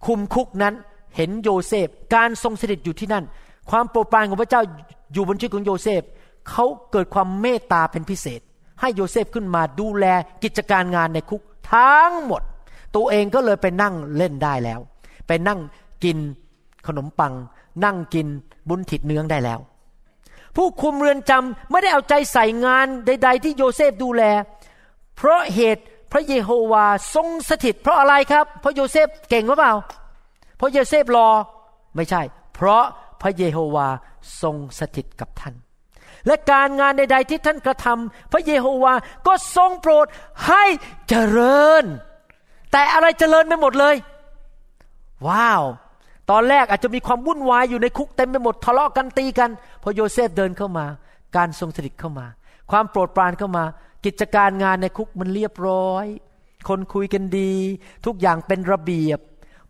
[0.07, 0.75] คุมคุกนั้น
[1.17, 3.25] เห็นโยเซฟ การทรงสถิตอยู่ที่นั่น
[3.71, 4.63] ความโปรดปรานของพระเจ้า
[5.13, 6.03] อยู่บนชีวิตของโยเซฟ
[6.51, 8.41] เขาเกิดความเมตตาเป็นพิเศษ
[8.81, 10.07] ให้โยเซฟขึ้นมาดูแล
[10.43, 11.43] กิจการงานในคุก
[11.73, 12.43] ทั้งหมด
[12.97, 14.81] ตัวเองก็เลยไปนั่งเล่นได้แล้ว
[15.27, 15.59] ไปนั่ง
[16.05, 16.19] กิน
[16.87, 17.33] ขนมปัง
[17.85, 18.27] นั่งกิน
[18.69, 19.59] บุญถิดเนื้องได้แล้ว
[20.57, 24.23] ผู้คุมเรือนจำไม่ได้เอาใจใส่งานใด ๆ ที่โยเซฟดูแล
[25.17, 25.83] เพราะเหตุ
[26.13, 29.75] พระเยโฮวาทรงสถิต เพราะอะไรครับ เพราะโยเซฟเก่งหรือเปล่า
[30.57, 31.29] เพราะโยเซฟหล่อ
[31.97, 32.23] ไม่ใช่
[32.55, 32.85] เพราะ
[33.23, 33.89] พระเยโฮวา
[34.43, 35.55] ทรงสถิตกับท่าน
[36.27, 38.95] และการงานใด ๆ ที่ท่านกระทำพระเยโฮวา
[39.27, 40.07] ก็ทรงโปรด
[40.47, 40.65] ให้
[41.09, 41.85] เจริญ
[42.73, 43.97] แตะอะไรเจริญไปหมดเลย
[45.27, 45.63] wow
[46.31, 49.51] ตอนแรกอาจจะมีความวุ่นวายอยู่ในคุกเต็มไปหมดทะเลาะกันตีกัน
[49.83, 50.87] พอโยเซฟเดินเข้ามา
[51.37, 52.27] การทรงสถิตเข้ามา
[52.71, 53.65] ความโปรดปรานเข้ามา
[54.05, 56.07] กิจการงานในคุกมันเรียบร้อย
[56.69, 57.53] คนคุยกันดี
[58.07, 59.19] ทุกอย่างเป็นระเบียบ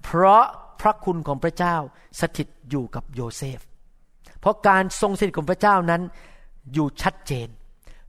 [0.02, 0.44] เพราะ
[0.80, 1.76] พระคุณของพระเจ้า
[2.20, 3.60] สถิตอยู่กับโยเซฟ
[4.40, 6.02] เพราะการทรงสถิตของพระเจ้านั้น
[6.72, 7.48] อยู่ชัดเจน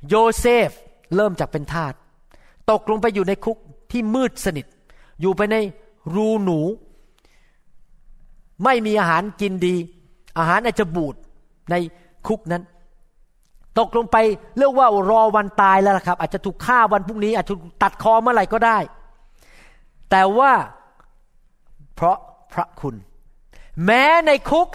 [0.10, 0.70] โยเซฟ
[1.16, 1.94] เริ่มจากเป็นทาส
[2.72, 3.58] ตกลงไปอยู่ในคุก
[3.92, 4.66] ที่มืดสนิท
[5.22, 5.58] อยู่ไปใน
[6.16, 6.60] รูหนู
[8.64, 9.76] ไม่มีอาหารกินดี
[10.40, 11.16] อาหารอาจจะบูด
[11.72, 11.76] ใน
[12.28, 12.64] คุกนั้น
[13.80, 14.18] ตกลงไป
[14.58, 17.54] เรียกว่ารอวันตายแล้วครับ อาจจะถูกฆ่าวันพรุ่งนี้ อาจจะ
[17.84, 18.78] ตัดคอเมื่อไหร่ก็ได้
[20.12, 20.52] แต่ว่า
[21.96, 22.18] เพราะ
[22.54, 22.96] พระคุณ
[23.86, 24.68] แม้ในคุก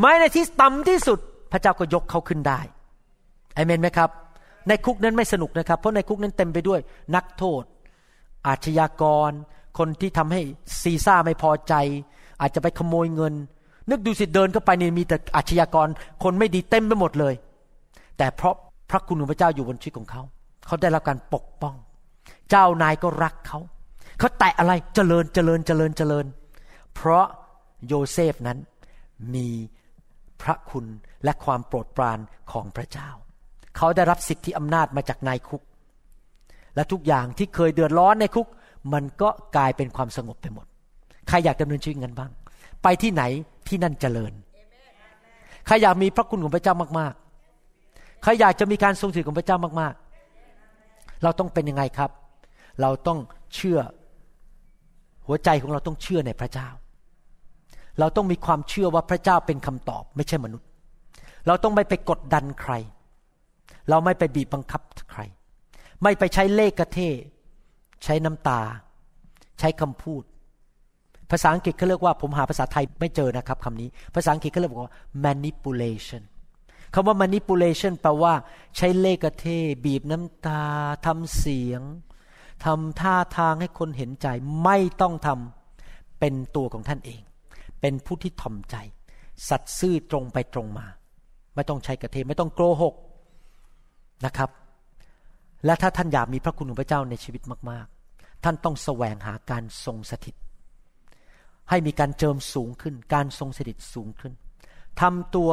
[0.00, 1.18] แม้ในที่ต่ำที่สุด
[1.52, 2.60] พระเจ้าก็ยกเขาขึ้นได้
[3.56, 4.10] อเมนไหมครับ
[4.68, 6.80] ในคุกนั้นไม่สนุกนะครับ เพราะในคุกนั้นเต็มไปด้วย
[7.14, 7.62] นักโทษ
[8.46, 9.30] อาชญากร
[9.78, 10.40] คนที่ทำให้
[10.82, 11.74] ซีซ่าไม่พอใจ
[12.40, 13.34] อาจจะไปขโมยเงิน
[13.90, 15.88] นึกดูสิเดินเข้าไปนี่มีแต่อาชญากร
[16.22, 17.34] คนไม่ดีเต็มไปหมดเลย
[18.18, 18.54] แต่เพราะ
[18.90, 20.22] พระคุณของพระเจ้าอยู่บนชีวิตของเขา
[20.66, 21.74] เขาได้รับการปกป้อง
[22.50, 23.58] เจ้านายก็รักเขา
[24.18, 26.26] เขาแตะอะไรเจริญเจริญเจริญเจริญ
[26.94, 27.26] เพราะ
[27.86, 28.58] โยเซฟนั้น
[29.34, 29.48] มี
[30.42, 30.86] พระคุณ
[31.24, 32.18] และความโปรดปราน
[32.52, 33.08] ของพระเจ้า
[33.76, 35.62] เขาได้รับสิทธิอำนาจมาจากนายคุก
[36.74, 38.48] และทุกอย่างที่เคยเดือดร้อนในคุก
[38.92, 40.66] มันก็กลายเป็นความสงบไปหมด
[41.28, 42.30] ใครอยากดำเนินชีวิตกันบ้าง
[42.82, 43.22] ไปที่ไหน
[43.68, 44.32] ที่นั่นเจริญ
[45.66, 47.25] ใครอยากมีพระคุณของพระเจ้ามากๆ
[48.22, 52.10] ใครอยากจะมีการทรงสถิตของพระเจ้ามากๆ เราต้องเป็นยังไงครับ
[52.80, 53.18] เราต้อง
[53.54, 53.78] เชื่อ
[55.26, 56.68] หัวใจของเราต้องเชื่อในพระเจ้า
[58.00, 60.68] เราต้องมีความเชื่อว่าพระเจ้าเป็นคำตอบ ไม่ใช่มนุษย์
[61.46, 62.72] เราต้องไม่ไปกดดันใคร
[63.90, 65.20] เราไม่ไปบีบบังคับใคร
[66.02, 66.98] ไม่ไปใช้เลขกระเท
[68.04, 68.60] ใช้น้ำตา
[69.58, 70.22] ใช้คำพูด
[71.30, 74.94] ภาษาอังกฤษเขาเรียกว่าผมหาภาษาไทยไม่เจอนะครับคำนี้ ภาษาอังกฤษเขาเรียกว่า
[75.24, 76.22] manipulation
[76.94, 78.34] คำว่า manipulation แปลว่า
[78.76, 79.46] ใช้เลขกระเท
[79.84, 80.64] บีบน้ำตา
[81.06, 81.82] ทำเสียง
[82.64, 84.26] ทำท่าทางให้คนเห็นใจ
[84.64, 87.20] ไม่ต้องทำเป็นตัวของท่านเอง
[87.80, 88.76] เป็นผู้ที่ถ่อมใจ
[89.48, 90.86] สัตซ์ซื่อตรงไปตรงมา
[91.54, 92.94] ไม่ต้องใช้กระเทไม่ต้องโกหก
[94.26, 94.50] นะครับ
[95.64, 100.34] และถ้าท่านอยากมีพระคุณของพระเจ้าในชีวิตมาก ๆ ท่านต้องแสวงหาการทรงสถิต
[101.70, 104.32] ให้มีการเจิมสูงขึ้น การทรงสถิตสูงขึ้น
[105.00, 105.50] ทำตัว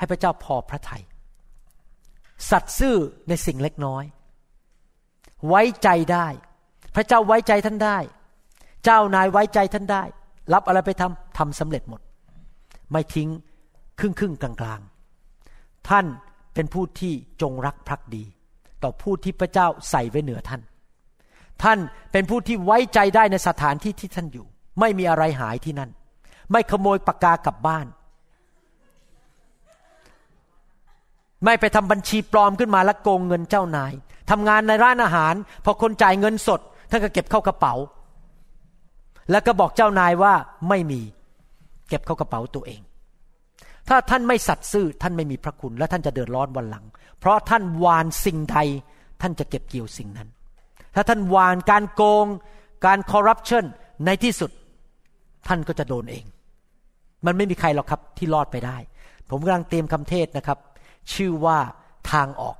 [0.00, 1.02] ให้พระเจ้าพอพระทยัย
[2.50, 2.96] สัตซ์ซื่อ
[3.28, 4.04] ในสิ่งเล็กน้อย
[5.48, 6.26] ไว้ใจได้
[6.94, 7.98] พระเจ้าไว้ใจท่านได้
[8.84, 10.02] เจ้านายไว้ใจท่านได้
[10.52, 12.00] รับอะไรไปทำทำสำเร็จหมด
[12.90, 13.28] ไม่ทิ้ง
[13.98, 14.80] ครึ่งครึ่งกลางกลาง
[15.88, 16.06] ท่าน
[16.54, 18.24] เป็นผู้ที่จงรักภักดี
[18.82, 20.62] ต่อผู้ที่พระเจ้าใส่ไว้เหนือท่าน
[21.62, 21.78] ท่าน
[22.12, 24.46] เป็นผู้ที่ไว้ใจได้ในสถานที่ที่ท่านอยู่
[24.80, 25.90] ไม่มีอะไรหายที่นั่น
[26.52, 27.86] ไม่ขโมยปากกากลับบ้าน
[31.44, 33.92] ไม่ไปทำบัญชีปลอมขึ้นมาแล้วโกงเงินเจ้านาย
[34.30, 35.34] ทำงานในร้านอาหาร
[35.64, 36.60] พอคนจ่ายเงินสด
[36.90, 37.74] ท่านก็เก็บเข้ากระเป๋า
[39.30, 40.34] แล้วก็บอกเจ้านายว่า
[40.68, 41.00] ไม่มี
[41.88, 42.80] เก็บเข้ากระเป๋าตัวเอง
[43.88, 46.84] ถ้าท่านไม่สัตย์ซื่อท่านไม่มีพระคุณ และท่านจะเดือดร้อนวันหลัง
[47.20, 48.58] เพราะท่านวานสิ่งใด
[49.20, 50.28] ท่านจะเก็บเกี่ยวสิ่งนั้น
[50.94, 52.26] ถ้าท่านวานการโกง
[52.86, 53.64] การคอร์รัปชัน
[54.06, 54.50] ในที่สุด
[55.48, 56.24] ท่านก็จะโดนเอง
[57.26, 58.76] มันไม่มีใครหรอกครับที่รอดไปได้
[59.30, 60.58] ผมกำลังเตรียมคำเทศนะครับ
[61.14, 61.58] ชื่อว่า
[62.12, 62.56] ทางออก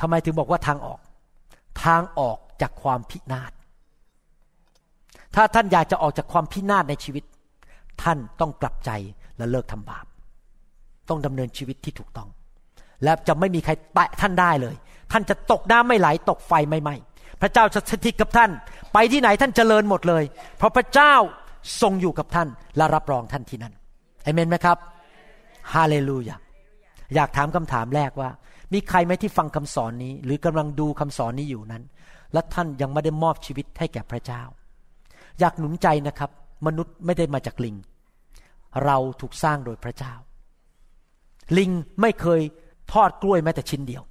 [0.00, 1.00] ทำไมถึงบอกว่าทางออก
[1.84, 3.52] ทางออกจากความพินาศ
[5.34, 7.24] ถ้าท่านอยากจะออกจากความพินาศในชีวิต
[8.02, 8.90] ท่านต้องกลับใจ
[9.36, 10.06] และเลิกทำบาป
[11.08, 12.28] ต้องดำเนินชีวิตที่ถูกต้อง
[13.04, 14.74] และจะไม่มีใครแตะท่านได้เลย
[15.12, 16.94] ท่านจะตกน้ำไม่ไหลตกไฟไม่ไหม้
[17.40, 18.50] พระเจ้าจะสถิตกับท่าน
[18.92, 20.24] ไปที่ไหนท่านเจริญหมดเลย
[20.58, 21.14] เพราะพระเจ้า
[21.80, 23.74] ทรงอยู่กับท่านและรับรองท่านที่นั่น
[24.22, 24.78] เอเมนไหมครับ
[25.74, 26.36] ฮาเลลูยา
[27.14, 28.30] อยากถามคำถามแรกว่า
[28.72, 31.82] มีใครไหมที่ฟังคำสอนนี้ หรือกำลังดูคำสอนนี้อยู่นั้น
[32.32, 34.42] และท่านยังไม่ได้มอบชีวิตให้แก่พระเจ้า
[35.40, 36.30] อยากหนุนใจนะครับ
[36.66, 37.76] มนุษย์ไม่ได้มาจากลิง
[38.84, 40.14] เราถูกสร้างโดยพระเจ้า
[41.58, 42.40] ลิงไม่เคย
[42.92, 44.02] ทอดกล้วยแม้แต่ชิ้นเดียว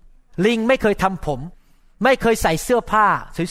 [0.45, 1.39] ลิงไม่เคยทำผม
[2.03, 3.07] ไม่เคยใส่เสื้อผ้า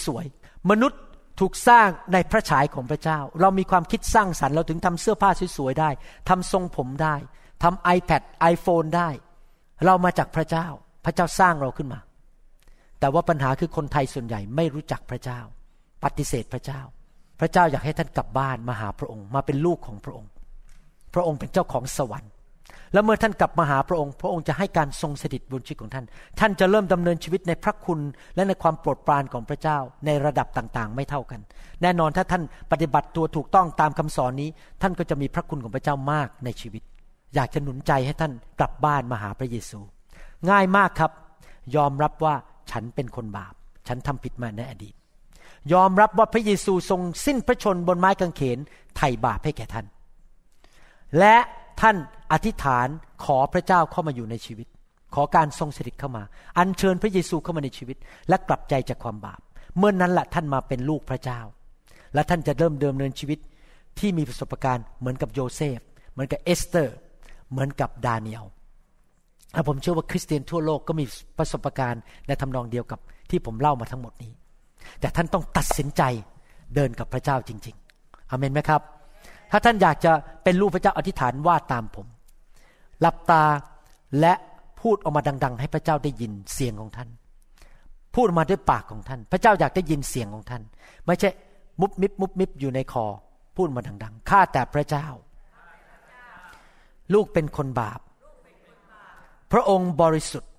[0.06, 1.00] สวยๆมนุษย์
[1.40, 5.90] ถูกสร้างในพระฉายของพระเจ้า เรามีความคิดสร้างสรรค์เราถึงทำเสื้อผ้าสวยๆได้
[6.28, 7.14] ทำทรงผมได้
[7.62, 9.08] ทำ iPad iPhone ได้
[9.84, 10.66] เรามาจากพระเจ้า
[11.04, 12.00] พระเจ้าสร้างเราขึ้นมา
[13.00, 15.40] แต่ว่าปัญหาคือคนไทยส่วนใหญ่ไม่รู้จักพระเจ้า
[16.04, 16.80] ปฏิเสธพระเจ้า
[17.40, 20.30] พระเจ้าอยากให้ท่านกลับบ้านมาหาพระองค์ มาเป็นลูกของพระองค์
[21.14, 22.32] พระองค์เป็นเจ้าของสวรรค์
[22.92, 26.04] แล้วเมื่อท่านกลับมาหาพระองค์ พระองค์จะให้การทรงสถิตบนชีวิตของท่าน
[26.40, 28.00] ท่านจะเริ่มดำเนินชีวิตในพระคุณ
[28.34, 31.40] และในความโปรดปรานของพระเจ้าในระดับต่างๆ ไม่เท่ากัน
[31.82, 32.42] แน่นอนถ้าท่าน
[32.72, 34.48] ปฏิบัติตัวถูกต้องตามคำสอนนี้
[34.82, 36.82] ท่านก็จะมีพระคุณของพระเจ้ามากในชีวิต
[37.34, 39.80] อยากจะหนุนใจให้ท่านกลับบ้านมาหาพระเยซู
[40.50, 41.12] ง่ายมากครับ
[41.76, 42.34] ยอมรับว่า
[42.70, 43.54] ฉันเป็นคนบาป
[43.88, 44.94] ฉันทำผิดมาในอดีต
[45.72, 48.58] ยอมรับว่าพระเยซูทรงสิ้นพระชนบนไม้กางเขน
[48.96, 49.86] ไถ่บาปให้แก่ท่าน
[51.18, 51.36] และ
[51.80, 51.96] ท่าน
[52.32, 52.88] อธิษฐาน
[53.24, 54.66] ขอพระเจ้าเข้ามาอยู่ในชีวิต
[55.14, 56.22] ขอการทรงสถิตเข้ามา
[56.58, 57.96] อัญเชิญพระเยซูเข้ามาในชีวิต
[58.28, 59.40] และกลับใจจากความบาป
[59.78, 61.40] เมื่อนั้นแหละท่านมาเป็นลูกพระเจ้า
[62.14, 63.38] และท่านจะเริ่มเดิมเนินชีวิต
[63.98, 65.78] ที่มีประสบการณ์เหมือนกับโยเซฟ
[66.12, 66.94] เหมือนกับเอสเตอร์
[67.50, 68.44] เหมือนกับดาเนียล
[69.54, 71.04] และผมเชื่อว่าคริสเตียนทั่วโลกก็มี
[71.38, 73.00] ประสบการณ์ในทำนองเดียวกับ
[73.30, 74.32] ที่ผมเล่ามาทั้งหมดนี้
[75.00, 76.02] แต่ท่านต้องตัดสินใจ
[76.74, 78.82] เดินกับพระเจ้าจริง ๆอเมนไหมครับ
[79.50, 80.12] ถ้าท่านอยากจะ
[80.44, 82.06] เป็นลูกพระเจ้าอธิษฐานว่าตามผม
[83.00, 83.44] หลับตา
[84.20, 84.32] และ
[84.80, 87.08] พูดออกมาดัง ๆ ให้พระเจ้าได้ยินเสียงของท่าน
[88.14, 90.62] พูดออกมาด้วยปากของท่าน พระเจ้าอยากได้ยินเสียงของท่าน
[91.06, 91.30] ไม่ใช่
[91.80, 93.06] มุบมิบมุบมิบอยู่ในคอ
[93.56, 95.06] พูดมาดัง ๆ ข้าแต่พระเจ้า
[97.14, 98.00] ลูกเป็นคนบาป
[99.52, 100.50] พระองค์บริสุทธิ์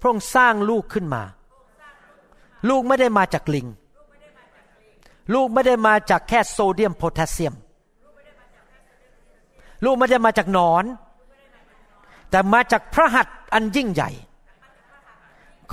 [0.00, 1.22] พระองค์สร้างลูกขึ้นมา
[2.68, 3.66] ลูกไม่ได้มาจากลิง
[5.34, 7.54] ลูกไม่ได้มาจากแค่โซเดียมโพแทสเซียม
[9.84, 10.84] ลูกไม่ได้มาจากนอน
[12.30, 14.10] แต่มาจากพระหัตถ์อันยิ่งใหญ่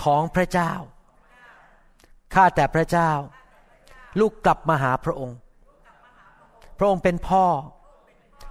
[0.01, 0.71] ของพระเจ้า
[2.33, 3.11] ข้าแต่พระเจ้า
[4.19, 5.37] ลูกกลับมาหาพระองค์
[6.77, 7.45] พระองค์เป็นพ่อ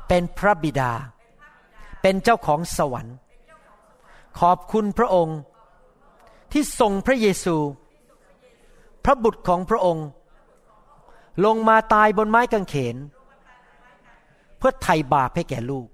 [0.09, 0.93] เป็นพระบิดา
[2.03, 3.16] เป็นเจ้าของสวรรค์
[4.41, 5.39] ขอบคุณพระองค์
[6.53, 7.57] ที่ทรงพระเยซู
[9.05, 10.07] พระบุตรของพระองค์
[11.45, 12.97] ลงมาตายบนไม้กางเขน
[14.59, 15.89] เพื่อไถ่บาปให้แก่ลูก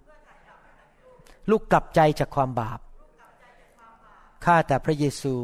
[1.51, 2.80] ลูกกลับใจจากความบาป
[4.44, 5.34] ข้าแต่พระเยซู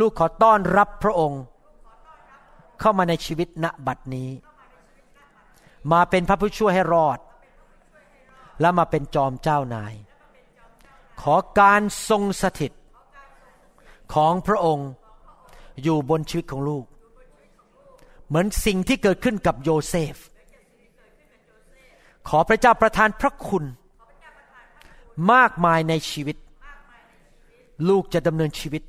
[0.00, 1.42] ลูกขอต้อนรับพระองค์
[2.80, 4.28] เข้ามาในชีวิตณบัดนี้
[5.92, 7.18] มาเป็นพระผู้ช่วยให้รอด
[8.60, 9.94] และมาเป็นจอมเจ้านาย
[11.20, 12.72] ขอการทรงสถิต
[14.14, 14.88] ของพระองค์
[15.82, 16.84] อยู่บนชีวิตของลูก
[18.26, 20.16] เหมือนสิ่งที่เกิดขึ้นกับโยเซฟ
[22.28, 23.64] ขอพระเจ้าประทานพระคุณ
[25.32, 26.36] มากมายในชีวิต
[27.88, 28.82] ลูกจะดำเนินชีวิต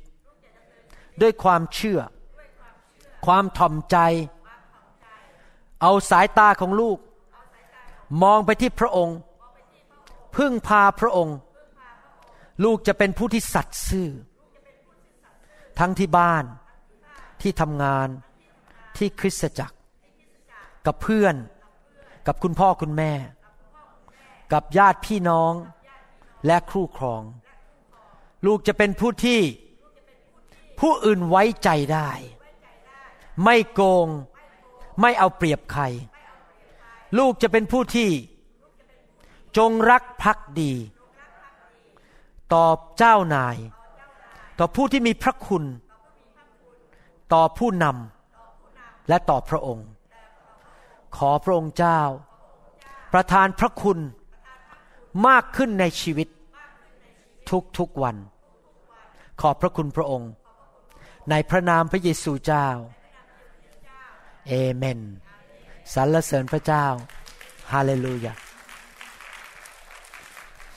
[1.20, 2.00] ด้วยความเชื่อ
[3.26, 3.96] ความถ่อมใจ
[5.84, 6.98] เอาสายตาของลูก
[8.22, 9.18] มองไปที่พระองค์
[10.36, 11.36] พึ่งพาพระองค์
[12.64, 14.08] ลูกจะเป็นผู้ที่สัตย์ซื่อ
[15.78, 16.44] ทั้งที่บ้าน
[17.42, 18.08] ที่ทำงาน
[18.96, 19.76] ที่คริสตจักร
[20.86, 21.34] กับเพื่อน
[22.26, 23.12] กับคุณพ่อคุณแม่
[24.52, 25.52] กับญาติพี่น้อง
[26.46, 27.22] และครู่ครอง
[28.46, 29.40] ลูกจะเป็นผู้ที่
[30.80, 32.10] ผู้อื่นไว้ใจได้
[33.44, 34.08] ไม่โกง
[35.00, 35.82] ไม่เอาเปรียบใคร
[37.18, 38.10] ลูกจะเป็นผู้ที่
[39.56, 40.72] จงรักภักดี
[42.52, 42.66] ต่อ
[42.98, 43.56] เจ้านาย
[44.58, 45.64] ต่อผู้ที่มีพระคุณ
[47.32, 49.86] ต่อผู้นำและต่อพระองค์
[51.16, 52.00] ขอพระองค์เจ้า
[53.12, 53.98] ประทานพระคุณ
[55.26, 56.28] มากขึ้นในชีวิต
[57.78, 58.16] ทุกๆวัน
[59.40, 60.30] ขอบพระคุณพระองค์
[61.30, 62.68] ในพระนามพระเยซูเจ้า
[64.48, 65.00] เอเมน
[65.94, 66.84] สรรเสริญพระเจ้า
[67.72, 68.34] ฮาเลลูยา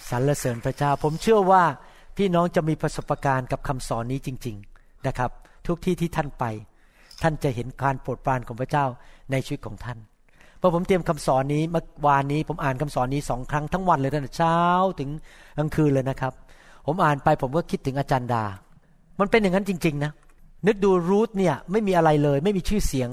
[0.10, 1.64] สรรเสริญพระเจ้า ผมเชื่อว่า
[2.18, 5.32] พี่น้องจะมีประสบการณ์กับคำสอนนี้จริง ๆนะครับ
[5.68, 6.44] ทุกที่ที่ท่านไป
[7.22, 8.86] ท่านจะเห็นการโปรดปรานของพระเจ้า
[9.32, 9.98] ในชีวิตของท่าน
[10.62, 14.58] พอผมเตรียมคำสอนนี้เมื่อวานนี้ ผมอ่านคำสอนนี้สองครั้งทั้งวันเลยตั้งแต่เช้า
[15.00, 15.10] ถึง
[15.58, 16.34] กลางคืนเลยนะครับ
[16.86, 18.44] ผมอ่านไปผมก็คิดถึงอาจารย์ดา
[19.20, 20.12] มันเป็นอย่างนั้นจริง ๆ นะ
[20.68, 23.10] นึกดูรูทเนี่ยไม่มีอะไรเลย ไม่มีชื่อเสียง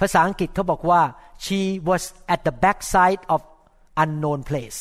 [0.00, 1.00] ภาษาอังกฤษเขาบอกว่า
[1.44, 2.02] she was
[2.34, 3.40] at the backside of
[4.02, 4.78] unknown place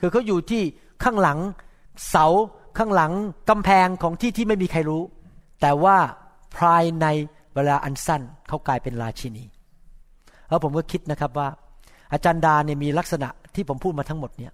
[0.00, 0.62] คือเขาอยู่ที่
[1.04, 1.38] ข้างหลัง
[2.08, 2.26] เสา
[2.78, 3.12] ข้างหลัง
[3.50, 5.02] กำแพงของที่ที่ไม่มีใครรู้
[5.60, 5.96] แต่ว่า
[6.58, 7.06] ภายใน
[7.54, 9.44] เวลาอันสั้นเขากลายเป็นราชินี
[10.48, 11.48] แล้วผมก็คิดนะครับว่า
[12.12, 14.52] อาจารย์ดาเนี่ยมีลักษณะที่ผมพูดมาทั้งหมดเนี่ย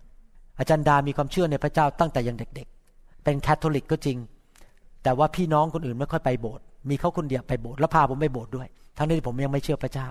[0.58, 4.18] อาจารย์ดามีความเชื่อในพระเจ้าตั้งแต่ยังเด็ก ๆ เป็นแคทอลิกก็จริง
[5.02, 10.08] แต่ว่าพี่น้องคนอื่นไม่ค่อยไปโบสถ์มีเขาคนเดียวไปโบสถ์แล้วพาผมไปโบสถ์ด้วย ทั้งนี้ผมยังไม่เชื่อพระเจ้า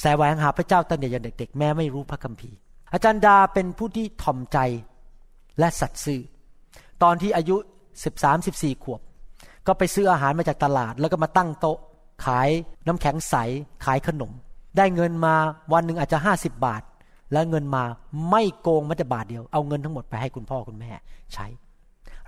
[0.00, 2.56] แสวงหาพระเจ้าตั้งแต่ยังเด็ก ๆ แม้ไม่รู้พระคัมภีร์
[2.92, 4.58] อาจารย์ดาเป็นผู้ที่ถ่อมใจ
[5.58, 6.20] และสัตย์ซื่อ
[7.02, 7.56] ตอนที่อายุ
[8.20, 9.00] 13 14 ขวบ
[9.66, 11.78] ก็ไปซื้ออาหารมาจากตลาด แล้วก็มาตั้งโต๊ะ
[12.24, 12.48] ขาย
[12.86, 13.34] น้ำแข็งใส
[13.84, 14.32] ขายขนม
[14.76, 15.34] ได้เงินมา
[15.72, 16.82] วันหนึ่งอาจจะ 50 บาท
[17.32, 17.84] แล้วเงินมา
[18.30, 20.90] ไม่โกงแม้แต่บาทเดียว เอาเงินทั้งหมดไปให้คุณพ่อคุณแม่
[21.34, 21.46] ใช้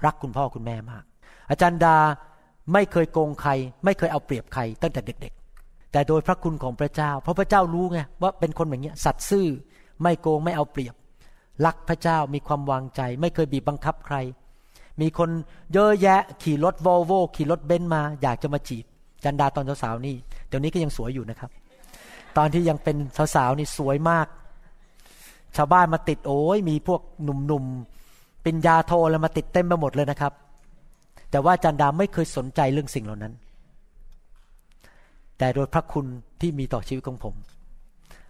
[0.05, 1.05] รักคุณพ่อคุณแม่มาก
[1.51, 1.97] อาจารย์ดา
[2.73, 3.51] ไม่เคยโกงใคร
[3.85, 5.42] ไม่เคยเอาเปรียบใครตั้งแต่เด็กๆ
[5.93, 9.47] แต่โดยพระคุณของพระเจ้า เพราะพระเจ้ารู้ไงว่าเป็นคนแบบนี้สัตย์ซื่อ
[10.03, 10.95] ไม่โกงไม่เอาเปรียบ
[11.65, 14.17] รักพระเจ้ามีความวางใจ ไม่เคยบีบบังคับใคร
[15.01, 15.31] มีคน
[15.73, 18.85] เยอะแยะขี่รถวอลโวขี่รถเบนซ์มา อยากจะมาจีบ
[19.25, 20.15] จันดาตอนสาวๆนี่
[20.49, 21.51] เดี๋ยวนี้ก็ยังสวยอยู่นะครับ
[22.37, 22.97] ตอนที่ยังเป็น
[23.35, 24.27] สาวๆนี่สวยมาก
[25.57, 30.33] ชาวบ้านมาติดโอ้ยมีพวกหนุ่มๆเป็นยาโทอะไรมาติดเต็มไปหมดเลยนะครับ
[31.31, 33.33] แต่ว่าจันดาไม่เคยสนใจเรื่องสิ่งเหล่านั้น
[35.39, 36.07] แต่โดยพระคุณ
[36.41, 37.35] ที่มีต่อชีวิตของผม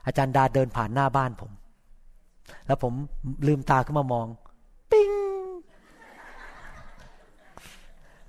[0.06, 1.50] อาจารย์ดาเดินผ่านหน้าบ้านผม
[2.66, 2.92] แล้วผม
[3.46, 4.26] ลืมตาขึ้นมามอง
[4.90, 5.10] ปิ้ง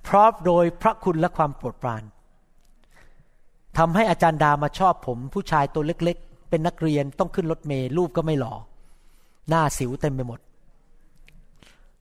[0.04, 2.04] เพราะโดยพระคุณและความโปรดปราน
[3.78, 8.54] ทำให้อาจารย์ดามาชอบผม ผู้ชายตัวเล็ก ๆ เป็นนักเรียนต้องขึ้นรถเมล์รูปก็ไม่หล่อ
[9.50, 10.40] หน้าสิวเต็มไปหมด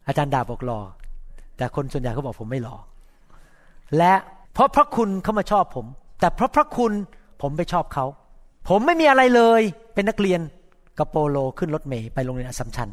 [0.06, 0.80] อาจารย์ดาบอกหล่อ
[1.56, 2.76] แต่คนส่วนใหญ่เขาบอกผมไม่หล่อ
[3.98, 4.12] และ
[4.52, 5.86] เพราะพระคุณเขามาชอบผม
[6.22, 6.92] แต่เพราะพระคุณ
[7.42, 8.04] ผมไปชอบเขา
[8.68, 9.62] ผมไม่มีอะไรเลย
[9.94, 10.40] เป็นนักเรียน
[10.98, 12.88] กระโปโลขึ้นรถเมย์ไปโรงเรียนอสมชัญ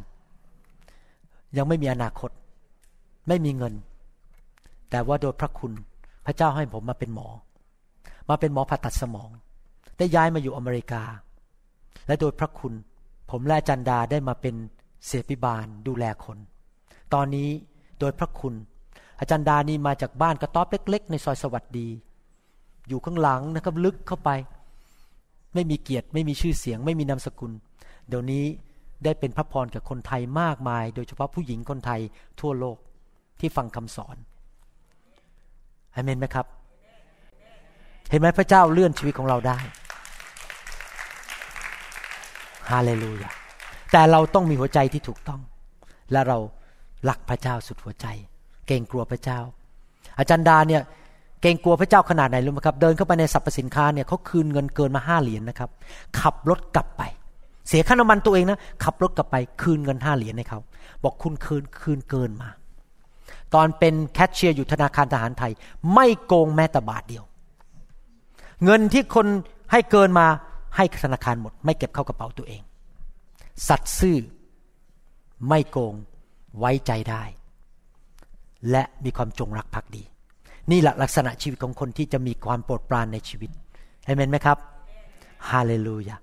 [1.57, 2.31] ยังไม่มีอนาคต
[3.27, 3.73] ไม่มีเงิน
[4.89, 5.71] แต่ว่าโดยพระคุณ
[6.25, 7.27] พระเจ้าให้ผมมาเป็นหมอ
[8.29, 9.29] มาเป็นหมอผ่าตัดสมอง
[9.97, 11.03] ได้ย้ายมาอยู่อเมริกา
[12.07, 12.73] และโดยพระคุณ
[13.29, 14.55] ผมและจันดาได้มาเป็น
[15.05, 16.37] เสพิบาลดูแลคน
[17.13, 17.49] ตอนนี้
[17.99, 18.53] โดยพระคุณ
[19.19, 21.89] อาจารย์ดานี่มาจากบ้านกระต๊อบเล็ก ๆ ในซอยสวัสดี
[22.89, 24.29] อยู่ข้างหลังนะครับ ลึกเข้าไป
[25.53, 27.51] ไม่มีเกียรติ ไม่มีชื่อเสียง ไม่มีนามสกุล
[28.07, 28.43] เดี๋ยวนี้
[29.03, 32.01] ได้เป็นพระพรกับคนไทยมากมาย โดยเฉพาะผู้หญิงคนไทย
[32.39, 32.77] ทั่วโลก
[33.39, 34.17] ที่ฟังคำสอน
[35.93, 36.45] อเมนไหมครับ
[38.09, 39.57] เห็นไหมพระเจ้าเลื่อนชีวิตของเราได้
[42.71, 43.29] ฮาเลลูยา
[43.91, 45.41] แต่เราต้องมีหัวใจที่ถูกต้อง
[46.11, 46.37] และเรา
[47.09, 48.07] รักพระเจ้าสุดหัวใจ
[48.67, 49.39] เกรงกลัวพระเจ้า
[50.17, 50.81] อาจารย์ดาเนี่ย
[51.41, 55.69] เกรงกลัวพระเจ้าขนาดไหนรู้ไหมครับ เดินเข้าไปในสรรพสินค้าเนี่ยเขาคืนเงินเกินมาห้าเหรียญนนะครับ
[56.19, 57.03] ขับรถกลับไป
[57.67, 60.59] เสียค่าน้ำมันตัวเองนะ ขับรถกลับไปคืนเงินห้าเหรียญให้เขา
[61.03, 62.49] บอกคุณคืนคืนเกินมา
[63.53, 65.51] ตอนเป็นแคชเชียร์อยู่ธนาคารทหารไทย
[65.93, 67.23] ไม่โกงแม้แต่บาทเดียว
[68.63, 69.27] เงินที่คน
[69.71, 70.27] ให้เกินมา
[70.75, 72.61] ให้ธนาคารหมด ไม่เก็บเข้ากระเป๋าตัวเอง
[73.67, 74.17] สัตซ์ซื่อ
[75.47, 75.93] ไม่โกง
[76.59, 77.23] ไว้ใจได้
[78.71, 80.03] และมีความจงรักภักดี
[80.71, 83.49] นี่แหละลักษณะชีวิตของคนที่จะมีความโปรดปรานในชีวิต
[84.05, 84.57] เห็นไหมครับ
[85.49, 86.15] ฮาเลลูยา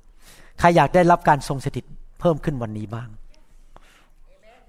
[0.58, 1.84] ใครอยากได้รับการทรงสถิต
[2.20, 3.08] เพิ่มขึ้นวันนี้บ้าง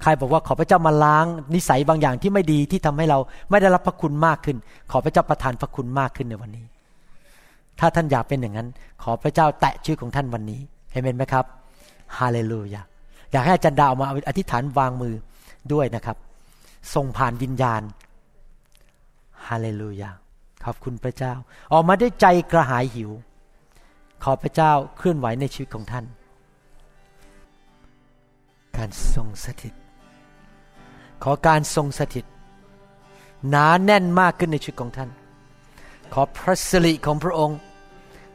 [0.02, 1.26] ใครบอกว่าขอพระเจ้ามาล้าง
[1.56, 4.58] นิสัยบางอย่างที่ไม่ดีที่ทำให้เราไม่ได้รับพระคุณมากขึ้น
[4.92, 6.66] ขอพระเจ้าประทานพระคุณมากขึ้นในวันนี้
[7.80, 8.68] ถ้าท่านอยากเป็นอย่างนั้น
[9.04, 10.60] ขอพระเจ้าแตะชื่อของท่านวันนี้
[10.92, 11.46] เห็นไหมครับ
[12.18, 12.82] ฮาเลลูยา
[13.32, 15.16] อยากให้อาจารย์ดาวมาอธิษฐานวางมือ
[15.74, 16.18] ด้วยนะครับ
[16.96, 17.82] ส่งผ่านวิญญาณ
[19.48, 20.12] ฮาเลลูยา
[20.64, 21.34] ขอบคุณพระเจ้า
[21.74, 23.12] ออกมาด้วยใจกระหายหิว
[24.24, 26.06] ขอพระเจ้าเคลื่อนไหวในชีวิตของท่าน
[28.78, 29.74] การทรงสถิต
[31.24, 32.26] ขอการทรงสถิต
[33.50, 35.10] หนาแน่นมากขึ้นในชีวิตของท่าน
[36.14, 37.58] ขอพระสิริของพระองค์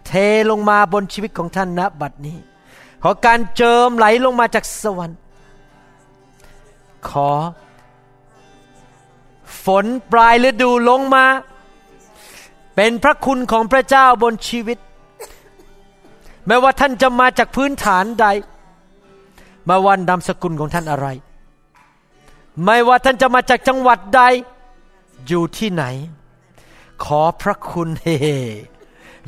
[0.07, 0.13] เท
[0.51, 2.39] ลงมาบนชีวิตของท่านณบัดนี้
[3.03, 5.19] ขอการเจิมไหลลงมาจากสวรรค์
[7.09, 7.31] ขอ
[9.65, 11.25] ฝนปลายฤดูลงมา
[12.77, 14.79] เป็นพระคุณของพระเจ้าบนชีวิต
[16.47, 18.27] ไม่ว่าท่านจะมาจากพื้นฐานใด
[19.69, 21.07] มาวันนามสกุลของท่านอะไร
[22.65, 24.23] ไม่ว่าท่านจะมาจากจังหวัดใด
[25.27, 25.85] อยู่ที่ไหน
[27.05, 28.07] ขอพระคุณเฮ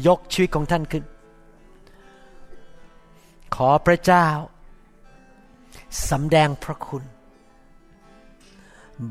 [0.07, 1.05] ยกชีวิตของท่านขึ้น
[3.57, 4.27] ขอพระเจ้า
[6.11, 7.03] สำแดงพระคุณ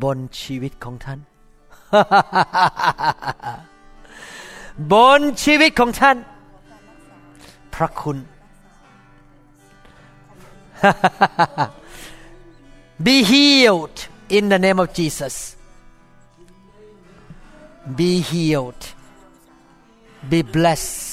[0.04, 1.20] บนชีวิตของท่าน
[4.92, 6.18] บนชีวิตของท่าน
[7.76, 8.18] พระคุณ
[13.06, 13.98] Be healed
[14.38, 15.36] in the name of Jesus
[17.98, 18.84] Be healed
[20.30, 21.13] Be blessed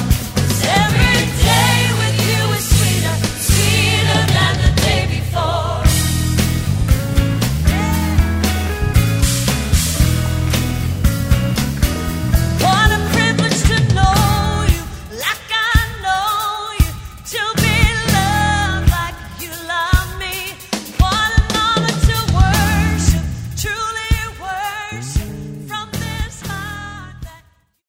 [5.31, 5.70] soul.